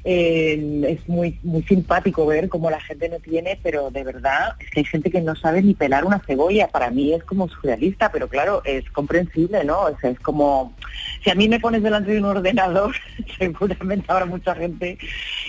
eh, 0.07 0.83
es 0.87 1.09
muy 1.09 1.39
muy 1.41 1.63
simpático 1.63 2.27
ver 2.27 2.47
cómo 2.47 2.69
la 2.69 2.79
gente 2.79 3.09
no 3.09 3.17
tiene, 3.17 3.59
pero 3.63 3.89
de 3.89 4.03
verdad 4.03 4.55
es 4.59 4.69
que 4.69 4.79
hay 4.81 4.85
gente 4.85 5.09
que 5.09 5.19
no 5.19 5.35
sabe 5.35 5.63
ni 5.63 5.73
pelar 5.73 6.05
una 6.05 6.19
cebolla. 6.19 6.67
Para 6.67 6.91
mí 6.91 7.11
es 7.11 7.23
como 7.23 7.49
surrealista, 7.49 8.11
pero 8.11 8.27
claro, 8.29 8.61
es 8.65 8.87
comprensible, 8.91 9.63
¿no? 9.63 9.81
O 9.81 9.97
sea, 9.99 10.11
es 10.11 10.19
como, 10.19 10.75
si 11.23 11.31
a 11.31 11.35
mí 11.35 11.49
me 11.49 11.59
pones 11.59 11.81
delante 11.81 12.11
de 12.11 12.19
un 12.19 12.25
ordenador, 12.25 12.95
seguramente 13.39 14.05
habrá 14.07 14.25
mucha 14.27 14.53
gente 14.53 14.99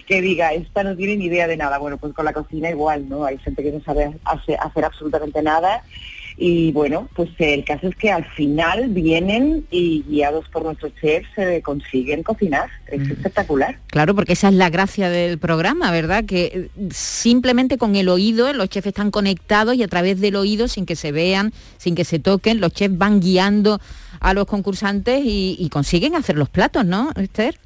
que 0.07 0.23
diga, 0.23 0.55
esta 0.55 0.83
no 0.83 0.97
tiene 0.97 1.17
ni 1.17 1.27
idea 1.27 1.47
de 1.47 1.59
nada. 1.59 1.77
Bueno, 1.77 1.99
pues 1.99 2.15
con 2.15 2.25
la 2.25 2.33
cocina 2.33 2.71
igual, 2.71 3.11
¿no? 3.11 3.27
Hay 3.27 3.37
gente 3.37 3.63
que 3.63 3.73
no 3.73 3.83
sabe 3.83 4.15
hacer, 4.25 4.57
hacer 4.59 4.87
absolutamente 4.87 5.43
nada 5.43 5.83
y 6.39 6.71
bueno, 6.73 7.09
pues 7.15 7.31
el 7.39 7.65
caso 7.65 7.89
es 7.89 7.97
que 7.97 8.11
al 8.11 8.25
final 8.33 8.89
vienen 8.91 9.67
y 9.71 10.03
guiados 10.07 10.47
por 10.51 10.65
nuestros 10.65 10.93
chefs 11.01 11.29
se 11.35 11.63
consiguen 11.63 12.23
cocinar. 12.23 12.69
Es 12.89 13.09
espectacular. 13.09 13.79
Claro, 13.87 14.15
porque 14.15 14.35
esa 14.35 14.49
es 14.49 14.55
la 14.55 14.69
gracia 14.69 15.09
del 15.09 15.39
programa, 15.39 15.91
¿verdad? 15.91 16.25
Que 16.27 16.45
eh, 16.45 16.89
simplemente 16.91 17.79
con 17.79 17.97
el 17.97 18.11
oído 18.11 18.53
los 18.53 18.69
chefs 18.69 18.89
están 18.89 19.11
conectados 19.11 19.77
y 19.77 19.83
a 19.83 19.89
través 19.89 20.21
del 20.21 20.37
oído, 20.37 20.69
sin 20.69 20.85
que 20.85 20.95
se 20.95 21.11
vean, 21.11 21.53
sin 21.79 21.95
que 21.95 22.05
se 22.05 22.19
toquen, 22.19 22.61
los 22.61 22.73
chefs 22.73 22.99
van 22.99 23.21
guiando 23.21 23.81
a 24.21 24.35
los 24.35 24.45
concursantes 24.47 25.25
y, 25.25 25.57
y 25.59 25.71
consiguen 25.71 26.15
hacer 26.15 26.37
los 26.37 26.51
platos, 26.51 26.85
¿no, 26.85 27.13
Esther? 27.17 27.59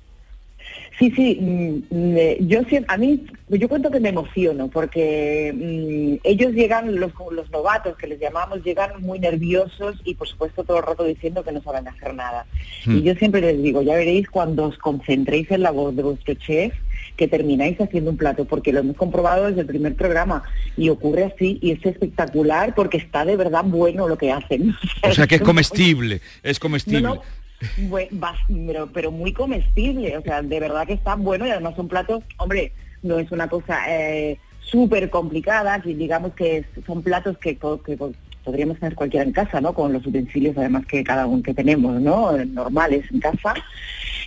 Sí, 1.01 1.11
sí, 1.17 1.39
mm, 1.41 2.47
yo 2.47 2.61
a 2.87 2.97
mí, 2.99 3.25
yo 3.49 3.69
cuento 3.71 3.91
que 3.91 4.01
me 4.01 4.11
emociono 4.11 4.69
porque 4.69 5.51
mm, 5.51 6.27
ellos 6.29 6.53
llegan, 6.53 7.01
los, 7.01 7.13
los 7.33 7.51
novatos 7.51 7.97
que 7.97 8.07
les 8.07 8.21
llamamos, 8.21 8.63
llegan 8.63 9.01
muy 9.01 9.19
nerviosos 9.19 9.97
y 10.05 10.15
por 10.15 10.29
supuesto 10.29 10.63
todo 10.63 10.77
el 10.77 10.83
rato 10.83 11.05
diciendo 11.05 11.43
que 11.43 11.53
no 11.53 11.63
saben 11.63 11.89
hacer 11.89 12.13
nada. 12.13 12.45
Y 12.85 13.01
yo 13.01 13.15
siempre 13.15 13.41
les 13.41 13.63
digo, 13.63 13.81
ya 13.81 13.95
veréis 13.95 14.29
cuando 14.29 14.67
os 14.67 14.77
concentréis 14.77 15.51
en 15.51 15.63
la 15.63 15.71
voz 15.71 15.97
de 15.97 16.03
vuestro 16.03 16.35
chef, 16.35 16.75
que 17.17 17.27
termináis 17.29 17.81
haciendo 17.81 18.11
un 18.11 18.19
plato, 18.19 18.45
porque 18.45 18.71
lo 18.71 18.81
hemos 18.81 18.97
comprobado 18.97 19.47
desde 19.47 19.63
el 19.63 19.67
primer 19.67 19.95
programa 19.95 20.43
y 20.77 20.91
ocurre 20.91 21.25
así 21.25 21.59
y 21.63 21.71
es 21.71 21.87
espectacular 21.87 22.75
porque 22.75 22.99
está 22.99 23.25
de 23.25 23.37
verdad 23.37 23.65
bueno 23.65 24.07
lo 24.07 24.19
que 24.19 24.33
hacen. 24.33 24.75
O 25.03 25.15
sea 25.15 25.27
que 25.27 25.37
es 25.37 25.41
comestible, 25.51 26.21
es 26.43 26.59
comestible. 26.59 27.01
No, 27.01 27.15
no, 27.15 27.23
pero, 28.67 28.89
pero 28.93 29.11
muy 29.11 29.33
comestible, 29.33 30.17
o 30.17 30.23
sea, 30.23 30.43
de 30.43 30.61
verdad 30.61 30.87
que 30.87 30.95
está 30.95 31.15
bueno 31.15 31.47
y 31.47 31.51
además 31.51 31.75
son 31.77 31.89
platos, 31.89 32.23
hombre, 32.37 32.73
no 33.03 33.19
es 33.19 33.31
una 33.33 33.49
cosa 33.49 33.79
eh, 33.89 34.39
súper 34.61 35.11
complicada, 35.11 35.81
que 35.81 35.95
digamos 35.95 36.35
que 36.35 36.59
es- 36.59 36.67
son 36.87 37.03
platos 37.03 37.39
que, 37.39 37.57
que 37.85 37.99
podríamos 38.45 38.79
tener 38.79 38.95
cualquiera 38.95 39.25
en 39.25 39.33
casa, 39.33 39.61
¿no? 39.61 39.73
Con 39.73 39.93
los 39.93 40.07
utensilios 40.07 40.57
además 40.57 40.87
que 40.87 41.03
cada 41.05 41.27
uno 41.27 41.43
que 41.43 41.55
tenemos, 41.55 42.01
¿no? 42.01 42.33
Normales 42.45 43.05
en 43.13 43.21
casa. 43.21 43.55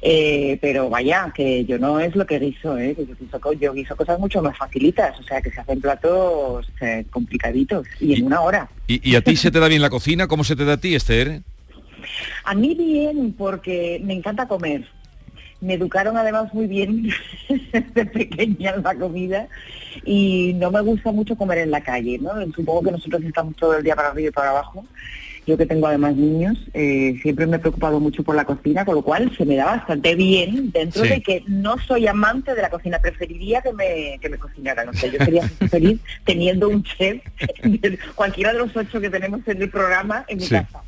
Eh, 0.06 0.58
pero 0.62 0.90
vaya, 0.90 1.32
que 1.34 1.64
yo 1.64 1.80
no 1.80 1.98
es 2.00 2.14
lo 2.14 2.26
que 2.26 2.38
guiso, 2.38 2.78
¿eh? 2.78 2.94
yo, 2.98 3.06
guiso, 3.18 3.54
yo 3.54 3.74
guiso 3.74 3.96
cosas 3.96 4.20
mucho 4.20 4.42
más 4.42 4.58
facilitas, 4.58 5.18
o 5.18 5.24
sea, 5.24 5.42
que 5.42 5.50
se 5.50 5.62
hacen 5.62 5.80
platos 5.80 6.68
eh, 6.82 7.06
complicaditos 7.10 7.88
y 8.02 8.14
en 8.16 8.26
una 8.26 8.42
hora. 8.42 8.70
¿Y, 8.86 9.10
y 9.10 9.16
a 9.16 9.22
ti 9.22 9.38
se 9.38 9.50
te 9.50 9.60
da 9.62 9.70
bien 9.70 9.82
la 9.82 9.90
cocina? 9.90 10.28
¿Cómo 10.28 10.44
se 10.44 10.58
te 10.58 10.66
da 10.66 10.74
a 10.74 10.78
ti, 10.78 10.94
Esther? 10.94 11.42
A 12.44 12.54
mí 12.56 12.76
bien, 12.76 13.34
porque 13.38 14.02
me 14.04 14.14
encanta 14.14 14.48
comer. 14.48 14.86
Me 15.62 15.76
educaron 15.76 16.18
además 16.18 16.54
muy 16.54 16.68
bien 16.68 17.10
desde 17.50 18.06
pequeña 18.06 18.76
la 18.78 18.96
comida 18.96 19.48
y 20.04 20.54
no 20.56 20.72
me 20.72 20.82
gusta 20.82 21.12
mucho 21.14 21.38
comer 21.38 21.60
en 21.60 21.72
la 21.72 21.82
calle, 21.82 22.20
¿no? 22.20 22.32
Supongo 22.54 22.84
que 22.84 22.92
nosotros 22.92 23.24
estamos 23.24 23.56
todo 23.56 23.78
el 23.78 23.84
día 23.84 23.96
para 23.96 24.10
arriba 24.10 24.30
y 24.30 24.32
para 24.32 24.50
abajo. 24.50 24.86
Yo 25.46 25.58
que 25.58 25.66
tengo 25.66 25.88
además 25.88 26.16
niños, 26.16 26.58
eh, 26.74 27.18
siempre 27.22 27.46
me 27.46 27.58
he 27.58 27.60
preocupado 27.60 28.00
mucho 28.00 28.24
por 28.24 28.34
la 28.34 28.46
cocina, 28.46 28.86
con 28.86 28.96
lo 28.96 29.02
cual 29.02 29.30
se 29.38 29.44
me 29.46 29.58
da 29.58 29.66
bastante 29.66 30.16
bien, 30.16 30.72
dentro 30.72 31.04
Sí. 31.04 31.10
de 31.10 31.22
que 31.22 31.44
no 31.48 31.78
soy 31.80 32.08
amante 32.08 32.56
de 32.56 32.62
la 32.62 32.70
cocina, 32.70 33.00
preferiría 33.00 33.62
que 33.62 33.74
me, 33.74 34.20
que 34.22 34.30
me 34.30 34.38
cocinaran. 34.38 34.88
O 34.88 34.94
sea, 34.94 35.10
yo 35.12 35.18
sería 35.20 35.44
feliz 35.70 36.00
teniendo 36.24 36.70
un 36.70 36.82
chef, 36.84 37.22
cualquiera 38.16 38.54
de 38.54 38.60
los 38.60 38.76
ocho 38.76 39.02
que 39.02 39.10
tenemos 39.10 39.42
en 39.48 39.62
el 39.62 39.70
programa, 39.70 40.24
en 40.30 40.38
mi 40.38 40.44
Sí. 40.46 40.52
casa. 40.56 40.82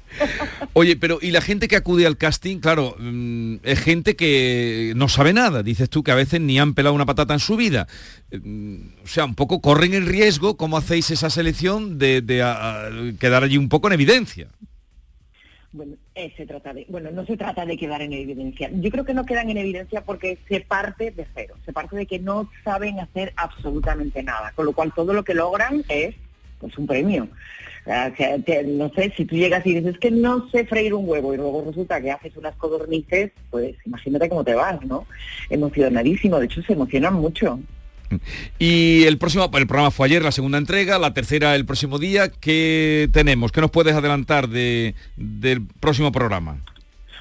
Oye, 0.73 0.95
pero 0.95 1.19
¿y 1.21 1.31
la 1.31 1.41
gente 1.41 1.67
que 1.67 1.75
acude 1.75 2.05
al 2.05 2.17
casting? 2.17 2.59
Claro, 2.59 2.95
mm, 2.99 3.57
es 3.63 3.79
gente 3.79 4.15
que 4.15 4.93
no 4.95 5.09
sabe 5.09 5.33
nada. 5.33 5.63
Dices 5.63 5.89
tú 5.89 6.03
que 6.03 6.11
a 6.11 6.15
veces 6.15 6.41
ni 6.41 6.59
han 6.59 6.73
pelado 6.73 6.95
una 6.95 7.05
patata 7.05 7.33
en 7.33 7.39
su 7.39 7.55
vida. 7.57 7.87
Mm, 8.31 8.75
O 9.03 9.07
sea, 9.07 9.25
un 9.25 9.35
poco 9.35 9.61
corren 9.61 9.93
el 9.93 10.05
riesgo, 10.05 10.57
¿cómo 10.57 10.77
hacéis 10.77 11.11
esa 11.11 11.29
selección 11.29 11.97
de, 11.99 12.23
quedar 13.19 13.43
allí 13.43 13.57
un 13.57 13.69
poco 13.69 13.87
en 13.87 13.93
evidencia? 13.93 14.47
Bueno, 15.71 15.95
eh, 16.15 16.33
bueno, 16.87 17.11
no 17.11 17.25
se 17.25 17.35
trata 17.35 17.65
de 17.65 17.75
quedar 17.75 18.01
en 18.01 18.13
evidencia. 18.13 18.69
Yo 18.71 18.89
creo 18.89 19.03
que 19.03 19.13
no 19.13 19.25
quedan 19.25 19.49
en 19.49 19.57
evidencia 19.57 20.01
porque 20.01 20.37
se 20.47 20.61
parte 20.61 21.11
de 21.11 21.27
cero, 21.35 21.55
se 21.65 21.73
parte 21.73 21.97
de 21.97 22.05
que 22.05 22.17
no 22.17 22.49
saben 22.63 23.01
hacer 23.01 23.33
absolutamente 23.35 24.23
nada, 24.23 24.53
con 24.55 24.65
lo 24.65 24.71
cual 24.71 24.93
todo 24.95 25.11
lo 25.11 25.25
que 25.25 25.33
logran 25.33 25.83
es 25.89 26.15
pues 26.59 26.77
un 26.77 26.87
premio. 26.87 27.27
O 27.85 27.87
sea, 27.87 28.11
que- 28.11 28.41
que, 28.43 28.63
no 28.63 28.91
sé, 28.95 29.13
si 29.15 29.25
tú 29.25 29.35
llegas 29.35 29.63
y 29.65 29.75
dices 29.75 29.99
que 29.99 30.09
no 30.09 30.49
sé 30.49 30.65
freír 30.65 30.95
un 30.95 31.07
huevo 31.07 31.35
y 31.35 31.37
luego 31.37 31.63
resulta 31.67 32.01
que 32.01 32.09
haces 32.11 32.35
unas 32.35 32.55
codornices, 32.55 33.31
pues 33.51 33.75
imagínate 33.85 34.27
cómo 34.27 34.43
te 34.43 34.55
vas, 34.55 34.83
¿no? 34.85 35.05
Emocionadísimo, 35.51 36.39
de 36.39 36.45
hecho 36.47 36.63
se 36.63 36.73
emocionan 36.73 37.13
mucho. 37.13 37.59
Y 38.59 39.03
el 39.05 39.17
próximo, 39.17 39.49
el 39.53 39.67
programa 39.67 39.91
fue 39.91 40.07
ayer, 40.07 40.23
la 40.23 40.31
segunda 40.31 40.57
entrega, 40.57 40.97
la 40.99 41.13
tercera 41.13 41.55
el 41.55 41.65
próximo 41.65 41.99
día. 41.99 42.29
¿Qué 42.29 43.09
tenemos? 43.11 43.51
¿Qué 43.51 43.61
nos 43.61 43.71
puedes 43.71 43.93
adelantar 43.95 44.47
de, 44.47 44.95
del 45.15 45.65
próximo 45.65 46.11
programa? 46.11 46.57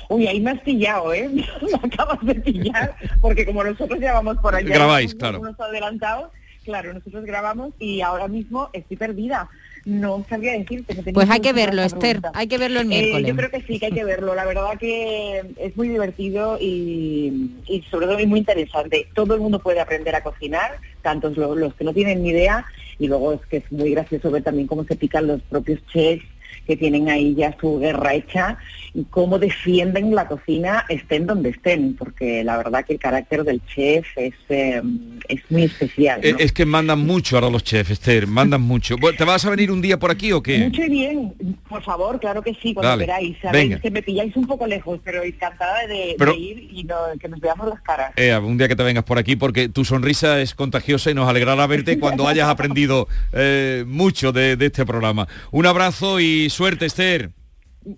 Uy, 0.08 0.26
ahí 0.26 0.40
me 0.40 0.50
has 0.52 0.60
pillado, 0.60 1.12
¿eh? 1.14 1.28
me 1.28 1.44
acabas 1.82 2.20
de 2.22 2.34
pillar, 2.36 2.96
porque 3.20 3.44
como 3.46 3.64
nosotros 3.64 3.98
ya 4.00 4.12
vamos 4.12 4.36
por 4.38 4.54
allá, 4.54 4.68
Grabáis, 4.74 5.14
claro. 5.14 5.40
unos 5.40 5.58
adelantados, 5.58 6.30
claro, 6.64 6.92
nosotros 6.92 7.24
grabamos 7.24 7.72
y 7.78 8.00
ahora 8.02 8.28
mismo 8.28 8.68
estoy 8.72 8.96
perdida. 8.96 9.48
No 9.86 10.24
sabría 10.28 10.52
decirte. 10.52 10.94
tenéis 10.94 11.12
Pues 11.14 11.28
hay 11.30 11.40
que 11.40 11.52
verlo, 11.52 11.82
Esther, 11.82 12.20
hay 12.32 12.46
que 12.46 12.56
verlo 12.58 12.80
el 12.80 12.86
Eh, 12.86 12.88
miércoles. 12.88 13.26
yo 13.28 13.36
creo 13.36 13.50
que 13.50 13.60
sí, 13.62 13.78
que 13.78 13.86
hay 13.86 13.92
que 13.92 14.04
verlo. 14.04 14.34
La 14.34 14.44
verdad 14.46 14.78
que 14.78 15.42
es 15.58 15.76
muy 15.76 15.88
divertido 15.88 16.56
y, 16.60 17.50
y 17.66 17.82
sobre 17.90 18.06
todo 18.06 18.18
muy 18.26 18.38
interesante. 18.40 19.08
Todo 19.14 19.34
el 19.34 19.40
mundo 19.40 19.58
puede 19.58 19.80
aprender 19.80 20.14
a 20.14 20.22
cocinar, 20.22 20.78
tantos 21.02 21.36
lo- 21.36 21.54
los 21.54 21.74
que 21.74 21.84
no 21.84 21.92
tienen 21.92 22.22
ni 22.22 22.30
idea, 22.30 22.64
y 22.98 23.08
luego 23.08 23.34
es 23.34 23.40
que 23.46 23.58
es 23.58 23.70
muy 23.72 23.90
gracioso 23.90 24.30
ver 24.30 24.42
también 24.42 24.66
cómo 24.66 24.84
se 24.84 24.96
pican 24.96 25.26
los 25.26 25.42
propios 25.42 25.80
chefs 25.92 26.24
que 26.66 26.76
tienen 26.78 27.10
ahí 27.10 27.34
ya 27.34 27.54
su 27.60 27.78
guerra 27.78 28.14
hecha 28.14 28.56
y 28.94 29.04
cómo 29.10 29.38
defienden 29.40 30.14
la 30.14 30.28
cocina 30.28 30.84
estén 30.88 31.26
donde 31.26 31.50
estén, 31.50 31.94
porque 31.96 32.44
la 32.44 32.56
verdad 32.56 32.84
que 32.84 32.92
el 32.92 32.98
carácter 33.00 33.42
del 33.42 33.60
chef 33.66 34.06
es, 34.16 34.34
eh, 34.48 34.80
es 35.28 35.40
muy 35.50 35.64
especial. 35.64 36.20
¿no? 36.22 36.28
Eh, 36.28 36.36
Es 36.38 36.52
que 36.52 36.64
mandan 36.64 37.00
mucho 37.00 37.36
ahora 37.36 37.50
los 37.50 37.64
chefs, 37.64 37.90
Esther, 37.90 38.26
mandan 38.28 38.60
mucho. 38.72 38.96
¿Te 39.18 39.24
vas 39.24 39.44
a 39.44 39.50
venir 39.50 39.72
un 39.72 39.82
día 39.82 39.98
por 39.98 40.10
aquí 40.12 40.30
o 40.32 40.42
qué? 40.42 40.58
Mucho 40.58 40.82
y 40.84 40.88
bien, 40.90 41.34
por 41.68 41.82
favor, 41.82 42.20
claro 42.20 42.40
que 42.42 42.54
sí, 42.62 42.72
cuando 42.72 42.90
Dale, 42.90 43.04
queráis. 43.04 43.36
Sabéis 43.42 43.68
venga. 43.70 43.80
que 43.80 43.90
me 43.90 44.02
pilláis 44.02 44.36
un 44.36 44.46
poco 44.46 44.66
lejos, 44.66 45.00
pero 45.04 45.22
encantada 45.24 45.86
de, 45.88 46.14
Pero- 46.16 46.32
de 46.32 46.38
ir 46.38 46.68
y 46.72 46.84
no- 46.84 46.94
que 47.18 47.28
nos 47.28 47.40
veamos 47.40 47.68
las 47.68 47.80
caras. 47.82 48.12
Eh, 48.16 48.36
un 48.36 48.56
día 48.58 48.68
que 48.68 48.76
te 48.76 48.82
vengas 48.84 49.04
por 49.04 49.18
aquí 49.18 49.34
porque 49.34 49.68
tu 49.68 49.84
sonrisa 49.84 50.40
es 50.40 50.54
contagiosa 50.54 51.10
y 51.10 51.14
nos 51.14 51.28
alegrará 51.28 51.66
verte 51.66 51.98
cuando 51.98 52.28
hayas 52.28 52.48
aprendido 52.48 53.08
eh, 53.32 53.84
mucho 53.88 54.30
de, 54.30 54.54
de 54.56 54.66
este 54.66 54.86
programa. 54.86 55.26
Un 55.50 55.66
abrazo 55.66 56.20
y 56.20 56.48
suerte, 56.48 56.86
Esther. 56.86 57.30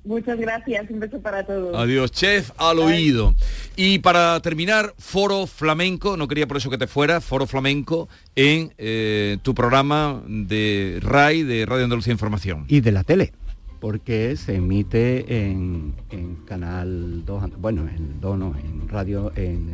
Muchas 0.05 0.39
gracias, 0.39 0.91
un 0.91 1.01
beso 1.01 1.21
para 1.21 1.47
todos. 1.47 1.77
Adiós, 1.77 2.11
chef 2.11 2.51
al 2.57 2.79
oído. 2.81 3.35
Y 3.77 4.01
para 4.01 4.41
terminar, 4.41 4.95
Foro 4.99 5.47
Flamenco, 5.47 6.17
no 6.17 6.27
quería 6.27 6.47
por 6.47 6.57
eso 6.57 6.71
que 6.71 6.79
te 6.79 6.87
fuera, 6.87 7.21
Foro 7.21 7.47
Flamenco 7.47 8.09
en 8.35 8.73
eh, 8.79 9.39
tu 9.43 9.55
programa 9.55 10.23
de 10.27 10.99
RAI, 11.01 11.45
de 11.45 11.67
Radio 11.67 11.85
Andalucía 11.85 12.13
Información. 12.13 12.65
Y 12.69 12.81
de 12.81 12.91
la 12.91 13.05
tele, 13.05 13.33
porque 13.81 14.37
se 14.37 14.57
emite 14.57 15.49
en, 15.49 15.95
en 16.11 16.37
Canal 16.47 17.25
2, 17.25 17.45
bueno, 17.59 17.83
en 17.83 18.21
2 18.21 18.39
no, 18.39 18.57
en 18.59 18.89
radio, 18.89 19.33
en 19.37 19.71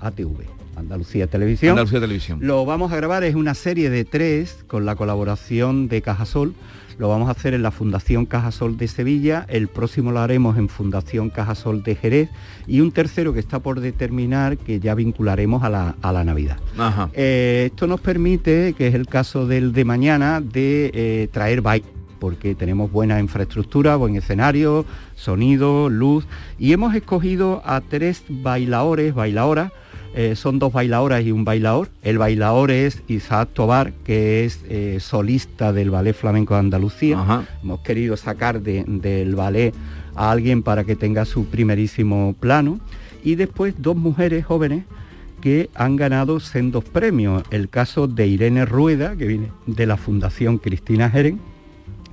ATV, 0.00 0.44
Andalucía 0.76 1.26
Televisión. 1.26 1.70
Andalucía 1.70 2.00
Televisión. 2.00 2.40
Lo 2.42 2.64
vamos 2.66 2.92
a 2.92 2.96
grabar, 2.96 3.24
es 3.24 3.34
una 3.34 3.54
serie 3.54 3.88
de 3.88 4.04
tres 4.04 4.64
con 4.66 4.84
la 4.84 4.96
colaboración 4.96 5.88
de 5.88 6.02
Cajasol. 6.02 6.54
Lo 6.98 7.08
vamos 7.08 7.28
a 7.28 7.32
hacer 7.32 7.54
en 7.54 7.62
la 7.62 7.70
Fundación 7.70 8.26
Cajasol 8.26 8.76
de 8.76 8.88
Sevilla, 8.88 9.46
el 9.48 9.68
próximo 9.68 10.12
lo 10.12 10.20
haremos 10.20 10.56
en 10.58 10.68
Fundación 10.68 11.30
Cajasol 11.30 11.82
de 11.82 11.94
Jerez 11.96 12.30
y 12.66 12.80
un 12.80 12.92
tercero 12.92 13.32
que 13.32 13.40
está 13.40 13.58
por 13.58 13.80
determinar 13.80 14.58
que 14.58 14.80
ya 14.80 14.94
vincularemos 14.94 15.62
a 15.62 15.70
la, 15.70 15.96
a 16.02 16.12
la 16.12 16.24
Navidad. 16.24 16.58
Ajá. 16.78 17.10
Eh, 17.14 17.70
esto 17.72 17.86
nos 17.86 18.00
permite, 18.00 18.74
que 18.74 18.86
es 18.86 18.94
el 18.94 19.06
caso 19.06 19.46
del 19.46 19.72
de 19.72 19.84
mañana, 19.84 20.40
de 20.40 20.90
eh, 20.94 21.28
traer 21.32 21.60
baile 21.60 21.86
porque 22.24 22.54
tenemos 22.54 22.90
buena 22.90 23.20
infraestructura, 23.20 23.96
buen 23.96 24.16
escenario, 24.16 24.86
sonido, 25.14 25.90
luz 25.90 26.26
y 26.58 26.72
hemos 26.72 26.94
escogido 26.94 27.60
a 27.66 27.82
tres 27.82 28.22
bailadores, 28.28 29.14
bailadoras, 29.14 29.72
eh, 30.14 30.36
son 30.36 30.58
dos 30.58 30.72
bailadoras 30.72 31.22
y 31.24 31.32
un 31.32 31.44
bailador. 31.44 31.88
El 32.02 32.18
bailador 32.18 32.70
es 32.70 33.02
Isaac 33.08 33.50
Tobar, 33.52 33.92
que 34.04 34.44
es 34.44 34.60
eh, 34.68 34.98
solista 35.00 35.72
del 35.72 35.90
Ballet 35.90 36.14
Flamenco 36.14 36.54
de 36.54 36.60
Andalucía. 36.60 37.46
Hemos 37.62 37.80
querido 37.80 38.16
sacar 38.16 38.60
de- 38.62 38.84
del 38.86 39.34
ballet 39.34 39.74
a 40.14 40.30
alguien 40.30 40.62
para 40.62 40.84
que 40.84 40.96
tenga 40.96 41.24
su 41.24 41.46
primerísimo 41.46 42.34
plano. 42.38 42.78
Y 43.22 43.34
después 43.36 43.74
dos 43.78 43.96
mujeres 43.96 44.44
jóvenes 44.44 44.84
que 45.40 45.68
han 45.74 45.96
ganado 45.96 46.40
sendos 46.40 46.84
premios. 46.84 47.42
El 47.50 47.68
caso 47.68 48.06
de 48.06 48.26
Irene 48.26 48.64
Rueda, 48.64 49.16
que 49.16 49.26
viene 49.26 49.48
de 49.66 49.86
la 49.86 49.96
Fundación 49.96 50.58
Cristina 50.58 51.10
Jeren, 51.10 51.40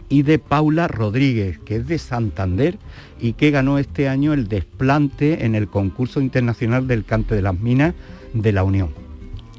y 0.10 0.24
de 0.24 0.40
Paula 0.40 0.90
Rodríguez, 0.90 1.58
que 1.60 1.78
es 1.78 1.88
de 1.88 1.98
Santander 1.98 2.78
y 3.22 3.34
que 3.34 3.52
ganó 3.52 3.78
este 3.78 4.10
año 4.10 4.34
el 4.34 4.48
desplante 4.48 5.46
en 5.46 5.56
el 5.56 5.68
concurso 5.68 6.22
internacional 6.22 6.88
del 6.88 7.06
cante 7.06 7.36
de 7.36 7.42
las 7.42 7.60
minas 7.60 7.94
de 8.34 8.52
la 8.52 8.64
Unión. 8.64 8.90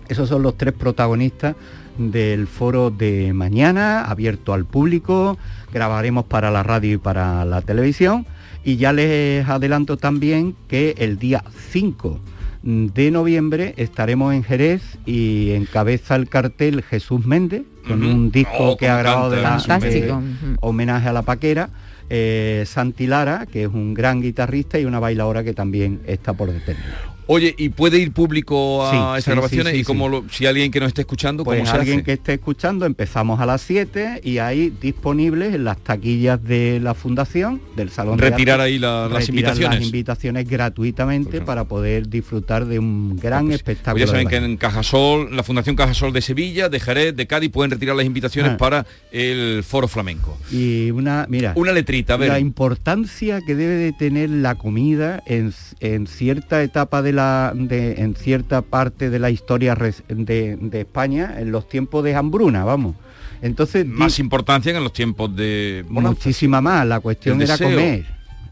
Esos 0.09 0.29
son 0.29 0.43
los 0.43 0.57
tres 0.57 0.75
protagonistas 0.75 1.55
del 1.97 2.47
foro 2.47 2.91
de 2.91 3.33
mañana, 3.33 4.05
abierto 4.05 4.53
al 4.53 4.65
público, 4.65 5.39
grabaremos 5.73 6.25
para 6.25 6.51
la 6.51 6.63
radio 6.63 6.95
y 6.95 6.99
para 6.99 7.45
la 7.45 7.63
televisión. 7.63 8.27
Y 8.65 8.77
ya 8.77 8.93
les 8.93 9.49
adelanto 9.49 9.97
también 9.97 10.55
que 10.69 10.95
el 10.99 11.19
día 11.19 11.45
5 11.71 12.21
de 12.63 13.11
noviembre 13.11 13.75
estaremos 13.77 14.35
en 14.35 14.45
Jerez 14.45 14.83
y 15.05 15.51
encabeza 15.51 16.15
el 16.15 16.29
cartel 16.29 16.83
Jesús 16.83 17.27
Méndez 17.27 17.63
con 17.87 18.05
un 18.05 18.31
disco 18.31 18.53
Oh, 18.59 18.77
que 18.77 18.89
ha 18.89 18.99
grabado 18.99 19.31
de 19.31 19.43
canta 19.43 19.79
la 19.79 20.23
homenaje 20.61 21.09
a 21.09 21.13
la 21.13 21.23
paquera, 21.23 21.71
eh, 22.15 22.65
Santi 22.67 23.07
Lara, 23.07 23.47
que 23.47 23.63
es 23.63 23.69
un 23.69 23.95
gran 23.95 24.21
guitarrista 24.21 24.79
y 24.79 24.85
una 24.85 25.01
bailadora 25.01 25.43
que 25.43 25.55
también 25.55 26.03
está 26.05 26.35
por 26.35 26.53
determinar. 26.53 26.93
Oye, 27.27 27.55
¿y 27.57 27.69
puede 27.71 27.99
ir 27.99 28.13
público 28.13 28.85
a 28.85 28.91
Sí, 28.91 28.97
esas 28.97 29.25
sí, 29.25 29.31
grabaciones? 29.31 29.73
sí, 29.75 29.79
y 29.81 29.85
como 29.85 30.09
lo- 30.09 30.25
si 30.31 30.45
alguien 30.47 30.71
que 30.71 30.81
nos 30.81 30.89
esté 30.89 31.03
escuchando, 31.03 31.45
Pues 31.45 31.59
¿cómo 31.61 31.71
se 31.71 31.77
alguien 31.77 31.97
hace? 31.99 32.05
que 32.05 32.13
esté 32.15 32.33
escuchando, 32.35 32.85
empezamos 32.85 33.41
a 33.41 33.47
las 33.47 33.61
7 33.63 34.21
y 34.25 34.39
ahí 34.39 34.73
disponibles 34.81 35.55
en 35.55 35.65
las 35.65 35.79
taquillas 35.79 36.43
de 36.43 36.81
la 36.83 36.95
fundación, 36.95 37.61
del 37.77 37.91
Salón 37.91 38.17
de 38.19 38.31
Retirar 38.31 38.61
Arte, 38.61 38.73
ahí 38.73 38.79
la- 38.79 39.09
las 39.09 39.29
invitaciones. 39.29 39.79
las 39.79 39.87
invitaciones 39.87 40.49
gratuitamente 40.49 41.41
para 41.41 41.65
poder 41.65 42.09
disfrutar 42.09 42.67
de 42.67 42.79
un 42.79 43.17
gran 43.17 43.45
Pues 43.47 43.57
espectáculo. 43.57 44.05
ya 44.05 44.11
saben 44.11 44.27
de 44.27 44.31
que 44.31 44.37
en 44.45 44.57
Cajasol, 44.57 45.35
la 45.35 45.43
Fundación 45.43 45.77
Cajasol 45.77 46.13
de 46.13 46.21
Sevilla, 46.23 46.69
de 46.69 46.81
Jerez, 46.81 47.15
de 47.17 47.27
Cádiz, 47.27 47.51
pueden 47.51 47.71
retirar 47.71 47.95
las 47.97 48.05
invitaciones 48.07 48.53
Ah. 48.53 48.57
para 48.57 48.87
el 49.13 49.63
Foro 49.65 49.87
Flamenco. 49.89 50.37
Y 50.51 50.91
una, 50.91 51.27
mira, 51.29 51.53
Una 51.57 51.73
letrita, 51.73 52.15
a 52.15 52.17
ver. 52.17 52.29
la 52.31 52.41
importancia 52.41 53.41
que 53.47 53.55
debe 53.55 53.75
de 53.75 53.93
tener 53.93 54.29
la 54.31 54.55
comida 54.57 55.23
en, 55.27 55.53
en 55.81 56.07
cierta 56.07 56.63
etapa 56.63 57.01
de 57.03 57.13
la, 57.13 57.22
de, 57.55 57.95
en 58.03 58.15
cierta 58.15 58.63
parte 58.63 59.11
de 59.11 59.19
la 59.19 59.31
historia 59.31 59.75
de, 59.75 60.57
de 60.61 60.81
España, 60.81 61.37
en 61.39 61.53
los 61.53 61.69
tiempos 61.69 62.03
de 62.05 62.15
hambruna, 62.15 62.65
vamos. 62.65 62.97
Entonces, 63.43 63.85
Más 63.87 64.19
importancia 64.19 64.71
que 64.73 64.79
en 64.79 64.85
los 64.85 64.93
tiempos 64.93 65.35
de 65.35 65.85
bonanza. 65.89 66.17
muchísima 66.17 66.61
más. 66.61 66.87
La 66.87 67.01
cuestión 67.01 67.37
El 67.39 67.43
era 67.49 67.57
deseo. 67.57 67.71
comer. 67.77 68.07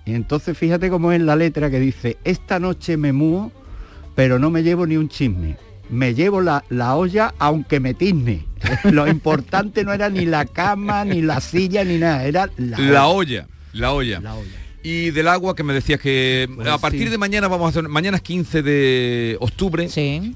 Y 0.05 0.15
entonces 0.15 0.57
fíjate 0.59 0.91
cómo 0.91 1.13
es 1.13 1.21
la 1.21 1.37
letra 1.37 1.71
que 1.71 1.79
dice, 1.79 2.17
esta 2.25 2.59
noche 2.59 2.97
me 2.97 3.13
mudo, 3.13 3.53
pero 4.17 4.39
no 4.39 4.51
me 4.51 4.63
llevo 4.63 4.87
ni 4.87 4.97
un 4.97 5.09
chisme. 5.09 5.57
Me 5.91 6.15
llevo 6.15 6.41
la, 6.41 6.65
la 6.71 6.97
olla 6.97 7.35
aunque 7.39 7.79
me 7.81 7.95
tizne. 7.95 8.47
Lo 8.91 9.07
importante 9.09 9.85
no 9.85 9.93
era 9.93 10.09
ni 10.09 10.25
la 10.27 10.45
cama, 10.45 11.05
ni 11.05 11.23
la 11.23 11.41
silla, 11.41 11.85
ni 11.85 11.99
nada, 11.99 12.25
era 12.25 12.49
la, 12.57 12.79
La 12.79 13.07
olla. 13.07 13.47
olla, 13.93 14.21
la 14.21 14.35
olla. 14.35 14.59
Y 14.83 15.11
del 15.11 15.29
agua 15.29 15.55
que 15.55 15.63
me 15.63 15.75
decías 15.75 16.01
que 16.01 16.49
a 16.71 16.79
partir 16.79 17.05
sí. 17.05 17.09
de 17.09 17.19
mañana 17.19 17.49
vamos 17.49 17.67
a 17.67 17.69
hacer, 17.71 17.89
mañana 17.89 18.17
es 18.17 18.23
15 18.23 18.63
de 18.63 19.37
octubre, 19.41 19.89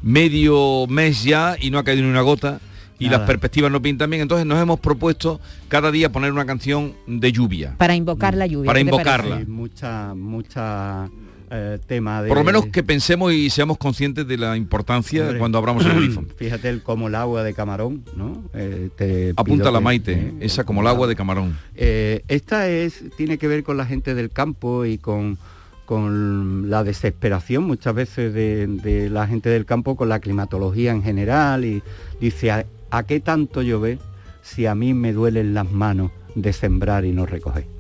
medio 0.03 0.87
mes 0.87 1.25
ya 1.25 1.57
y 1.59 1.71
no 1.71 1.79
ha 1.79 1.85
caído 1.85 2.03
ni 2.03 2.11
una 2.11 2.21
gota 2.21 2.61
y 2.99 3.07
Nada. 3.07 3.19
las 3.19 3.27
perspectivas 3.27 3.73
no 3.73 3.81
pintan 3.83 4.11
bien, 4.11 4.23
entonces 4.23 4.47
nos 4.47 4.61
hemos 4.61 4.79
propuesto 4.81 5.41
cada 5.69 5.91
día 5.91 6.13
poner 6.13 6.33
una 6.33 6.47
canción 6.47 6.95
de 7.07 7.33
lluvia. 7.33 7.75
Para 7.79 7.95
invocar 7.95 8.35
la 8.35 8.47
lluvia. 8.47 8.67
Para 8.67 8.79
¿qué 8.79 8.85
te 8.85 8.91
invocarla. 8.91 9.39
Sí, 9.39 9.47
mucha, 9.47 10.15
mucha 10.15 11.11
eh, 11.55 11.79
tema 11.87 12.23
de... 12.23 12.29
Por 12.29 12.39
lo 12.39 12.45
menos 12.45 12.67
que 12.67 12.83
pensemos 12.83 13.33
y 13.33 13.49
seamos 13.49 13.79
conscientes 13.79 14.27
de 14.27 14.37
la 14.37 14.57
importancia 14.57 15.23
Hombre. 15.23 15.39
cuando 15.39 15.59
abramos 15.59 15.85
el. 15.87 16.19
Fíjate 16.37 16.69
el 16.69 16.83
como 16.83 17.09
el 17.09 17.15
agua 17.15 17.43
de 17.43 17.55
camarón, 17.55 18.05
¿no? 18.17 18.43
Eh, 18.55 18.91
te 18.97 19.33
Apunta 19.37 19.71
la 19.71 19.81
Maite, 19.81 20.13
eh, 20.13 20.35
esa 20.41 20.65
como 20.65 20.81
el 20.81 20.87
agua 20.89 21.07
de 21.07 21.17
camarón. 21.17 21.57
Esta 21.75 22.69
es 22.69 23.05
tiene 23.17 23.39
que 23.39 23.47
ver 23.49 23.63
con 23.63 23.77
la 23.77 23.87
gente 23.87 24.15
del 24.15 24.31
campo 24.31 24.85
y 24.85 24.99
con, 24.99 25.39
con 25.85 26.69
la 26.71 26.83
desesperación 26.83 27.65
muchas 27.65 27.95
veces 27.95 28.35
de, 28.35 28.67
de 28.67 29.09
la 29.09 29.27
gente 29.27 29.49
del 29.49 29.65
campo 29.65 29.97
con 29.97 30.09
la 30.09 30.19
climatología 30.19 30.91
en 30.93 31.03
general 31.03 31.65
y 31.65 31.83
dice, 32.21 32.51
¿a, 32.51 32.67
a 32.91 33.03
qué 33.05 33.21
tanto 33.21 33.63
llover 33.63 33.99
si 34.43 34.67
a 34.67 34.75
mí 34.75 34.93
me 34.95 35.13
duelen 35.13 35.55
las 35.55 35.71
manos 35.71 36.11
de 36.35 36.53
sembrar 36.53 37.05
y 37.05 37.13
no 37.13 37.27
recoger? 37.27 37.74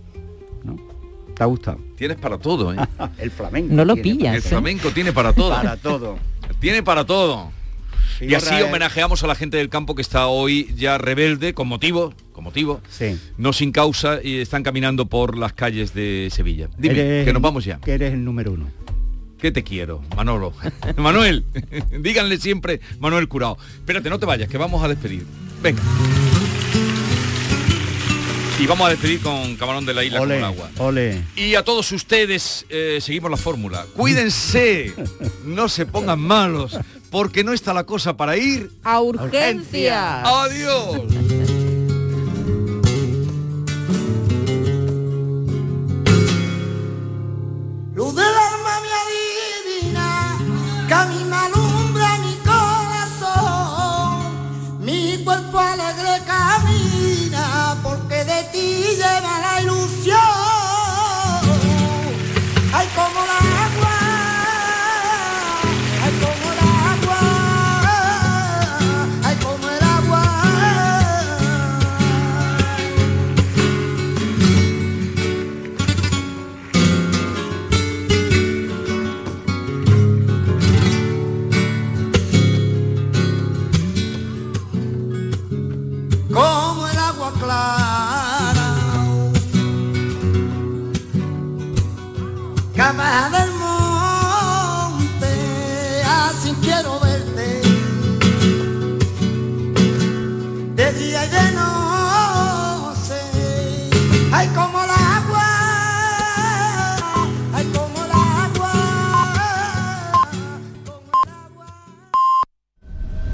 ¿Te 1.35 1.43
ha 1.43 1.47
gustado? 1.47 1.78
Tienes 1.97 2.16
para 2.16 2.39
todo, 2.39 2.72
¿eh? 2.72 2.76
El 3.18 3.30
flamenco. 3.30 3.74
No 3.74 3.85
lo 3.85 3.95
tiene 3.95 4.11
pillas, 4.11 4.24
para 4.26 4.37
El 4.37 4.43
todo. 4.43 4.51
flamenco 4.51 4.91
tiene 4.91 5.12
para 5.12 5.32
todo. 5.32 5.51
Para 5.51 5.76
todo. 5.76 6.18
Tiene 6.61 6.82
para 6.82 7.05
todo. 7.05 7.51
Y 8.20 8.35
así 8.35 8.55
homenajeamos 8.62 9.22
a 9.24 9.26
la 9.26 9.35
gente 9.35 9.57
del 9.57 9.68
campo 9.68 9.95
que 9.95 10.03
está 10.03 10.26
hoy 10.28 10.72
ya 10.76 10.99
rebelde, 10.99 11.53
con 11.53 11.66
motivo, 11.66 12.14
con 12.32 12.45
motivo, 12.45 12.80
Sí. 12.89 13.18
no 13.39 13.53
sin 13.53 13.72
causa, 13.72 14.20
y 14.22 14.39
están 14.39 14.62
caminando 14.62 15.07
por 15.07 15.37
las 15.37 15.53
calles 15.53 15.95
de 15.95 16.28
Sevilla. 16.30 16.68
Dime, 16.78 16.95
Eres 17.01 17.24
que 17.26 17.32
nos 17.32 17.43
vamos 17.43 17.64
ya. 17.64 17.80
Que 17.80 17.93
eres 17.95 18.12
el 18.12 18.24
número 18.24 18.53
uno. 18.53 18.68
Que 19.39 19.51
te 19.51 19.64
quiero, 19.64 20.01
Manolo. 20.16 20.53
Manuel, 20.97 21.45
díganle 22.01 22.39
siempre 22.39 22.80
Manuel 23.01 23.26
Curao. 23.26 23.59
Espérate, 23.74 24.09
no 24.11 24.18
te 24.18 24.26
vayas, 24.26 24.49
que 24.49 24.59
vamos 24.59 24.82
a 24.85 24.89
despedir. 24.89 25.26
Venga. 25.62 25.82
Y 28.59 28.66
vamos 28.66 28.86
a 28.86 28.90
despedir 28.90 29.20
con 29.20 29.57
Camarón 29.57 29.84
de 29.84 29.94
la 29.94 30.05
Isla 30.05 30.20
Ole, 30.20 30.34
con 30.34 30.38
el 30.38 30.44
agua. 30.44 30.70
ole. 30.78 31.22
Y 31.34 31.55
a 31.57 31.64
todos 31.64 31.90
ustedes 31.92 32.64
eh, 32.68 32.98
seguimos 33.00 33.30
la 33.30 33.36
fórmula. 33.36 33.84
Cuídense, 33.96 34.94
no 35.44 35.68
se 35.68 35.86
pongan 35.86 36.20
malos, 36.20 36.78
porque 37.11 37.42
no 37.42 37.52
está 37.52 37.74
la 37.74 37.84
cosa 37.84 38.16
para 38.16 38.36
ir. 38.36 38.70
A 38.84 39.00
urgencia. 39.00 40.22
Adiós. 40.22 41.02